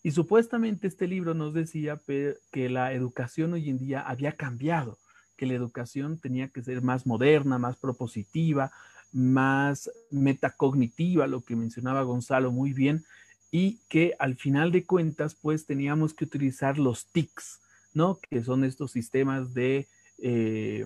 Y 0.02 0.12
supuestamente 0.12 0.86
este 0.86 1.08
libro 1.08 1.34
nos 1.34 1.52
decía 1.52 2.00
que 2.06 2.68
la 2.68 2.92
educación 2.92 3.52
hoy 3.54 3.70
en 3.70 3.78
día 3.78 4.00
había 4.00 4.32
cambiado, 4.32 4.98
que 5.36 5.46
la 5.46 5.54
educación 5.54 6.18
tenía 6.18 6.48
que 6.48 6.62
ser 6.62 6.80
más 6.82 7.06
moderna, 7.06 7.58
más 7.58 7.76
propositiva, 7.76 8.72
más 9.16 9.90
metacognitiva, 10.10 11.26
lo 11.26 11.40
que 11.40 11.56
mencionaba 11.56 12.02
Gonzalo 12.02 12.52
muy 12.52 12.74
bien, 12.74 13.04
y 13.50 13.78
que 13.88 14.14
al 14.18 14.36
final 14.36 14.70
de 14.72 14.84
cuentas, 14.84 15.34
pues 15.34 15.64
teníamos 15.64 16.12
que 16.12 16.26
utilizar 16.26 16.78
los 16.78 17.06
TICs, 17.06 17.60
¿no? 17.94 18.18
Que 18.28 18.44
son 18.44 18.62
estos 18.62 18.92
sistemas 18.92 19.54
de 19.54 19.88
eh, 20.18 20.84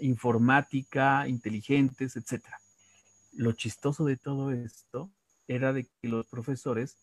informática 0.00 1.28
inteligentes, 1.28 2.16
etcétera. 2.16 2.60
Lo 3.32 3.52
chistoso 3.52 4.04
de 4.04 4.16
todo 4.16 4.50
esto 4.50 5.08
era 5.46 5.72
de 5.72 5.84
que 5.84 6.08
los 6.08 6.26
profesores 6.26 6.96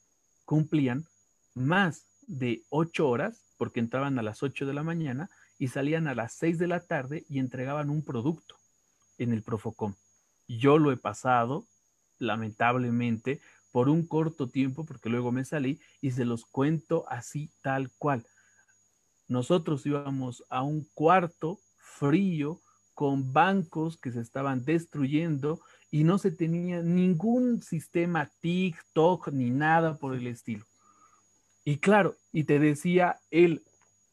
cumplían 0.44 1.06
más 1.54 2.04
de 2.28 2.64
ocho 2.70 3.08
horas, 3.08 3.46
porque 3.58 3.80
entraban 3.80 4.20
a 4.20 4.24
las 4.24 4.44
ocho 4.44 4.66
de 4.66 4.74
la 4.74 4.84
mañana 4.84 5.30
y 5.58 5.70
salían 5.70 6.08
a 6.08 6.16
las 6.16 6.34
seis 6.34 6.60
de 6.60 6.68
la 6.68 6.82
tarde 6.82 7.24
y 7.30 7.40
entregaban 7.40 7.90
un 7.90 8.04
producto 8.04 8.58
en 9.18 9.32
el 9.32 9.42
Profocom. 9.42 9.94
Yo 10.48 10.78
lo 10.78 10.92
he 10.92 10.98
pasado, 10.98 11.66
lamentablemente, 12.20 13.42
por 13.72 13.90
un 13.90 14.08
corto 14.08 14.48
tiempo, 14.48 14.86
porque 14.86 15.10
luego 15.10 15.32
me 15.32 15.44
salí 15.44 15.80
y 16.02 16.12
se 16.12 16.26
los 16.26 16.46
cuento 16.46 17.06
así 17.10 17.50
tal 17.62 17.92
cual. 17.98 18.26
Nosotros 19.28 19.86
íbamos 19.86 20.44
a 20.50 20.62
un 20.62 20.88
cuarto 20.94 21.60
frío 21.78 22.62
con 22.94 23.34
bancos 23.34 23.98
que 23.98 24.12
se 24.12 24.22
estaban 24.22 24.64
destruyendo 24.64 25.60
y 25.92 26.04
no 26.04 26.18
se 26.18 26.32
tenía 26.32 26.82
ningún 26.82 27.62
sistema 27.62 28.32
TikTok 28.42 29.30
ni 29.30 29.50
nada 29.50 29.98
por 29.98 30.16
el 30.16 30.28
estilo. 30.28 30.66
Y 31.64 31.78
claro, 31.78 32.16
y 32.32 32.44
te 32.44 32.60
decía 32.60 33.20
él, 33.32 33.64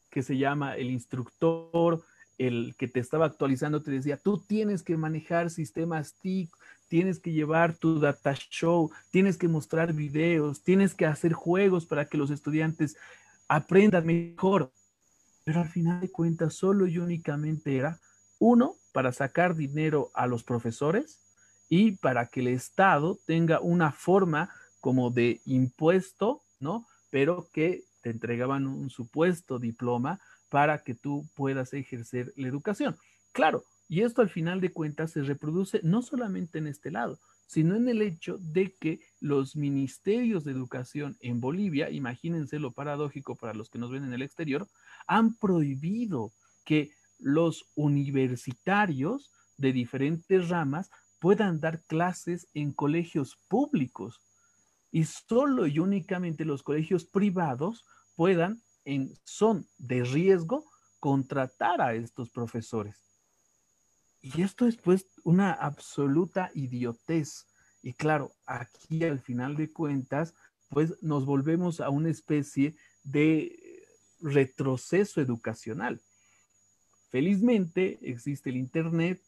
que 0.09 0.23
se 0.23 0.37
llama 0.37 0.75
el 0.75 0.91
instructor, 0.91 2.03
el 2.37 2.75
que 2.77 2.87
te 2.87 2.99
estaba 2.99 3.25
actualizando, 3.25 3.81
te 3.81 3.91
decía, 3.91 4.17
tú 4.17 4.39
tienes 4.39 4.83
que 4.83 4.97
manejar 4.97 5.49
sistemas 5.49 6.15
TIC, 6.15 6.49
tienes 6.87 7.19
que 7.19 7.31
llevar 7.31 7.75
tu 7.75 7.99
data 7.99 8.33
show, 8.33 8.91
tienes 9.11 9.37
que 9.37 9.47
mostrar 9.47 9.93
videos, 9.93 10.63
tienes 10.63 10.93
que 10.93 11.05
hacer 11.05 11.33
juegos 11.33 11.85
para 11.85 12.05
que 12.05 12.17
los 12.17 12.31
estudiantes 12.31 12.97
aprendan 13.47 14.05
mejor. 14.05 14.71
Pero 15.43 15.61
al 15.61 15.69
final 15.69 16.01
de 16.01 16.09
cuentas, 16.09 16.53
solo 16.53 16.87
y 16.87 16.97
únicamente 16.99 17.75
era, 17.75 17.99
uno, 18.39 18.75
para 18.91 19.11
sacar 19.11 19.55
dinero 19.55 20.11
a 20.13 20.27
los 20.27 20.43
profesores 20.43 21.19
y 21.69 21.93
para 21.93 22.27
que 22.27 22.41
el 22.41 22.47
Estado 22.47 23.19
tenga 23.25 23.59
una 23.59 23.91
forma 23.91 24.49
como 24.79 25.09
de 25.09 25.41
impuesto, 25.45 26.43
¿no? 26.59 26.85
Pero 27.09 27.49
que 27.51 27.83
te 28.01 28.09
entregaban 28.09 28.67
un 28.67 28.89
supuesto 28.89 29.59
diploma 29.59 30.19
para 30.53 30.83
que 30.83 30.93
tú 30.93 31.27
puedas 31.33 31.73
ejercer 31.73 32.31
la 32.35 32.47
educación. 32.47 32.95
Claro, 33.31 33.65
y 33.89 34.01
esto 34.01 34.21
al 34.21 34.29
final 34.29 34.61
de 34.61 34.71
cuentas 34.71 35.09
se 35.09 35.23
reproduce 35.23 35.79
no 35.81 36.03
solamente 36.03 36.59
en 36.59 36.67
este 36.67 36.91
lado, 36.91 37.17
sino 37.47 37.75
en 37.75 37.89
el 37.89 38.03
hecho 38.03 38.37
de 38.37 38.75
que 38.79 38.99
los 39.19 39.55
ministerios 39.55 40.43
de 40.43 40.51
educación 40.51 41.17
en 41.21 41.41
Bolivia, 41.41 41.89
imagínense 41.89 42.59
lo 42.59 42.71
paradójico 42.71 43.35
para 43.35 43.55
los 43.55 43.71
que 43.71 43.79
nos 43.79 43.89
ven 43.89 44.03
en 44.03 44.13
el 44.13 44.21
exterior, 44.21 44.67
han 45.07 45.33
prohibido 45.37 46.33
que 46.65 46.91
los 47.17 47.65
universitarios 47.73 49.31
de 49.57 49.73
diferentes 49.73 50.49
ramas 50.49 50.91
puedan 51.17 51.61
dar 51.61 51.81
clases 51.85 52.47
en 52.53 52.73
colegios 52.73 53.39
públicos 53.47 54.21
y 54.91 55.05
solo 55.05 55.65
y 55.65 55.79
únicamente 55.79 56.45
los 56.45 56.61
colegios 56.61 57.05
privados 57.05 57.83
puedan, 58.15 58.61
en 58.85 59.17
son 59.23 59.67
de 59.77 60.03
riesgo, 60.03 60.65
contratar 60.99 61.81
a 61.81 61.93
estos 61.93 62.29
profesores. 62.29 62.95
Y 64.21 64.41
esto 64.41 64.65
es 64.67 64.77
pues 64.77 65.07
una 65.23 65.51
absoluta 65.51 66.49
idiotez. 66.53 67.45
Y 67.81 67.93
claro, 67.93 68.31
aquí 68.45 69.03
al 69.03 69.19
final 69.19 69.57
de 69.57 69.71
cuentas, 69.71 70.33
pues 70.69 70.93
nos 71.01 71.25
volvemos 71.25 71.81
a 71.81 71.89
una 71.89 72.09
especie 72.09 72.75
de 73.03 73.85
retroceso 74.21 75.19
educacional. 75.19 76.01
Felizmente 77.09 77.99
existe 78.01 78.49
el 78.49 78.57
Internet, 78.57 79.21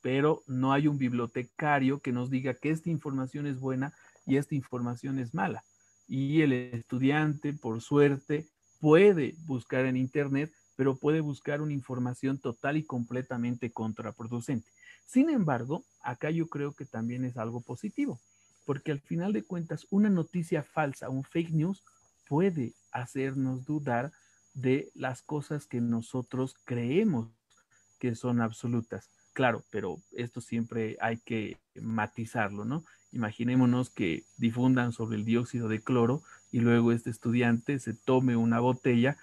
pero 0.00 0.44
no 0.46 0.72
hay 0.72 0.86
un 0.86 0.96
bibliotecario 0.96 2.00
que 2.00 2.12
nos 2.12 2.30
diga 2.30 2.54
que 2.54 2.70
esta 2.70 2.90
información 2.90 3.46
es 3.46 3.58
buena 3.58 3.94
y 4.24 4.36
esta 4.36 4.54
información 4.54 5.18
es 5.18 5.34
mala. 5.34 5.64
Y 6.06 6.42
el 6.42 6.52
estudiante, 6.52 7.52
por 7.52 7.82
suerte, 7.82 8.48
puede 8.84 9.34
buscar 9.46 9.86
en 9.86 9.96
Internet, 9.96 10.52
pero 10.76 10.94
puede 10.94 11.22
buscar 11.22 11.62
una 11.62 11.72
información 11.72 12.36
total 12.36 12.76
y 12.76 12.84
completamente 12.84 13.72
contraproducente. 13.72 14.68
Sin 15.06 15.30
embargo, 15.30 15.86
acá 16.02 16.30
yo 16.30 16.48
creo 16.48 16.74
que 16.74 16.84
también 16.84 17.24
es 17.24 17.38
algo 17.38 17.62
positivo, 17.62 18.20
porque 18.66 18.92
al 18.92 19.00
final 19.00 19.32
de 19.32 19.42
cuentas, 19.42 19.86
una 19.88 20.10
noticia 20.10 20.62
falsa, 20.62 21.08
un 21.08 21.24
fake 21.24 21.52
news, 21.52 21.82
puede 22.28 22.74
hacernos 22.92 23.64
dudar 23.64 24.12
de 24.52 24.90
las 24.94 25.22
cosas 25.22 25.66
que 25.66 25.80
nosotros 25.80 26.54
creemos 26.66 27.30
que 27.98 28.14
son 28.14 28.42
absolutas. 28.42 29.08
Claro, 29.34 29.64
pero 29.70 30.00
esto 30.12 30.40
siempre 30.40 30.96
hay 31.00 31.18
que 31.18 31.58
matizarlo, 31.74 32.64
¿no? 32.64 32.84
Imaginémonos 33.10 33.90
que 33.90 34.22
difundan 34.36 34.92
sobre 34.92 35.16
el 35.16 35.24
dióxido 35.24 35.68
de 35.68 35.82
cloro 35.82 36.22
y 36.52 36.60
luego 36.60 36.92
este 36.92 37.10
estudiante 37.10 37.80
se 37.80 37.94
tome 37.94 38.36
una 38.36 38.60
botella 38.60 39.16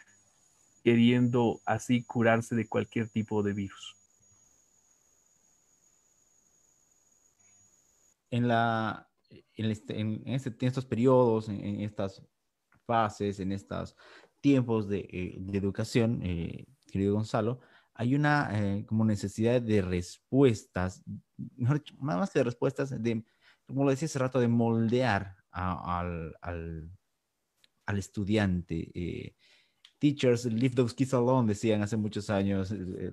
queriendo 0.84 1.62
así 1.66 2.04
curarse 2.04 2.56
de 2.56 2.68
cualquier 2.68 3.08
tipo 3.08 3.42
de 3.42 3.54
virus. 3.54 3.96
En, 8.32 8.50
la, 8.50 9.08
en, 9.56 9.72
este, 9.72 9.96
este 10.26 10.66
estos 10.66 10.86
periodos, 10.86 11.48
en, 11.48 11.80
estas 11.80 12.22
fases, 12.86 13.40
en 13.40 13.54
estos 13.54 13.96
tiempos 14.42 14.90
de, 14.90 15.08
eh, 15.10 15.42
educación, 15.54 16.20
eh, 16.22 16.66
querido 16.92 17.14
Gonzalo, 17.14 17.62
hay 18.02 18.16
una 18.16 18.50
eh, 18.52 18.84
como 18.88 19.06
necesidad 19.06 19.62
de 19.62 19.80
respuestas, 19.84 21.04
mejor 21.56 21.78
dicho, 21.78 21.94
más 22.00 22.32
que 22.32 22.40
de 22.40 22.46
respuestas, 22.46 22.90
de, 22.90 23.24
como 23.68 23.84
lo 23.84 23.92
decía 23.92 24.08
hace 24.08 24.18
rato, 24.18 24.40
de 24.40 24.48
moldear 24.48 25.36
al, 25.52 26.34
al, 26.42 26.90
al, 27.86 27.98
estudiante. 28.00 28.90
Eh, 28.96 29.36
teachers, 30.00 30.46
leave 30.46 30.74
those 30.74 30.96
kids 30.96 31.14
alone, 31.14 31.48
decían 31.48 31.84
hace 31.84 31.96
muchos 31.96 32.32
años 32.32 32.72
eh, 32.72 33.12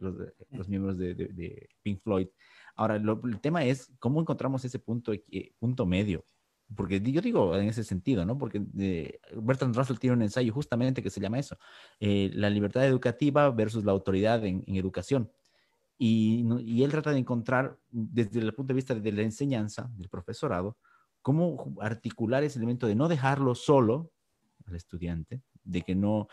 los, 0.52 0.66
miembros 0.70 0.96
de, 0.96 1.14
de, 1.14 1.68
Pink 1.82 2.00
Floyd. 2.02 2.28
Ahora, 2.74 2.96
el 2.96 3.40
tema 3.42 3.64
es 3.64 3.92
cómo 3.98 4.22
encontramos 4.22 4.64
ese 4.64 4.78
punto, 4.78 5.12
punto 5.58 5.84
medio 5.84 6.24
porque 6.74 7.00
yo 7.00 7.20
digo 7.20 7.56
en 7.56 7.68
ese 7.68 7.82
sentido, 7.84 8.24
¿no? 8.26 8.36
Porque 8.36 8.62
eh, 8.78 9.20
Bertrand 9.34 9.74
Russell 9.74 9.98
tiene 9.98 10.16
un 10.16 10.22
ensayo 10.22 10.52
justamente 10.52 11.02
que 11.02 11.10
se 11.10 11.20
llama 11.20 11.38
eso, 11.38 11.58
eh, 11.98 12.30
la 12.34 12.50
libertad 12.50 12.84
educativa 12.84 13.50
versus 13.50 13.84
la 13.84 13.92
autoridad 13.92 14.44
en, 14.44 14.64
educación. 14.66 15.30
Y, 15.96 16.46
y, 16.60 16.84
él 16.84 16.90
trata 16.90 17.10
de 17.10 17.18
encontrar, 17.18 17.76
desde 17.90 18.38
el 18.40 18.54
punto 18.54 18.72
de 18.72 18.76
vista 18.76 18.94
de 18.94 19.12
la 19.12 19.22
enseñanza, 19.22 19.90
del 19.96 20.08
profesorado, 20.08 20.76
cómo 21.22 21.74
articular 21.80 22.44
ese 22.44 22.58
elemento 22.58 22.86
de 22.86 22.94
no 22.94 23.08
dejarlo 23.08 23.54
solo 23.54 24.12
al 24.66 24.76
estudiante, 24.76 25.42
de 25.64 25.82
que 25.82 25.96
no, 25.96 26.28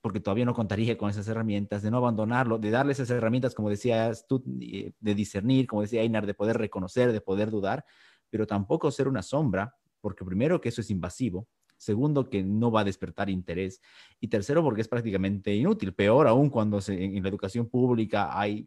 porque 0.00 0.20
todavía 0.20 0.44
no 0.44 0.54
contaría 0.54 0.96
con 0.96 1.10
esas 1.10 1.28
herramientas, 1.28 1.82
de 1.82 1.90
no 1.90 1.98
abandonarlo, 1.98 2.58
de 2.58 2.70
darle 2.70 2.92
esas 2.92 3.10
herramientas, 3.10 3.54
como 3.54 3.70
decías 3.70 4.26
tú, 4.26 4.42
eh, 4.60 4.92
de 4.98 5.14
discernir, 5.14 5.66
como 5.66 5.82
decía 5.82 6.02
Einar, 6.02 6.26
de 6.26 6.34
poder 6.34 6.56
reconocer, 6.58 7.12
de 7.12 7.20
poder 7.20 7.50
dudar, 7.50 7.84
pero 8.32 8.46
tampoco 8.46 8.90
ser 8.90 9.08
una 9.08 9.22
sombra, 9.22 9.76
porque 10.00 10.24
primero 10.24 10.58
que 10.58 10.70
eso 10.70 10.80
es 10.80 10.88
invasivo, 10.88 11.46
segundo 11.76 12.30
que 12.30 12.42
no 12.42 12.70
va 12.70 12.80
a 12.80 12.84
despertar 12.84 13.28
interés 13.28 13.78
y 14.20 14.28
tercero 14.28 14.62
porque 14.62 14.80
es 14.80 14.88
prácticamente 14.88 15.54
inútil, 15.54 15.92
peor 15.92 16.26
aún 16.26 16.48
cuando 16.48 16.80
en, 16.88 17.22
la 17.22 17.28
educación 17.28 17.68
pública 17.68 18.30
hay 18.32 18.66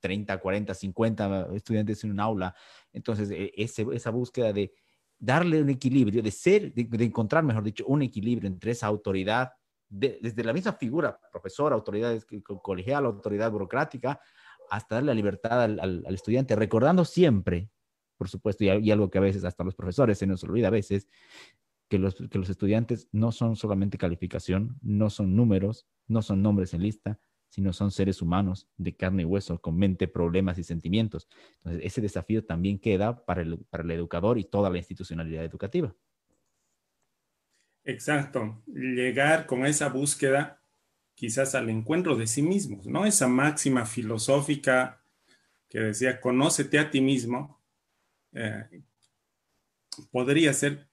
30, 0.00 0.38
40, 0.38 0.72
50 0.72 1.48
estudiantes 1.54 2.02
en 2.02 2.12
un 2.12 2.20
aula. 2.20 2.54
Entonces, 2.94 3.30
e, 3.30 3.52
esa 3.56 4.10
búsqueda 4.10 4.54
de 4.54 4.72
darle 5.18 5.60
un 5.60 5.68
equilibrio, 5.68 6.22
de 6.22 6.30
ser, 6.30 6.72
de, 6.72 7.04
encontrar, 7.04 7.44
mejor 7.44 7.62
dicho, 7.62 7.84
un 7.86 8.00
equilibrio 8.00 8.48
entre 8.48 8.70
esa 8.70 8.86
autoridad, 8.86 9.52
desde 9.86 10.42
la 10.42 10.54
misma 10.54 10.72
figura, 10.72 11.20
profesor, 11.30 11.74
autoridad 11.74 12.18
colegial, 12.62 13.04
autoridad 13.04 13.50
burocrática, 13.52 14.18
hasta 14.70 14.94
darle 14.94 15.08
la 15.08 15.14
libertad 15.14 15.62
al 15.62 16.14
estudiante, 16.14 16.56
recordando 16.56 17.04
siempre 17.04 17.68
por 18.16 18.28
supuesto, 18.28 18.64
y, 18.64 18.90
algo 18.90 19.10
que 19.10 19.18
a 19.18 19.22
veces 19.22 19.44
hasta 19.44 19.64
los 19.64 19.74
profesores 19.74 20.18
se 20.18 20.26
nos 20.26 20.42
olvida 20.44 20.68
a 20.68 20.70
veces, 20.70 21.08
que 21.88 21.98
los, 21.98 22.14
que 22.14 22.38
los 22.38 22.48
estudiantes 22.48 23.08
no 23.12 23.32
son 23.32 23.56
solamente 23.56 23.98
calificación, 23.98 24.78
no 24.82 25.10
son 25.10 25.36
números, 25.36 25.86
no 26.08 26.22
son 26.22 26.42
nombres 26.42 26.74
en 26.74 26.82
lista, 26.82 27.18
sino 27.48 27.72
son 27.72 27.92
seres 27.92 28.20
humanos 28.20 28.68
de 28.76 28.96
carne 28.96 29.22
y 29.22 29.26
hueso, 29.26 29.60
con 29.60 29.76
mente, 29.76 30.08
problemas 30.08 30.58
y 30.58 30.64
sentimientos. 30.64 31.28
Entonces, 31.58 31.82
ese 31.84 32.00
desafío 32.00 32.44
también 32.44 32.80
queda 32.80 33.24
para 33.24 33.42
el, 33.42 33.58
para 33.70 33.84
el 33.84 33.90
educador 33.92 34.38
y 34.38 34.44
toda 34.44 34.70
la 34.70 34.78
institucionalidad 34.78 35.44
educativa. 35.44 35.94
Exacto, 37.84 38.62
llegar 38.66 39.46
con 39.46 39.66
esa 39.66 39.88
búsqueda 39.88 40.58
quizás 41.14 41.54
al 41.54 41.70
encuentro 41.70 42.16
de 42.16 42.26
sí 42.26 42.42
mismos, 42.42 42.86
¿no? 42.86 43.06
Esa 43.06 43.28
máxima 43.28 43.86
filosófica 43.86 45.00
que 45.68 45.78
decía, 45.78 46.20
conócete 46.20 46.78
a 46.78 46.90
ti 46.90 47.00
mismo, 47.00 47.53
eh, 48.34 48.82
podría 50.10 50.52
ser 50.52 50.88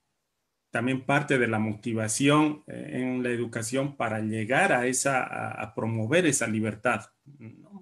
también 0.70 1.04
parte 1.04 1.38
de 1.38 1.48
la 1.48 1.58
motivación 1.58 2.62
eh, 2.66 2.90
en 2.94 3.22
la 3.22 3.30
educación 3.30 3.96
para 3.96 4.20
llegar 4.20 4.72
a 4.72 4.86
esa, 4.86 5.24
a, 5.24 5.74
promover 5.74 6.24
esa 6.26 6.46
libertad, 6.46 7.10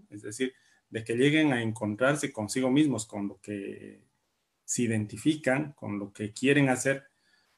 es 0.08 0.22
decir, 0.22 0.52
de 0.88 1.04
que 1.04 1.14
lleguen 1.14 1.52
a 1.52 1.62
encontrarse 1.62 2.32
consigo 2.32 2.70
mismos 2.70 3.06
con 3.06 3.28
lo 3.28 3.40
que 3.40 4.02
se 4.64 4.82
identifican, 4.82 5.72
con 5.74 5.98
lo 5.98 6.12
que 6.12 6.32
quieren 6.32 6.68
hacer, 6.68 7.04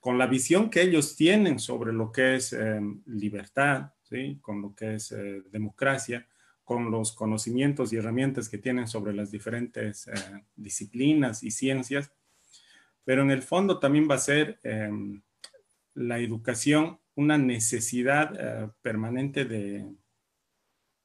con 0.00 0.18
la 0.18 0.26
visión 0.26 0.68
que 0.68 0.82
ellos 0.82 1.16
tienen 1.16 1.59
sobre 1.59 1.92
lo 1.92 2.11
que 2.11 2.34
es 2.34 2.53
eh, 2.53 2.80
libertad, 3.07 3.92
¿sí? 4.03 4.38
con 4.42 4.61
lo 4.61 4.74
que 4.74 4.96
es 4.96 5.14
democracia, 5.50 6.26
con 6.72 6.90
los 6.90 7.12
conocimientos 7.12 7.92
y 7.92 7.96
herramientas 7.96 8.48
que 8.48 8.56
tienen 8.56 8.88
sobre 8.88 9.12
las 9.12 9.30
diferentes 9.30 10.08
eh, 10.08 10.12
disciplinas 10.56 11.42
y 11.42 11.50
ciencias, 11.50 12.10
pero 13.04 13.20
en 13.20 13.30
el 13.30 13.42
fondo 13.42 13.78
también 13.78 14.08
va 14.10 14.14
a 14.14 14.28
ser 14.30 14.58
em, 14.62 15.20
la 15.92 16.18
educación 16.18 16.98
una 17.14 17.36
necesidad 17.36 18.32
eh, 18.38 18.70
permanente 18.80 19.44
de, 19.44 19.86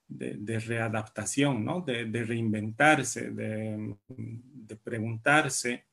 de, 0.07 0.59
readaptación, 0.59 1.65
¿no? 1.65 1.81
de, 1.81 2.05
reinventarse, 2.05 3.31
de, 3.31 3.93
preguntarse. 4.81 5.83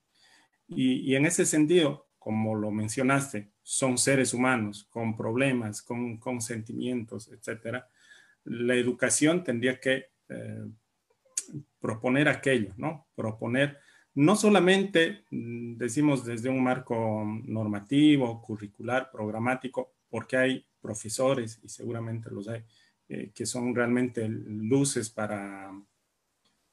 Y, 0.68 1.00
y, 1.00 1.16
en 1.16 1.26
ese 1.26 1.44
sentido, 1.44 2.06
como 2.16 2.54
lo 2.54 2.70
mencionaste, 2.70 3.50
son 3.64 3.98
seres 3.98 4.34
humanos 4.34 4.86
con 4.88 5.16
problemas, 5.16 5.82
con, 5.82 6.18
con 6.18 6.40
sentimientos, 6.40 7.26
etcétera 7.26 7.88
la 8.44 8.74
educación 8.74 9.44
tendría 9.44 9.80
que 9.80 10.06
eh, 10.28 10.64
proponer 11.80 12.28
aquello, 12.28 12.72
¿no? 12.76 13.08
Proponer 13.14 13.78
no 14.14 14.36
solamente 14.36 15.24
mm, 15.30 15.76
decimos 15.76 16.24
desde 16.24 16.48
un 16.48 16.62
marco 16.62 17.24
normativo, 17.44 18.40
curricular, 18.40 19.10
programático, 19.10 19.94
porque 20.08 20.36
hay 20.36 20.66
profesores, 20.80 21.60
y 21.62 21.68
seguramente 21.68 22.30
los 22.30 22.48
hay, 22.48 22.62
eh, 23.08 23.32
que 23.34 23.46
son 23.46 23.74
realmente 23.74 24.28
luces 24.28 25.10
para, 25.10 25.72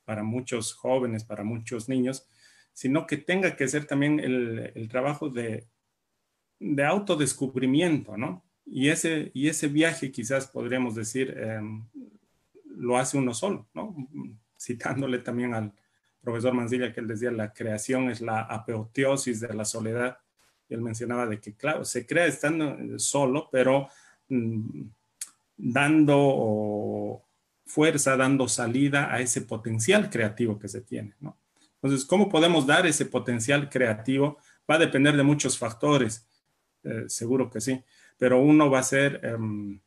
para 0.06 0.24
muchos 0.24 0.74
jóvenes, 0.74 1.24
para 1.24 1.44
muchos 1.44 1.90
niños, 1.90 2.28
sino 2.74 3.06
que 3.08 3.18
tenga 3.18 3.56
que 3.56 3.68
ser 3.68 3.86
también 3.86 4.20
el, 4.20 4.88
trabajo 4.90 5.30
de, 5.30 5.68
de, 6.60 6.86
autodescubrimiento, 6.86 8.16
¿no? 8.18 8.46
Y 8.74 8.88
ese, 8.88 9.32
y 9.34 9.50
ese 9.50 9.68
viaje 9.68 10.14
quizás 10.14 10.48
podríamos 10.48 10.96
decir 10.96 11.38
em, 11.38 11.84
lo 12.78 12.98
hace 12.98 13.18
uno 13.18 13.34
solo, 13.34 13.68
¿no? 13.74 13.94
Citándole 14.58 15.20
también 15.20 15.54
al 15.54 15.74
profesor 16.22 16.54
Mancilla 16.54 16.94
que 16.94 17.02
él 17.02 17.08
decía, 17.08 17.32
la 17.32 17.52
creación 17.52 18.10
es 18.10 18.22
la 18.22 18.40
apoteosis 18.44 19.42
de 19.42 19.54
la 19.54 19.66
soledad. 19.66 20.20
Él 20.70 20.80
mencionaba 20.80 21.26
de 21.26 21.42
que, 21.42 21.54
claro, 21.54 21.84
se 21.84 22.06
crea 22.06 22.28
estando 22.28 22.98
solo, 22.98 23.50
pero 23.52 23.90
mm, 24.30 24.84
dando 25.58 27.24
fuerza, 27.66 28.16
dando 28.16 28.48
salida 28.48 29.14
a 29.14 29.20
ese 29.20 29.42
potencial 29.42 30.10
creativo 30.10 30.58
que 30.58 30.70
se 30.70 30.80
tiene, 30.80 31.14
¿no? 31.20 31.38
Entonces, 31.82 32.06
¿cómo 32.06 32.30
podemos 32.30 32.66
dar 32.66 32.88
ese 32.88 33.06
potencial 33.06 33.68
creativo? 33.68 34.38
Va 34.70 34.76
a 34.76 34.80
depender 34.80 35.18
de 35.18 35.24
muchos 35.24 35.58
factores, 35.58 36.26
eh, 36.84 37.04
seguro 37.08 37.50
que 37.50 37.60
sí, 37.60 37.84
pero 38.22 38.40
uno 38.40 38.70
va 38.70 38.78
a 38.78 38.84
ser 38.84 39.20
em, 39.24 39.82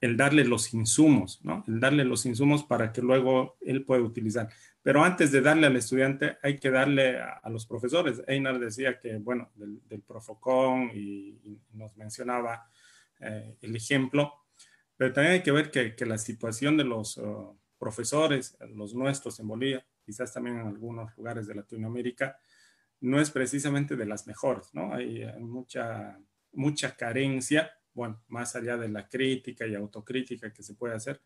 el 0.00 0.16
darle 0.16 0.44
los 0.44 0.72
insumos, 0.72 1.40
¿no? 1.42 1.64
El 1.66 1.80
darle 1.80 2.04
los 2.04 2.24
insumos 2.24 2.62
para 2.62 2.92
que 2.92 3.02
luego 3.02 3.56
él 3.62 3.84
pueda 3.84 4.00
utilizar. 4.02 4.48
Pero 4.80 5.02
antes 5.02 5.32
de 5.32 5.40
darle 5.40 5.66
al 5.66 5.74
estudiante, 5.74 6.38
hay 6.40 6.56
que 6.60 6.70
darle 6.70 7.18
a, 7.18 7.42
los 7.50 7.66
profesores. 7.66 8.22
Einar 8.28 8.60
decía 8.60 9.00
que, 9.00 9.16
bueno, 9.16 9.50
del, 9.56 10.02
Profocón 10.02 10.92
y, 10.94 11.58
nos 11.72 11.96
mencionaba 11.96 12.70
eh, 13.18 13.56
el 13.60 13.74
ejemplo, 13.74 14.32
pero 14.96 15.12
también 15.12 15.32
hay 15.32 15.42
que 15.42 15.50
ver 15.50 15.72
que, 15.72 16.06
la 16.06 16.18
situación 16.18 16.76
de 16.76 16.84
los 16.84 17.16
uh, 17.16 17.58
profesores, 17.76 18.56
los 18.72 18.94
nuestros 18.94 19.40
en 19.40 19.48
Bolivia, 19.48 19.84
quizás 20.04 20.32
también 20.32 20.60
en 20.60 20.68
algunos 20.68 21.10
lugares 21.16 21.48
de 21.48 21.56
Latinoamérica, 21.56 22.38
no 23.00 23.20
es 23.20 23.32
precisamente 23.32 23.96
de 23.96 24.06
las 24.06 24.28
mejores, 24.28 24.72
¿no? 24.74 24.94
Hay, 24.94 25.26
mucha, 25.40 26.20
mucha 26.56 26.96
carencia, 26.96 27.70
bueno, 27.94 28.22
más 28.28 28.56
allá 28.56 28.76
de 28.76 28.88
la 28.88 29.08
crítica 29.08 29.66
y 29.66 29.74
autocrítica 29.74 30.52
que 30.52 30.62
se 30.62 30.74
puede 30.74 30.94
hacer, 30.94 31.22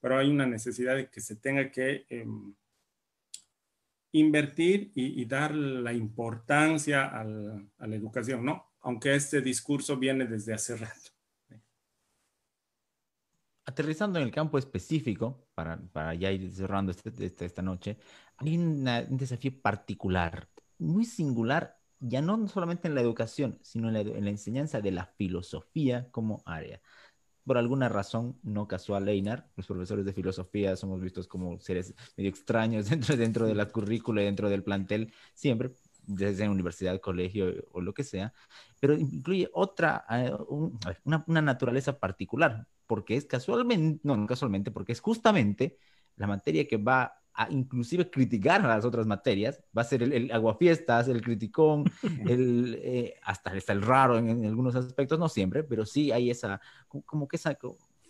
pero 0.00 0.18
hay 0.18 0.30
una 0.30 0.46
necesidad 0.46 0.96
de 0.96 1.10
que 1.10 1.20
se 1.20 1.36
tenga 1.36 1.70
que 1.70 2.06
em, 2.08 2.54
invertir 4.12 4.92
y, 4.94 5.24
dar 5.26 5.54
la 5.54 5.92
importancia 5.92 7.06
a 7.06 7.24
la 7.24 7.96
educación, 7.96 8.44
¿no? 8.44 8.72
Aunque 8.80 9.14
este 9.14 9.40
discurso 9.40 9.96
viene 9.96 10.26
desde 10.26 10.54
hace 10.54 10.76
rato. 10.76 11.10
Aterrizando 13.66 14.18
en 14.18 14.24
el 14.24 14.32
campo 14.32 14.56
específico, 14.56 15.46
para, 15.54 15.78
para 15.92 16.14
ya 16.14 16.32
ir 16.32 16.50
cerrando 16.50 16.90
este, 16.90 17.12
este, 17.22 17.44
esta 17.44 17.60
noche, 17.60 17.98
hay 18.38 18.56
un 18.56 19.16
desafío 19.18 19.60
particular, 19.60 20.48
muy 20.78 21.04
singular, 21.04 21.77
ya 22.00 22.22
no 22.22 22.46
solamente 22.48 22.88
en 22.88 22.94
la 22.94 23.00
educación, 23.00 23.58
sino 23.62 23.88
en 23.88 23.94
la, 23.94 24.00
en 24.00 24.24
la 24.24 24.30
enseñanza 24.30 24.80
de 24.80 24.92
la 24.92 25.06
filosofía 25.06 26.08
como 26.10 26.42
área. 26.46 26.80
Por 27.44 27.56
alguna 27.56 27.88
razón 27.88 28.38
no 28.42 28.68
casual 28.68 29.08
Einar, 29.08 29.48
los 29.56 29.66
profesores 29.66 30.04
de 30.04 30.12
filosofía 30.12 30.76
somos 30.76 31.00
vistos 31.00 31.26
como 31.26 31.58
seres 31.60 31.94
medio 32.16 32.30
extraños 32.30 32.88
dentro, 32.90 33.16
dentro 33.16 33.46
de 33.46 33.54
la 33.54 33.66
currícula 33.66 34.22
y 34.22 34.26
dentro 34.26 34.50
del 34.50 34.62
plantel, 34.62 35.12
siempre, 35.34 35.70
desde 36.02 36.48
universidad, 36.48 37.00
colegio 37.00 37.52
o 37.72 37.80
lo 37.80 37.94
que 37.94 38.04
sea, 38.04 38.32
pero 38.80 38.94
incluye 38.94 39.48
otra, 39.52 40.04
eh, 40.10 40.32
una, 41.04 41.24
una 41.26 41.42
naturaleza 41.42 41.98
particular, 41.98 42.66
porque 42.86 43.16
es 43.16 43.26
casualmente, 43.26 44.00
no, 44.02 44.16
no 44.16 44.26
casualmente, 44.26 44.70
porque 44.70 44.92
es 44.92 45.00
justamente 45.00 45.78
la 46.16 46.26
materia 46.26 46.66
que 46.66 46.78
va 46.78 47.18
a 47.38 47.48
inclusive 47.50 48.10
criticar 48.10 48.64
a 48.64 48.68
las 48.68 48.84
otras 48.84 49.06
materias, 49.06 49.62
va 49.76 49.82
a 49.82 49.84
ser 49.84 50.02
el, 50.02 50.30
aguafiestas, 50.32 51.06
el 51.06 51.22
criticón, 51.22 51.84
el, 52.26 52.76
eh, 52.82 53.14
hasta 53.22 53.54
está 53.56 53.72
el 53.72 53.82
raro 53.82 54.18
en, 54.18 54.44
algunos 54.44 54.74
aspectos, 54.74 55.20
no 55.20 55.28
siempre, 55.28 55.62
pero 55.62 55.86
sí 55.86 56.10
hay 56.10 56.30
esa, 56.30 56.60
como 57.06 57.28
que 57.28 57.36
esa, 57.36 57.56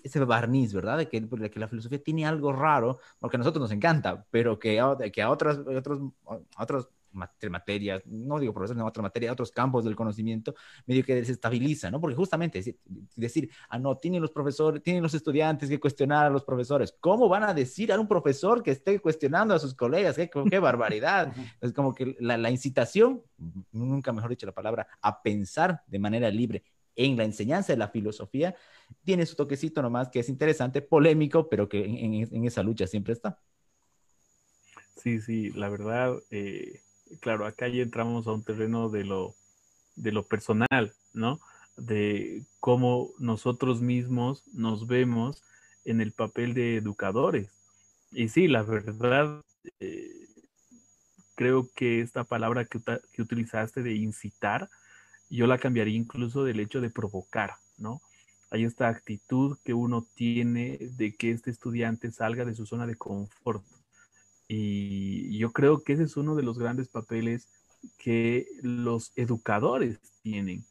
ese 0.02 0.24
barniz, 0.24 0.72
¿verdad? 0.72 0.96
De 0.96 1.08
que, 1.10 1.20
de 1.20 1.50
que 1.50 1.60
la 1.60 1.68
filosofía 1.68 2.02
tiene 2.02 2.26
algo 2.26 2.54
raro, 2.54 3.00
porque 3.18 3.36
a 3.36 3.38
nosotros 3.38 3.60
nos 3.60 3.72
encanta, 3.72 4.26
pero 4.30 4.58
que, 4.58 4.80
que 5.12 5.20
a, 5.22 5.30
otras, 5.30 5.58
otros, 5.58 6.00
a 6.56 6.62
otros 6.62 6.88
materias, 7.18 8.02
no 8.06 8.38
digo 8.38 8.52
profesores, 8.52 8.78
no 8.78 8.86
otra 8.86 9.02
materia, 9.02 9.32
otros 9.32 9.52
campos 9.52 9.84
del 9.84 9.96
conocimiento, 9.96 10.54
medio 10.86 11.04
que 11.04 11.14
desestabiliza, 11.14 11.90
¿no? 11.90 12.00
Porque 12.00 12.16
justamente 12.16 12.58
decir, 12.58 12.78
decir, 13.16 13.50
ah, 13.68 13.78
no, 13.78 13.96
tienen 13.96 14.22
los 14.22 14.30
profesores, 14.30 14.82
tienen 14.82 15.02
los 15.02 15.14
estudiantes 15.14 15.68
que 15.68 15.78
cuestionar 15.78 16.26
a 16.26 16.30
los 16.30 16.44
profesores. 16.44 16.94
¿Cómo 17.00 17.28
van 17.28 17.44
a 17.44 17.54
decir 17.54 17.92
a 17.92 18.00
un 18.00 18.08
profesor 18.08 18.62
que 18.62 18.70
esté 18.70 19.00
cuestionando 19.00 19.54
a 19.54 19.58
sus 19.58 19.74
colegas? 19.74 20.16
¡Qué, 20.16 20.30
qué 20.50 20.58
barbaridad! 20.58 21.32
es 21.60 21.72
como 21.72 21.94
que 21.94 22.16
la, 22.20 22.36
la 22.36 22.50
incitación, 22.50 23.22
nunca 23.72 24.12
mejor 24.12 24.30
dicho 24.30 24.46
la 24.46 24.52
palabra, 24.52 24.86
a 25.00 25.22
pensar 25.22 25.82
de 25.86 25.98
manera 25.98 26.30
libre 26.30 26.64
en 26.98 27.16
la 27.16 27.24
enseñanza 27.24 27.72
de 27.72 27.78
la 27.78 27.88
filosofía, 27.88 28.56
tiene 29.04 29.24
su 29.24 29.36
toquecito 29.36 29.80
nomás 29.80 30.08
que 30.08 30.18
es 30.18 30.28
interesante, 30.28 30.82
polémico, 30.82 31.48
pero 31.48 31.68
que 31.68 31.84
en, 31.84 32.26
en, 32.30 32.44
esa 32.44 32.62
lucha 32.62 32.86
siempre 32.86 33.12
está. 33.12 33.40
Sí, 34.96 35.20
sí, 35.20 35.50
la 35.52 35.68
verdad, 35.68 36.16
eh, 36.30 36.80
claro, 37.20 37.46
acá 37.46 37.68
ya 37.68 37.82
entramos 37.82 38.26
a 38.26 38.32
un 38.32 38.44
terreno 38.44 38.88
de 38.88 39.04
lo, 39.04 39.34
de 39.96 40.12
lo 40.12 40.24
personal, 40.24 40.92
¿no? 41.12 41.40
De 41.76 42.44
cómo 42.60 43.10
nosotros 43.18 43.80
mismos 43.80 44.44
nos 44.52 44.86
vemos 44.86 45.42
en 45.84 46.00
el 46.00 46.12
papel 46.12 46.54
de 46.54 46.76
educadores. 46.76 47.50
Y 48.10 48.28
sí, 48.28 48.48
la 48.48 48.62
verdad, 48.62 49.42
eh, 49.80 50.26
creo 51.34 51.68
que 51.74 52.00
esta 52.00 52.24
palabra 52.24 52.64
que, 52.64 52.80
que, 53.12 53.22
utilizaste 53.22 53.82
de 53.82 53.94
incitar, 53.94 54.68
yo 55.30 55.46
la 55.46 55.58
cambiaría 55.58 55.96
incluso 55.96 56.44
del 56.44 56.60
hecho 56.60 56.80
de 56.80 56.90
provocar, 56.90 57.54
¿no? 57.76 58.00
Hay 58.50 58.64
esta 58.64 58.88
actitud 58.88 59.58
que 59.62 59.74
uno 59.74 60.06
tiene 60.14 60.78
de 60.96 61.14
que 61.14 61.30
este 61.30 61.50
estudiante 61.50 62.10
salga 62.10 62.46
de 62.46 62.54
su 62.54 62.64
zona 62.64 62.86
de 62.86 62.96
confort, 62.96 63.62
y 64.48 65.38
yo 65.38 65.52
creo 65.52 65.82
que 65.82 65.92
ese 65.92 66.04
es 66.04 66.16
uno 66.16 66.34
de 66.34 66.42
los 66.42 66.58
grandes 66.58 66.88
papeles 66.88 67.48
que 67.98 68.46
los 68.62 69.12
educadores 69.14 69.98
tienen. 70.22 70.64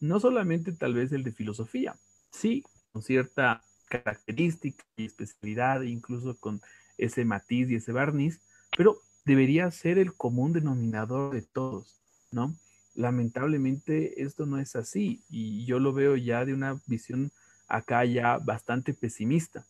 No 0.00 0.20
solamente 0.20 0.72
tal 0.72 0.94
vez 0.94 1.12
el 1.12 1.24
de 1.24 1.32
filosofía, 1.32 1.96
sí, 2.30 2.64
con 2.92 3.02
cierta 3.02 3.62
característica 3.86 4.84
y 4.96 5.06
especialidad, 5.06 5.82
incluso 5.82 6.36
con 6.38 6.60
ese 6.98 7.24
matiz 7.24 7.70
y 7.70 7.76
ese 7.76 7.92
barniz, 7.92 8.40
pero 8.76 8.98
debería 9.24 9.70
ser 9.70 9.98
el 9.98 10.14
común 10.14 10.52
denominador 10.52 11.34
de 11.34 11.42
todos, 11.42 12.00
¿no? 12.30 12.54
Lamentablemente 12.94 14.22
esto 14.22 14.44
no 14.44 14.58
es 14.58 14.76
así 14.76 15.22
y 15.30 15.64
yo 15.64 15.78
lo 15.78 15.92
veo 15.92 16.16
ya 16.16 16.44
de 16.44 16.52
una 16.52 16.80
visión 16.86 17.30
acá 17.68 18.04
ya 18.04 18.38
bastante 18.38 18.92
pesimista. 18.92 19.66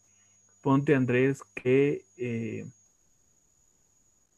Ponte, 0.61 0.95
Andrés, 0.95 1.43
que 1.55 2.05
eh, 2.17 2.67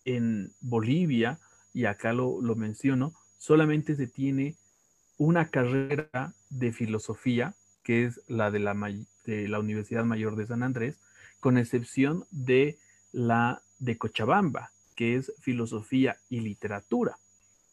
en 0.05 0.53
Bolivia, 0.61 1.39
y 1.73 1.87
acá 1.87 2.13
lo, 2.13 2.41
menciono, 2.55 3.15
solamente 3.39 3.97
se 3.97 4.07
tiene 4.07 4.57
una 5.19 5.49
carrera 5.49 6.35
de 6.51 6.73
filosofía, 6.73 7.55
que 7.83 8.05
es 8.05 8.21
la 8.29 8.51
de 8.51 8.61
la, 8.61 8.75
de 9.25 9.49
la 9.49 9.59
Universidad 9.59 10.05
Mayor 10.05 10.37
de 10.37 10.47
San 10.47 10.63
Andrés, 10.63 10.99
con 11.41 11.59
excepción 11.59 12.25
de 12.31 12.79
la 13.13 13.63
de 13.79 13.99
Cochabamba, 13.99 14.71
que 14.95 15.17
es 15.17 15.33
filosofía 15.41 16.17
y 16.31 16.41
literatura. 16.41 17.19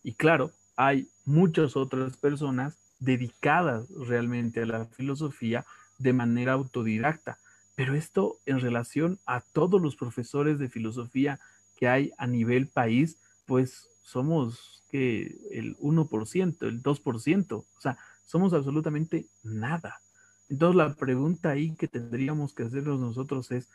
Y 0.03 0.13
claro, 0.13 0.51
hay 0.75 1.09
muchas 1.25 1.77
otras 1.77 2.17
personas 2.17 2.77
dedicadas 2.99 3.89
realmente 3.89 4.61
a 4.61 4.65
la 4.65 4.85
filosofía 4.85 5.65
de 5.97 6.13
manera 6.13 6.53
autodidacta, 6.53 7.39
pero 7.75 7.95
esto 7.95 8.39
en 8.45 8.59
relación 8.59 9.19
a 9.25 9.41
todos 9.41 9.81
los 9.81 9.95
profesores 9.95 10.59
de 10.59 10.69
filosofía 10.69 11.39
que 11.81 11.87
hay 11.87 12.11
a 12.19 12.27
nivel 12.27 12.67
país, 12.67 13.17
pues 13.47 13.89
somos 14.03 14.83
que 14.91 15.39
el 15.49 15.75
1%, 15.79 16.67
el 16.67 16.83
2%, 16.83 17.53
o 17.53 17.81
sea, 17.81 17.97
somos 18.23 18.53
absolutamente 18.53 19.25
nada. 19.41 19.99
Entonces 20.47 20.75
la 20.75 20.93
pregunta 20.93 21.49
ahí 21.49 21.73
que 21.75 21.87
tendríamos 21.87 22.53
que 22.53 22.61
hacernos 22.61 22.99
nosotros 22.99 23.49
es, 23.49 23.67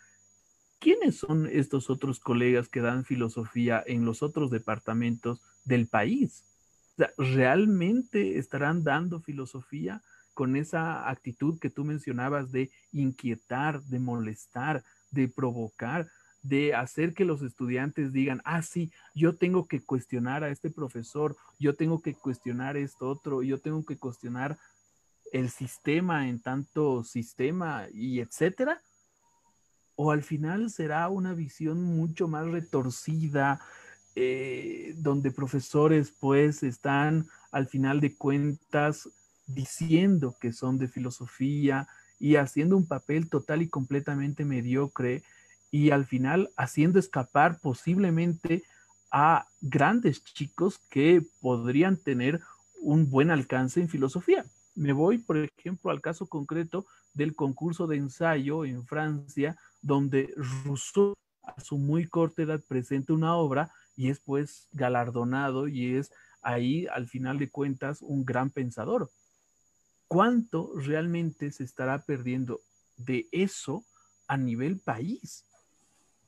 ¿quiénes 0.79 1.17
son 1.17 1.49
estos 1.51 1.91
otros 1.91 2.21
colegas 2.21 2.69
que 2.69 2.81
dan 2.81 3.05
filosofía 3.05 3.83
en 3.85 4.05
los 4.05 4.23
otros 4.23 4.53
departamentos 4.53 5.41
del 5.65 5.89
país? 5.89 6.45
¿realmente 7.19 8.39
estarán 8.39 8.85
dando 8.85 9.21
filosofía 9.21 10.01
con 10.33 10.55
esa 10.55 11.11
actitud 11.11 11.59
que 11.59 11.71
tú 11.71 11.85
mencionabas 11.85 12.53
de 12.53 12.71
inquietar, 12.93 13.83
de 13.83 13.99
molestar, 13.99 14.85
de 15.11 15.29
provocar? 15.29 16.09
De 16.49 16.75
hacer 16.75 17.15
que 17.15 17.25
los 17.25 17.43
estudiantes 17.43 18.13
digan, 18.13 18.41
ah, 18.45 18.63
sí, 18.63 18.93
yo 19.15 19.37
tengo 19.37 19.67
que 19.67 19.81
cuestionar 19.83 20.45
a 20.45 20.51
este 20.51 20.71
profesor, 20.71 21.37
yo 21.59 21.75
tengo 21.75 22.01
que 22.01 22.15
cuestionar 22.15 22.77
esto 22.77 23.09
otro, 23.09 23.43
yo 23.43 23.61
tengo 23.61 23.85
que 23.85 23.99
cuestionar 23.99 24.59
el 25.33 25.51
sistema 25.51 26.29
en 26.29 26.41
tanto 26.41 27.03
sistema 27.03 27.87
y 27.93 28.21
etcétera? 28.21 28.81
¿O 29.97 30.13
al 30.13 30.23
final 30.23 30.71
será 30.71 31.09
una 31.09 31.33
visión 31.33 31.83
mucho 31.83 32.29
más 32.29 32.47
retorcida, 32.47 33.61
eh, 34.15 34.95
donde 34.99 35.31
profesores 35.31 36.13
pues 36.19 36.63
están 36.63 37.27
al 37.51 37.67
final 37.67 38.01
de 38.01 38.15
cuentas 38.15 39.09
diciendo 39.47 40.37
que 40.41 40.53
son 40.53 40.79
de 40.79 40.89
filosofía 40.89 41.89
y 42.19 42.37
haciendo 42.37 42.77
un 42.77 42.87
papel 42.87 43.29
total 43.29 43.63
y 43.63 43.69
completamente 43.69 44.45
mediocre 44.45 45.23
y 45.71 45.91
al 45.91 46.07
final 46.07 46.51
haciendo 46.57 46.99
escapar 46.99 47.61
posiblemente 47.61 48.65
a 49.11 49.47
grandes 49.61 50.23
chicos 50.25 50.79
que 50.91 51.23
podrían 51.41 51.97
tener 51.97 52.41
un 52.81 53.11
buen 53.11 53.31
alcance 53.31 53.81
en 53.81 53.89
filosofía. 53.89 54.47
Me 54.75 54.93
voy, 54.93 55.19
por 55.19 55.39
ejemplo, 55.39 55.91
al 55.91 56.01
caso 56.01 56.27
concreto 56.27 56.87
del 57.15 57.35
concurso 57.35 57.87
de 57.87 57.97
ensayo 57.97 58.65
en 58.65 58.85
Francia, 58.87 59.57
donde 59.81 60.35
Rousseau 60.37 61.15
a 61.43 61.61
su 61.61 61.79
muy 61.79 62.07
corta 62.07 62.43
edad 62.43 62.61
presenta 62.69 63.13
una 63.13 63.37
obra 63.37 63.71
y 63.97 64.11
es 64.11 64.21
pues 64.21 64.69
galardonado 64.73 65.69
y 65.69 65.97
es 65.97 66.13
ahí 66.43 66.87
al 66.89 67.09
final 67.09 67.39
de 67.39 67.49
cuentas 67.49 68.03
un 68.03 68.25
gran 68.25 68.51
pensador. 68.51 69.11
¿Cuánto 70.09 70.73
realmente 70.77 71.51
se 71.51 71.65
estará 71.65 72.05
perdiendo 72.05 72.61
de 72.97 73.29
eso 73.33 73.85
a 74.29 74.37
nivel 74.37 74.79
país? 74.79 75.45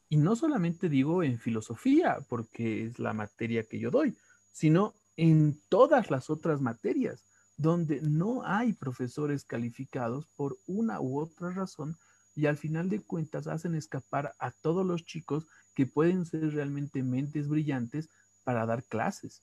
Y 0.08 0.16
no 0.16 0.36
solamente 0.36 0.88
digo 0.88 1.22
en 1.22 1.38
filosofía, 1.38 2.18
porque 2.28 2.86
es 2.86 2.98
la 2.98 3.12
materia 3.12 3.64
que 3.64 3.78
yo 3.78 3.90
doy, 3.90 4.16
sino 4.52 4.94
en 5.16 5.60
todas 5.68 6.10
las 6.10 6.30
otras 6.30 6.60
materias, 6.60 7.24
donde 7.56 8.00
no 8.00 8.42
hay 8.44 8.72
profesores 8.72 9.44
calificados 9.44 10.26
por 10.36 10.58
una 10.66 11.00
u 11.00 11.18
otra 11.18 11.50
razón 11.50 11.98
y 12.34 12.46
al 12.46 12.56
final 12.56 12.88
de 12.88 13.00
cuentas 13.00 13.48
hacen 13.48 13.74
escapar 13.74 14.32
a 14.38 14.52
todos 14.52 14.86
los 14.86 15.04
chicos 15.04 15.46
que 15.74 15.86
pueden 15.86 16.24
ser 16.24 16.54
realmente 16.54 17.02
mentes 17.02 17.48
brillantes 17.48 18.08
para 18.44 18.64
dar 18.64 18.84
clases. 18.84 19.42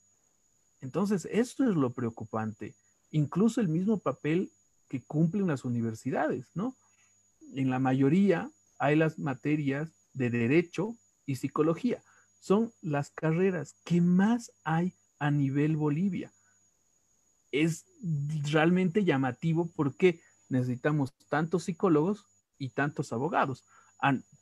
Entonces, 0.79 1.27
esto 1.29 1.69
es 1.69 1.75
lo 1.75 1.91
preocupante. 1.91 2.73
Incluso 3.11 3.59
el 3.59 3.67
mismo 3.67 3.99
papel 3.99 4.51
que 4.87 5.03
cumplen 5.03 5.47
las 5.47 5.65
universidades, 5.65 6.47
¿no? 6.53 6.77
En 7.53 7.69
la 7.69 7.79
mayoría 7.79 8.49
hay 8.79 8.95
las 8.95 9.19
materias 9.19 9.91
de 10.15 10.29
derecho 10.31 10.97
y 11.25 11.35
psicología. 11.35 12.01
Son 12.39 12.73
las 12.81 13.11
carreras 13.11 13.75
que 13.83 14.01
más 14.01 14.51
hay 14.63 14.95
a 15.19 15.29
nivel 15.29 15.77
Bolivia. 15.77 16.33
Es 17.51 17.85
realmente 18.51 19.03
llamativo 19.03 19.71
porque 19.75 20.19
necesitamos 20.49 21.13
tantos 21.29 21.63
psicólogos 21.63 22.25
y 22.57 22.69
tantos 22.69 23.13
abogados. 23.13 23.63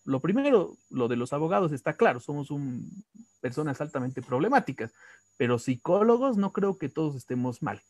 Lo 0.05 0.19
primero, 0.19 0.77
lo 0.89 1.07
de 1.07 1.15
los 1.15 1.31
abogados 1.31 1.71
está 1.71 1.95
claro, 1.95 2.19
somos 2.19 2.51
un, 2.51 3.05
personas 3.39 3.79
altamente 3.79 4.21
problemáticas, 4.21 4.93
pero 5.37 5.59
psicólogos 5.59 6.37
no 6.37 6.51
creo 6.51 6.77
que 6.77 6.89
todos 6.89 7.15
estemos 7.15 7.61
mal. 7.61 7.81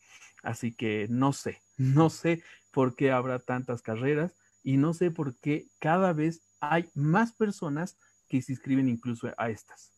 Así 0.44 0.74
que 0.74 1.08
no 1.10 1.34
sé, 1.34 1.62
no 1.78 2.10
sé 2.10 2.44
por 2.72 2.96
qué 2.96 3.12
habrá 3.12 3.40
tantas 3.40 3.82
carreras 3.82 4.36
y 4.64 4.78
no 4.78 4.94
sé 4.94 5.10
por 5.10 5.36
qué 5.36 5.68
cada 5.80 6.14
vez 6.14 6.42
hay 6.72 6.90
más 6.94 7.34
personas 7.34 7.98
que 8.28 8.42
se 8.42 8.54
inscriben 8.54 8.88
incluso 8.90 9.30
a 9.38 9.50
estas 9.50 9.92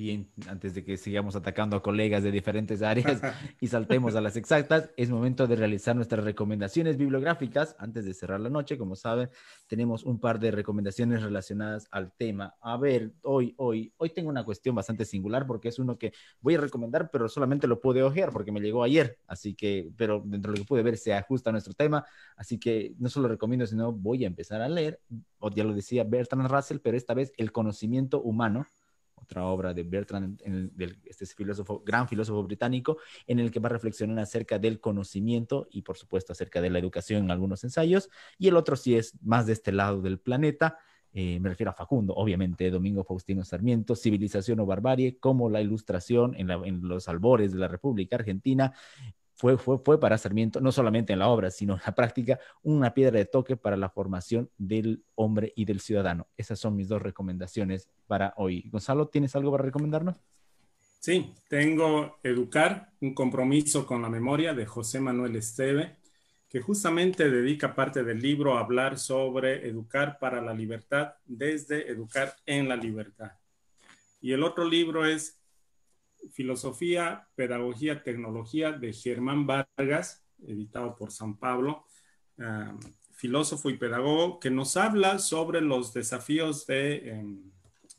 bien, 0.00 0.30
antes 0.48 0.74
de 0.74 0.82
que 0.82 0.96
sigamos 0.96 1.36
atacando 1.36 1.76
a 1.76 1.82
colegas 1.82 2.22
de 2.22 2.30
diferentes 2.30 2.80
áreas 2.80 3.20
y 3.60 3.68
saltemos 3.68 4.14
a 4.14 4.22
las 4.22 4.34
exactas, 4.34 4.90
es 4.96 5.10
momento 5.10 5.46
de 5.46 5.56
realizar 5.56 5.94
nuestras 5.94 6.24
recomendaciones 6.24 6.96
bibliográficas. 6.96 7.76
Antes 7.78 8.06
de 8.06 8.14
cerrar 8.14 8.40
la 8.40 8.48
noche, 8.48 8.78
como 8.78 8.96
saben, 8.96 9.28
tenemos 9.66 10.04
un 10.04 10.18
par 10.18 10.40
de 10.40 10.52
recomendaciones 10.52 11.22
relacionadas 11.22 11.86
al 11.90 12.12
tema. 12.12 12.54
A 12.62 12.78
ver, 12.78 13.12
hoy, 13.22 13.54
hoy, 13.58 13.92
hoy 13.98 14.08
tengo 14.08 14.30
una 14.30 14.42
cuestión 14.42 14.74
bastante 14.74 15.04
singular 15.04 15.46
porque 15.46 15.68
es 15.68 15.78
uno 15.78 15.98
que 15.98 16.14
voy 16.40 16.54
a 16.54 16.60
recomendar, 16.60 17.10
pero 17.10 17.28
solamente 17.28 17.66
lo 17.66 17.78
pude 17.78 18.02
ojear 18.02 18.32
porque 18.32 18.52
me 18.52 18.60
llegó 18.60 18.82
ayer. 18.82 19.18
Así 19.26 19.54
que, 19.54 19.90
pero 19.98 20.22
dentro 20.24 20.50
de 20.50 20.58
lo 20.58 20.64
que 20.64 20.68
pude 20.68 20.82
ver 20.82 20.96
se 20.96 21.12
ajusta 21.12 21.50
a 21.50 21.52
nuestro 21.52 21.74
tema. 21.74 22.06
Así 22.36 22.58
que 22.58 22.94
no 22.98 23.10
solo 23.10 23.28
recomiendo, 23.28 23.66
sino 23.66 23.92
voy 23.92 24.24
a 24.24 24.28
empezar 24.28 24.62
a 24.62 24.68
leer. 24.68 24.98
O 25.40 25.50
ya 25.50 25.64
lo 25.64 25.74
decía 25.74 26.04
Bertrand 26.04 26.50
Russell, 26.50 26.78
pero 26.78 26.96
esta 26.96 27.12
vez 27.12 27.32
El 27.36 27.52
conocimiento 27.52 28.22
humano 28.22 28.66
otra 29.22 29.44
obra 29.44 29.74
de 29.74 29.82
Bertrand, 29.82 30.40
este 31.04 31.26
filósofo, 31.26 31.82
gran 31.84 32.08
filósofo 32.08 32.42
británico, 32.42 32.98
en 33.26 33.38
el 33.38 33.50
que 33.50 33.60
va 33.60 33.68
a 33.68 33.72
reflexionar 33.72 34.18
acerca 34.18 34.58
del 34.58 34.80
conocimiento 34.80 35.68
y 35.70 35.82
por 35.82 35.96
supuesto 35.96 36.32
acerca 36.32 36.60
de 36.60 36.70
la 36.70 36.78
educación 36.78 37.24
en 37.24 37.30
algunos 37.30 37.64
ensayos, 37.64 38.08
y 38.38 38.48
el 38.48 38.56
otro 38.56 38.76
sí 38.76 38.96
es 38.96 39.14
más 39.22 39.46
de 39.46 39.52
este 39.52 39.72
lado 39.72 40.00
del 40.00 40.18
planeta, 40.18 40.78
eh, 41.12 41.40
me 41.40 41.48
refiero 41.48 41.70
a 41.70 41.74
Facundo, 41.74 42.14
obviamente, 42.14 42.70
Domingo 42.70 43.02
Faustino 43.02 43.44
Sarmiento, 43.44 43.96
Civilización 43.96 44.60
o 44.60 44.66
Barbarie, 44.66 45.18
como 45.18 45.50
la 45.50 45.60
ilustración 45.60 46.34
en, 46.36 46.50
en 46.50 46.86
los 46.86 47.08
albores 47.08 47.52
de 47.52 47.58
la 47.58 47.68
República 47.68 48.16
Argentina, 48.16 48.72
fue, 49.40 49.98
para 49.98 50.18
Sarmiento, 50.18 50.60
no 50.60 50.70
solamente 50.70 51.12
en 51.12 51.18
la 51.18 51.28
obra, 51.28 51.50
sino 51.50 51.74
en 51.74 51.80
la 51.84 51.94
práctica, 51.94 52.38
una 52.62 52.92
piedra 52.92 53.18
de 53.18 53.24
toque 53.24 53.56
para 53.56 53.76
la 53.76 53.88
formación 53.88 54.50
del 54.58 55.02
hombre 55.14 55.52
y 55.56 55.64
del 55.64 55.80
ciudadano. 55.80 56.28
Esas 56.36 56.58
son 56.58 56.76
mis 56.76 56.88
dos 56.88 57.00
recomendaciones 57.00 57.88
para 58.06 58.34
hoy. 58.36 58.68
Gonzalo, 58.70 59.08
¿tienes 59.08 59.34
algo 59.34 59.50
para 59.50 59.64
recomendarnos? 59.64 60.16
Sí, 60.98 61.32
tengo 61.48 62.18
Educar, 62.22 62.92
un 63.00 63.14
compromiso 63.14 63.86
con 63.86 64.02
la 64.02 64.10
memoria 64.10 64.52
de 64.52 64.66
José 64.66 65.00
Manuel 65.00 65.36
Esteve, 65.36 65.96
que 66.50 66.60
justamente 66.60 67.30
dedica 67.30 67.74
parte 67.74 68.04
del 68.04 68.20
libro 68.20 68.58
a 68.58 68.60
hablar 68.60 68.98
sobre 68.98 69.66
educar 69.66 70.18
para 70.18 70.42
la 70.42 70.52
libertad 70.52 71.14
desde 71.24 71.90
educar 71.90 72.34
en 72.44 72.68
la 72.68 72.76
libertad. 72.76 73.32
Y 74.20 74.32
el 74.32 74.42
otro 74.42 74.68
libro 74.68 75.06
es 75.06 75.39
Filosofía, 76.32 77.28
Pedagogía, 77.34 78.02
Tecnología 78.02 78.72
de 78.72 78.92
Germán 78.92 79.46
Vargas, 79.46 80.24
editado 80.46 80.96
por 80.96 81.12
San 81.12 81.36
Pablo, 81.36 81.84
um, 82.38 82.78
filósofo 83.12 83.68
y 83.70 83.76
pedagogo, 83.76 84.40
que 84.40 84.50
nos 84.50 84.76
habla 84.76 85.18
sobre 85.18 85.60
los 85.60 85.92
desafíos 85.92 86.66
de, 86.66 87.10
em, 87.10 87.50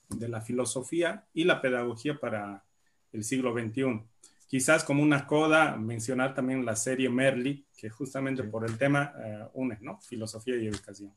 de, 0.10 0.28
la 0.28 0.42
filosofía 0.42 1.28
y 1.34 1.44
la 1.44 1.62
pedagogía 1.62 2.20
para 2.20 2.66
el 3.12 3.24
siglo 3.24 3.54
XXI. 3.54 4.02
Quizás 4.48 4.84
como 4.84 5.04
una 5.04 5.28
coda 5.28 5.78
mencionar 5.78 6.34
también 6.34 6.66
la 6.66 6.76
serie 6.76 7.10
Merli, 7.10 7.66
que 7.78 7.90
justamente 7.90 8.44
por 8.44 8.66
el 8.66 8.78
tema 8.78 9.14
uh, 9.16 9.62
une, 9.62 9.78
¿no? 9.82 10.00
Filosofía 10.02 10.58
y 10.58 10.68
educación. 10.68 11.14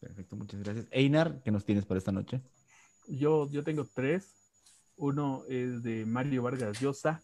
Perfecto, 0.00 0.36
muchas 0.36 0.60
gracias. 0.62 0.86
Einar, 0.90 1.40
¿qué 1.42 1.50
nos 1.50 1.64
tienes 1.64 1.86
para 1.86 1.98
esta 1.98 2.12
noche? 2.12 2.42
Yo, 3.08 3.48
yo 3.50 3.62
tengo 3.62 3.84
tres. 3.84 4.45
Uno 4.96 5.44
es 5.48 5.82
de 5.82 6.06
Mario 6.06 6.42
Vargas 6.42 6.80
Llosa, 6.80 7.22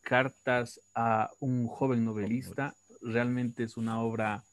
Cartas 0.00 0.80
a 0.94 1.30
un 1.40 1.66
joven 1.66 2.04
novelista. 2.04 2.74
Realmente 3.02 3.64
es 3.64 3.76
una 3.76 4.00
obra 4.00 4.44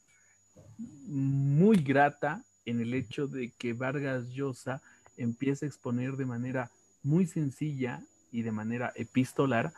muy 0.78 1.78
grata 1.78 2.44
en 2.66 2.82
el 2.82 2.94
hecho 2.94 3.28
de 3.28 3.52
que 3.52 3.74
Vargas 3.74 4.30
Llosa 4.30 4.82
empieza 5.16 5.66
a 5.66 5.70
exponer 5.70 6.18
de 6.18 6.26
manera 6.26 6.72
muy 7.02 7.28
sencilla 7.28 8.04
y 8.32 8.41
de 8.41 8.52
manera 8.52 8.91
epistolar 8.96 9.74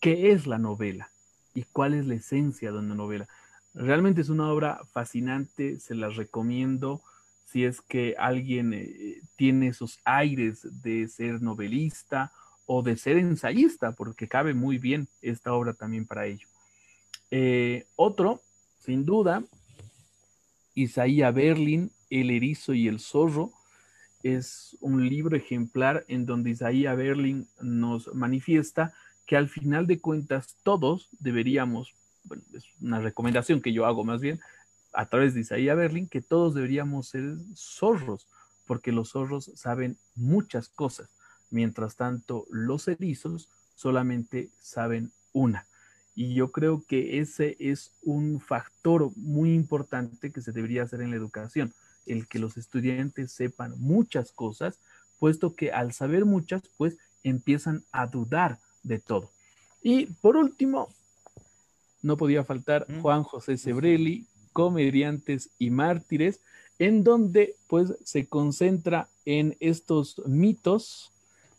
qué 0.00 0.32
es 0.32 0.46
la 0.46 0.58
novela 0.58 1.10
y 1.52 1.64
cuál 1.64 1.94
es 1.94 2.06
la 2.06 2.14
esencia 2.14 2.72
de 2.72 2.78
una 2.78 2.94
novela. 2.94 3.28
Realmente 3.74 4.20
es 4.20 4.28
una 4.28 4.50
obra 4.50 4.80
fascinante, 4.92 5.78
se 5.80 5.94
la 5.94 6.08
recomiendo 6.08 7.02
si 7.50 7.64
es 7.64 7.80
que 7.80 8.14
alguien 8.18 8.74
eh, 8.74 9.22
tiene 9.36 9.68
esos 9.68 9.98
aires 10.04 10.66
de 10.82 11.08
ser 11.08 11.40
novelista 11.40 12.30
o 12.66 12.82
de 12.82 12.96
ser 12.98 13.16
ensayista, 13.16 13.92
porque 13.92 14.28
cabe 14.28 14.52
muy 14.52 14.76
bien 14.76 15.08
esta 15.22 15.54
obra 15.54 15.72
también 15.72 16.06
para 16.06 16.26
ello. 16.26 16.46
Eh, 17.30 17.86
otro, 17.96 18.42
sin 18.78 19.06
duda, 19.06 19.42
Isaías 20.74 21.34
Berlin, 21.34 21.90
El 22.10 22.30
erizo 22.30 22.74
y 22.74 22.86
el 22.86 23.00
zorro, 23.00 23.52
es 24.22 24.76
un 24.80 25.08
libro 25.08 25.34
ejemplar 25.34 26.04
en 26.08 26.26
donde 26.26 26.50
Isaías 26.50 26.96
Berlin 26.96 27.48
nos 27.62 28.14
manifiesta 28.14 28.92
que 29.26 29.36
al 29.36 29.48
final 29.48 29.86
de 29.86 30.00
cuentas 30.00 30.56
todos 30.62 31.08
deberíamos, 31.18 31.94
bueno, 32.24 32.42
es 32.52 32.64
una 32.80 33.00
recomendación 33.00 33.62
que 33.62 33.72
yo 33.72 33.86
hago 33.86 34.04
más 34.04 34.20
bien, 34.20 34.38
a 34.92 35.06
través 35.06 35.34
de 35.34 35.40
Isaías 35.40 35.76
Berlin 35.76 36.08
que 36.08 36.20
todos 36.20 36.54
deberíamos 36.54 37.08
ser 37.08 37.36
zorros, 37.54 38.26
porque 38.66 38.92
los 38.92 39.10
zorros 39.10 39.50
saben 39.54 39.96
muchas 40.14 40.68
cosas, 40.68 41.08
mientras 41.50 41.96
tanto 41.96 42.46
los 42.50 42.88
erizos 42.88 43.48
solamente 43.74 44.50
saben 44.60 45.12
una. 45.32 45.66
Y 46.14 46.34
yo 46.34 46.50
creo 46.50 46.84
que 46.86 47.20
ese 47.20 47.56
es 47.60 47.92
un 48.02 48.40
factor 48.40 49.12
muy 49.16 49.54
importante 49.54 50.32
que 50.32 50.42
se 50.42 50.52
debería 50.52 50.82
hacer 50.82 51.00
en 51.00 51.10
la 51.10 51.16
educación, 51.16 51.72
el 52.06 52.26
que 52.26 52.40
los 52.40 52.56
estudiantes 52.56 53.32
sepan 53.32 53.74
muchas 53.78 54.32
cosas, 54.32 54.80
puesto 55.18 55.54
que 55.54 55.70
al 55.70 55.92
saber 55.92 56.24
muchas, 56.24 56.62
pues 56.76 56.96
empiezan 57.22 57.84
a 57.92 58.06
dudar 58.06 58.58
de 58.82 58.98
todo. 58.98 59.30
Y 59.82 60.06
por 60.06 60.36
último, 60.36 60.92
no 62.02 62.16
podía 62.16 62.44
faltar 62.44 62.86
Juan 63.00 63.22
José 63.22 63.56
Sebrelli, 63.56 64.26
Comediantes 64.58 65.50
y 65.56 65.70
Mártires, 65.70 66.40
en 66.80 67.04
donde 67.04 67.54
pues 67.68 67.94
se 68.04 68.26
concentra 68.26 69.08
en 69.24 69.56
estos 69.60 70.20
mitos, 70.26 71.12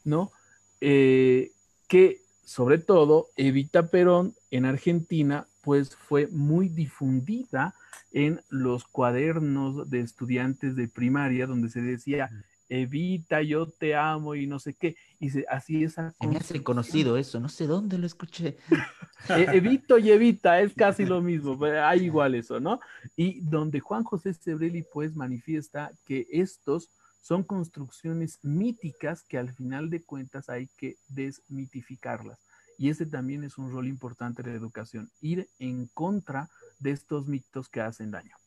¿no? 0.03 0.33
Eh, 0.81 1.53
que 1.87 2.19
sobre 2.43 2.77
todo 2.77 3.29
Evita 3.37 3.87
Perón 3.87 4.35
en 4.51 4.65
Argentina 4.65 5.47
pues 5.61 5.95
fue 5.95 6.27
muy 6.27 6.67
difundida 6.67 7.73
en 8.11 8.41
los 8.49 8.83
cuadernos 8.83 9.89
de 9.89 10.01
estudiantes 10.01 10.75
de 10.75 10.89
primaria 10.89 11.47
donde 11.47 11.69
se 11.69 11.81
decía 11.81 12.29
Evita, 12.69 13.41
yo 13.41 13.67
te 13.67 13.95
amo 13.95 14.35
y 14.35 14.45
no 14.45 14.59
sé 14.59 14.75
qué. 14.75 14.95
Y 15.19 15.29
así 15.49 15.83
es. 15.83 15.97
Me 15.97 16.37
hace 16.37 16.63
conocido 16.63 17.17
eso, 17.17 17.39
no 17.39 17.49
sé 17.49 17.65
dónde 17.67 17.97
lo 17.97 18.05
escuché. 18.05 18.57
E, 19.27 19.57
evito 19.57 19.97
y 19.97 20.11
Evita, 20.11 20.61
es 20.61 20.73
casi 20.75 21.05
lo 21.05 21.21
mismo, 21.21 21.57
hay 21.65 22.05
igual 22.05 22.35
eso, 22.35 22.59
¿no? 22.59 22.79
Y 23.17 23.41
donde 23.41 23.79
Juan 23.79 24.03
José 24.03 24.33
Sebrelli 24.33 24.83
pues 24.93 25.15
manifiesta 25.15 25.91
que 26.05 26.25
estos 26.31 26.89
son 27.21 27.43
construcciones 27.43 28.39
míticas 28.43 29.23
que 29.23 29.37
al 29.37 29.53
final 29.53 29.89
de 29.89 30.03
cuentas 30.03 30.49
hay 30.49 30.67
que 30.77 30.95
desmitificarlas. 31.09 32.39
Y 32.77 32.89
ese 32.89 33.05
también 33.05 33.43
es 33.43 33.57
un 33.57 33.71
rol 33.71 33.87
importante 33.87 34.41
de 34.41 34.51
la 34.51 34.57
educación, 34.57 35.11
ir 35.19 35.49
en 35.59 35.87
contra 35.87 36.49
de 36.79 36.91
estos 36.91 37.27
mitos 37.27 37.67
que 37.67 37.81
hacen 37.81 38.09
daño. 38.09 38.38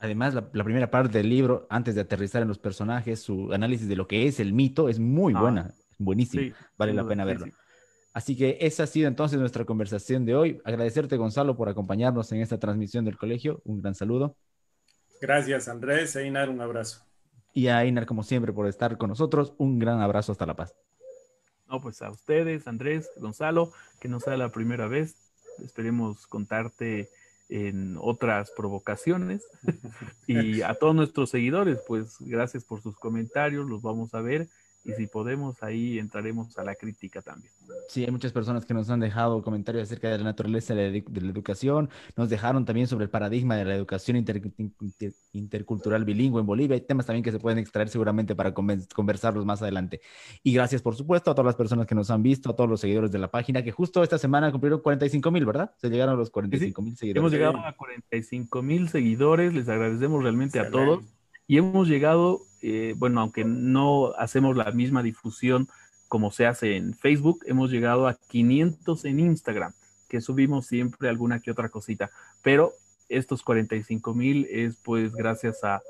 Además, 0.00 0.32
la, 0.34 0.64
primera 0.64 0.90
parte 0.90 1.18
del 1.18 1.28
libro, 1.28 1.66
antes 1.68 1.94
de 1.94 2.00
aterrizar 2.00 2.40
en 2.40 2.48
los 2.48 2.58
personajes, 2.58 3.20
su 3.20 3.52
análisis 3.52 3.86
de 3.86 3.96
lo 3.96 4.08
que 4.08 4.26
es 4.26 4.40
el 4.40 4.54
mito 4.54 4.88
es 4.88 4.98
muy 4.98 5.34
ah, 5.36 5.40
buena, 5.40 5.74
buenísimo, 5.98 6.54
vale 6.78 6.94
la 6.94 7.06
pena 7.06 7.26
verlo. 7.26 7.52
Así 8.14 8.34
que 8.34 8.56
esa 8.62 8.84
ha 8.84 8.86
sido 8.86 9.08
entonces 9.08 9.38
nuestra 9.38 9.66
conversación 9.66 10.24
de 10.24 10.34
hoy. 10.34 10.60
Agradecerte, 10.64 11.18
Gonzalo, 11.18 11.54
por 11.54 11.68
acompañarnos 11.68 12.32
en 12.32 12.40
esta 12.40 12.58
transmisión 12.58 13.04
del 13.04 13.18
colegio. 13.18 13.60
Un 13.64 13.82
gran 13.82 13.94
saludo. 13.94 14.36
Gracias, 15.20 15.68
Andrés. 15.68 16.16
Einar, 16.16 16.48
un 16.48 16.62
abrazo. 16.62 17.04
Y 17.52 17.68
a 17.68 17.84
Einar, 17.84 18.06
como 18.06 18.22
siempre, 18.22 18.54
por 18.54 18.66
estar 18.66 18.96
con 18.96 19.10
nosotros. 19.10 19.52
Un 19.58 19.78
gran 19.78 20.00
abrazo 20.00 20.32
hasta 20.32 20.46
La 20.46 20.56
Paz. 20.56 20.74
No, 21.68 21.80
pues 21.80 22.00
a 22.02 22.10
ustedes, 22.10 22.66
Andrés, 22.66 23.08
Gonzalo, 23.18 23.70
que 24.00 24.08
no 24.08 24.18
sea 24.18 24.36
la 24.36 24.50
primera 24.50 24.88
vez. 24.88 25.14
Esperemos 25.62 26.26
contarte 26.26 27.10
en 27.50 27.96
otras 28.00 28.50
provocaciones. 28.52 29.44
y 30.26 30.62
a 30.62 30.74
todos 30.74 30.94
nuestros 30.94 31.30
seguidores, 31.30 31.78
pues 31.86 32.16
gracias 32.20 32.64
por 32.64 32.80
sus 32.80 32.96
comentarios, 32.96 33.68
los 33.68 33.82
vamos 33.82 34.14
a 34.14 34.20
ver 34.20 34.48
y 34.84 34.92
si 34.92 35.06
podemos 35.06 35.62
ahí 35.62 35.98
entraremos 35.98 36.56
a 36.58 36.64
la 36.64 36.74
crítica 36.74 37.20
también. 37.20 37.52
Sí, 37.88 38.04
hay 38.04 38.10
muchas 38.10 38.32
personas 38.32 38.64
que 38.64 38.72
nos 38.72 38.88
han 38.88 39.00
dejado 39.00 39.42
comentarios 39.42 39.82
acerca 39.82 40.08
de 40.08 40.18
la 40.18 40.24
naturaleza 40.24 40.74
de 40.74 41.04
la, 41.04 41.28
educación, 41.30 41.90
nos 42.16 42.28
dejaron 42.28 42.64
también 42.64 42.86
sobre 42.86 43.04
el 43.04 43.10
paradigma 43.10 43.56
de 43.56 43.64
la 43.64 43.74
educación 43.74 44.16
intercultural 45.32 46.04
bilingüe 46.04 46.40
en 46.40 46.46
Bolivia, 46.46 46.74
hay 46.74 46.80
temas 46.80 47.06
también 47.06 47.22
que 47.22 47.32
se 47.32 47.38
pueden 47.38 47.58
extraer 47.58 47.88
seguramente 47.88 48.34
para 48.34 48.54
conversarlos 48.54 49.44
más 49.44 49.60
adelante. 49.62 50.00
Y 50.42 50.52
gracias, 50.52 50.82
por 50.82 50.96
supuesto, 50.96 51.30
a 51.30 51.34
todas 51.34 51.46
las 51.46 51.56
personas 51.56 51.86
que 51.86 51.94
nos 51.94 52.10
han 52.10 52.22
visto, 52.22 52.50
a 52.50 52.56
todos 52.56 52.70
los 52.70 52.80
seguidores 52.80 53.10
de 53.10 53.18
la 53.18 53.30
página, 53.30 53.62
que 53.62 53.72
justo 53.72 54.02
esta 54.02 54.18
semana 54.18 54.50
cumplieron 54.50 54.80
45 54.80 55.30
mil, 55.30 55.44
¿verdad? 55.44 55.72
Se 55.76 55.90
llegaron 55.90 56.14
a 56.14 56.18
los 56.18 56.30
45 56.30 56.82
mil 56.82 56.96
seguidores. 56.96 57.20
Hemos 57.20 57.32
llegado 57.32 57.58
a 57.58 57.72
45 57.74 58.62
mil 58.62 58.88
seguidores, 58.88 59.52
les 59.52 59.68
agradecemos 59.68 60.22
realmente 60.22 60.58
a 60.58 60.70
todos 60.70 61.04
y 61.46 61.58
hemos 61.58 61.88
llegado 61.88 62.42
eh, 62.62 62.94
bueno, 62.96 63.20
aunque 63.20 63.44
no 63.44 64.12
hacemos 64.18 64.56
la 64.56 64.70
misma 64.72 65.02
difusión 65.02 65.68
como 66.08 66.32
se 66.32 66.46
hace 66.46 66.76
en 66.76 66.94
Facebook, 66.94 67.44
hemos 67.46 67.70
llegado 67.70 68.08
a 68.08 68.14
500 68.14 69.04
en 69.04 69.20
Instagram, 69.20 69.72
que 70.08 70.20
subimos 70.20 70.66
siempre 70.66 71.08
alguna 71.08 71.40
que 71.40 71.52
otra 71.52 71.68
cosita, 71.68 72.10
pero 72.42 72.72
estos 73.08 73.42
45 73.42 74.14
mil 74.14 74.46
es 74.50 74.76
pues 74.76 75.12
gracias 75.12 75.60
a, 75.62 75.80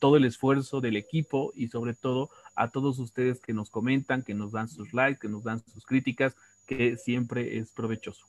todo 0.00 0.16
el 0.16 0.24
esfuerzo 0.24 0.80
del 0.80 0.96
equipo 0.96 1.52
y 1.54 1.68
sobre 1.68 1.94
todo 1.94 2.28
a 2.56 2.70
todos 2.70 2.98
ustedes 2.98 3.38
que 3.38 3.52
nos 3.52 3.70
comentan, 3.70 4.24
que 4.24 4.34
nos 4.34 4.50
dan 4.50 4.68
sus 4.68 4.92
likes, 4.92 5.20
que 5.20 5.28
nos 5.28 5.44
dan 5.44 5.62
sus 5.72 5.86
críticas, 5.86 6.34
que 6.66 6.96
siempre 6.96 7.58
es 7.58 7.70
provechoso. 7.70 8.26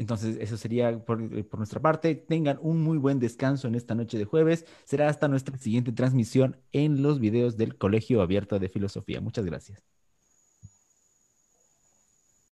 Entonces, 0.00 0.38
eso 0.40 0.56
sería 0.56 1.04
por, 1.04 1.20
eh, 1.22 1.44
por, 1.44 1.58
nuestra 1.60 1.78
parte. 1.78 2.14
Tengan 2.14 2.58
un 2.62 2.82
muy 2.82 2.96
buen 2.96 3.18
descanso 3.18 3.68
en 3.68 3.74
esta 3.74 3.94
noche 3.94 4.16
de 4.16 4.24
jueves. 4.24 4.64
Será 4.84 5.10
hasta 5.10 5.28
nuestra 5.28 5.58
siguiente 5.58 5.92
transmisión 5.92 6.56
en 6.72 7.02
los 7.02 7.20
videos 7.20 7.58
del 7.58 7.76
Colegio 7.76 8.22
Abierto 8.22 8.58
de 8.58 8.70
Filosofía. 8.70 9.20
Muchas 9.20 9.44
gracias. 9.44 9.99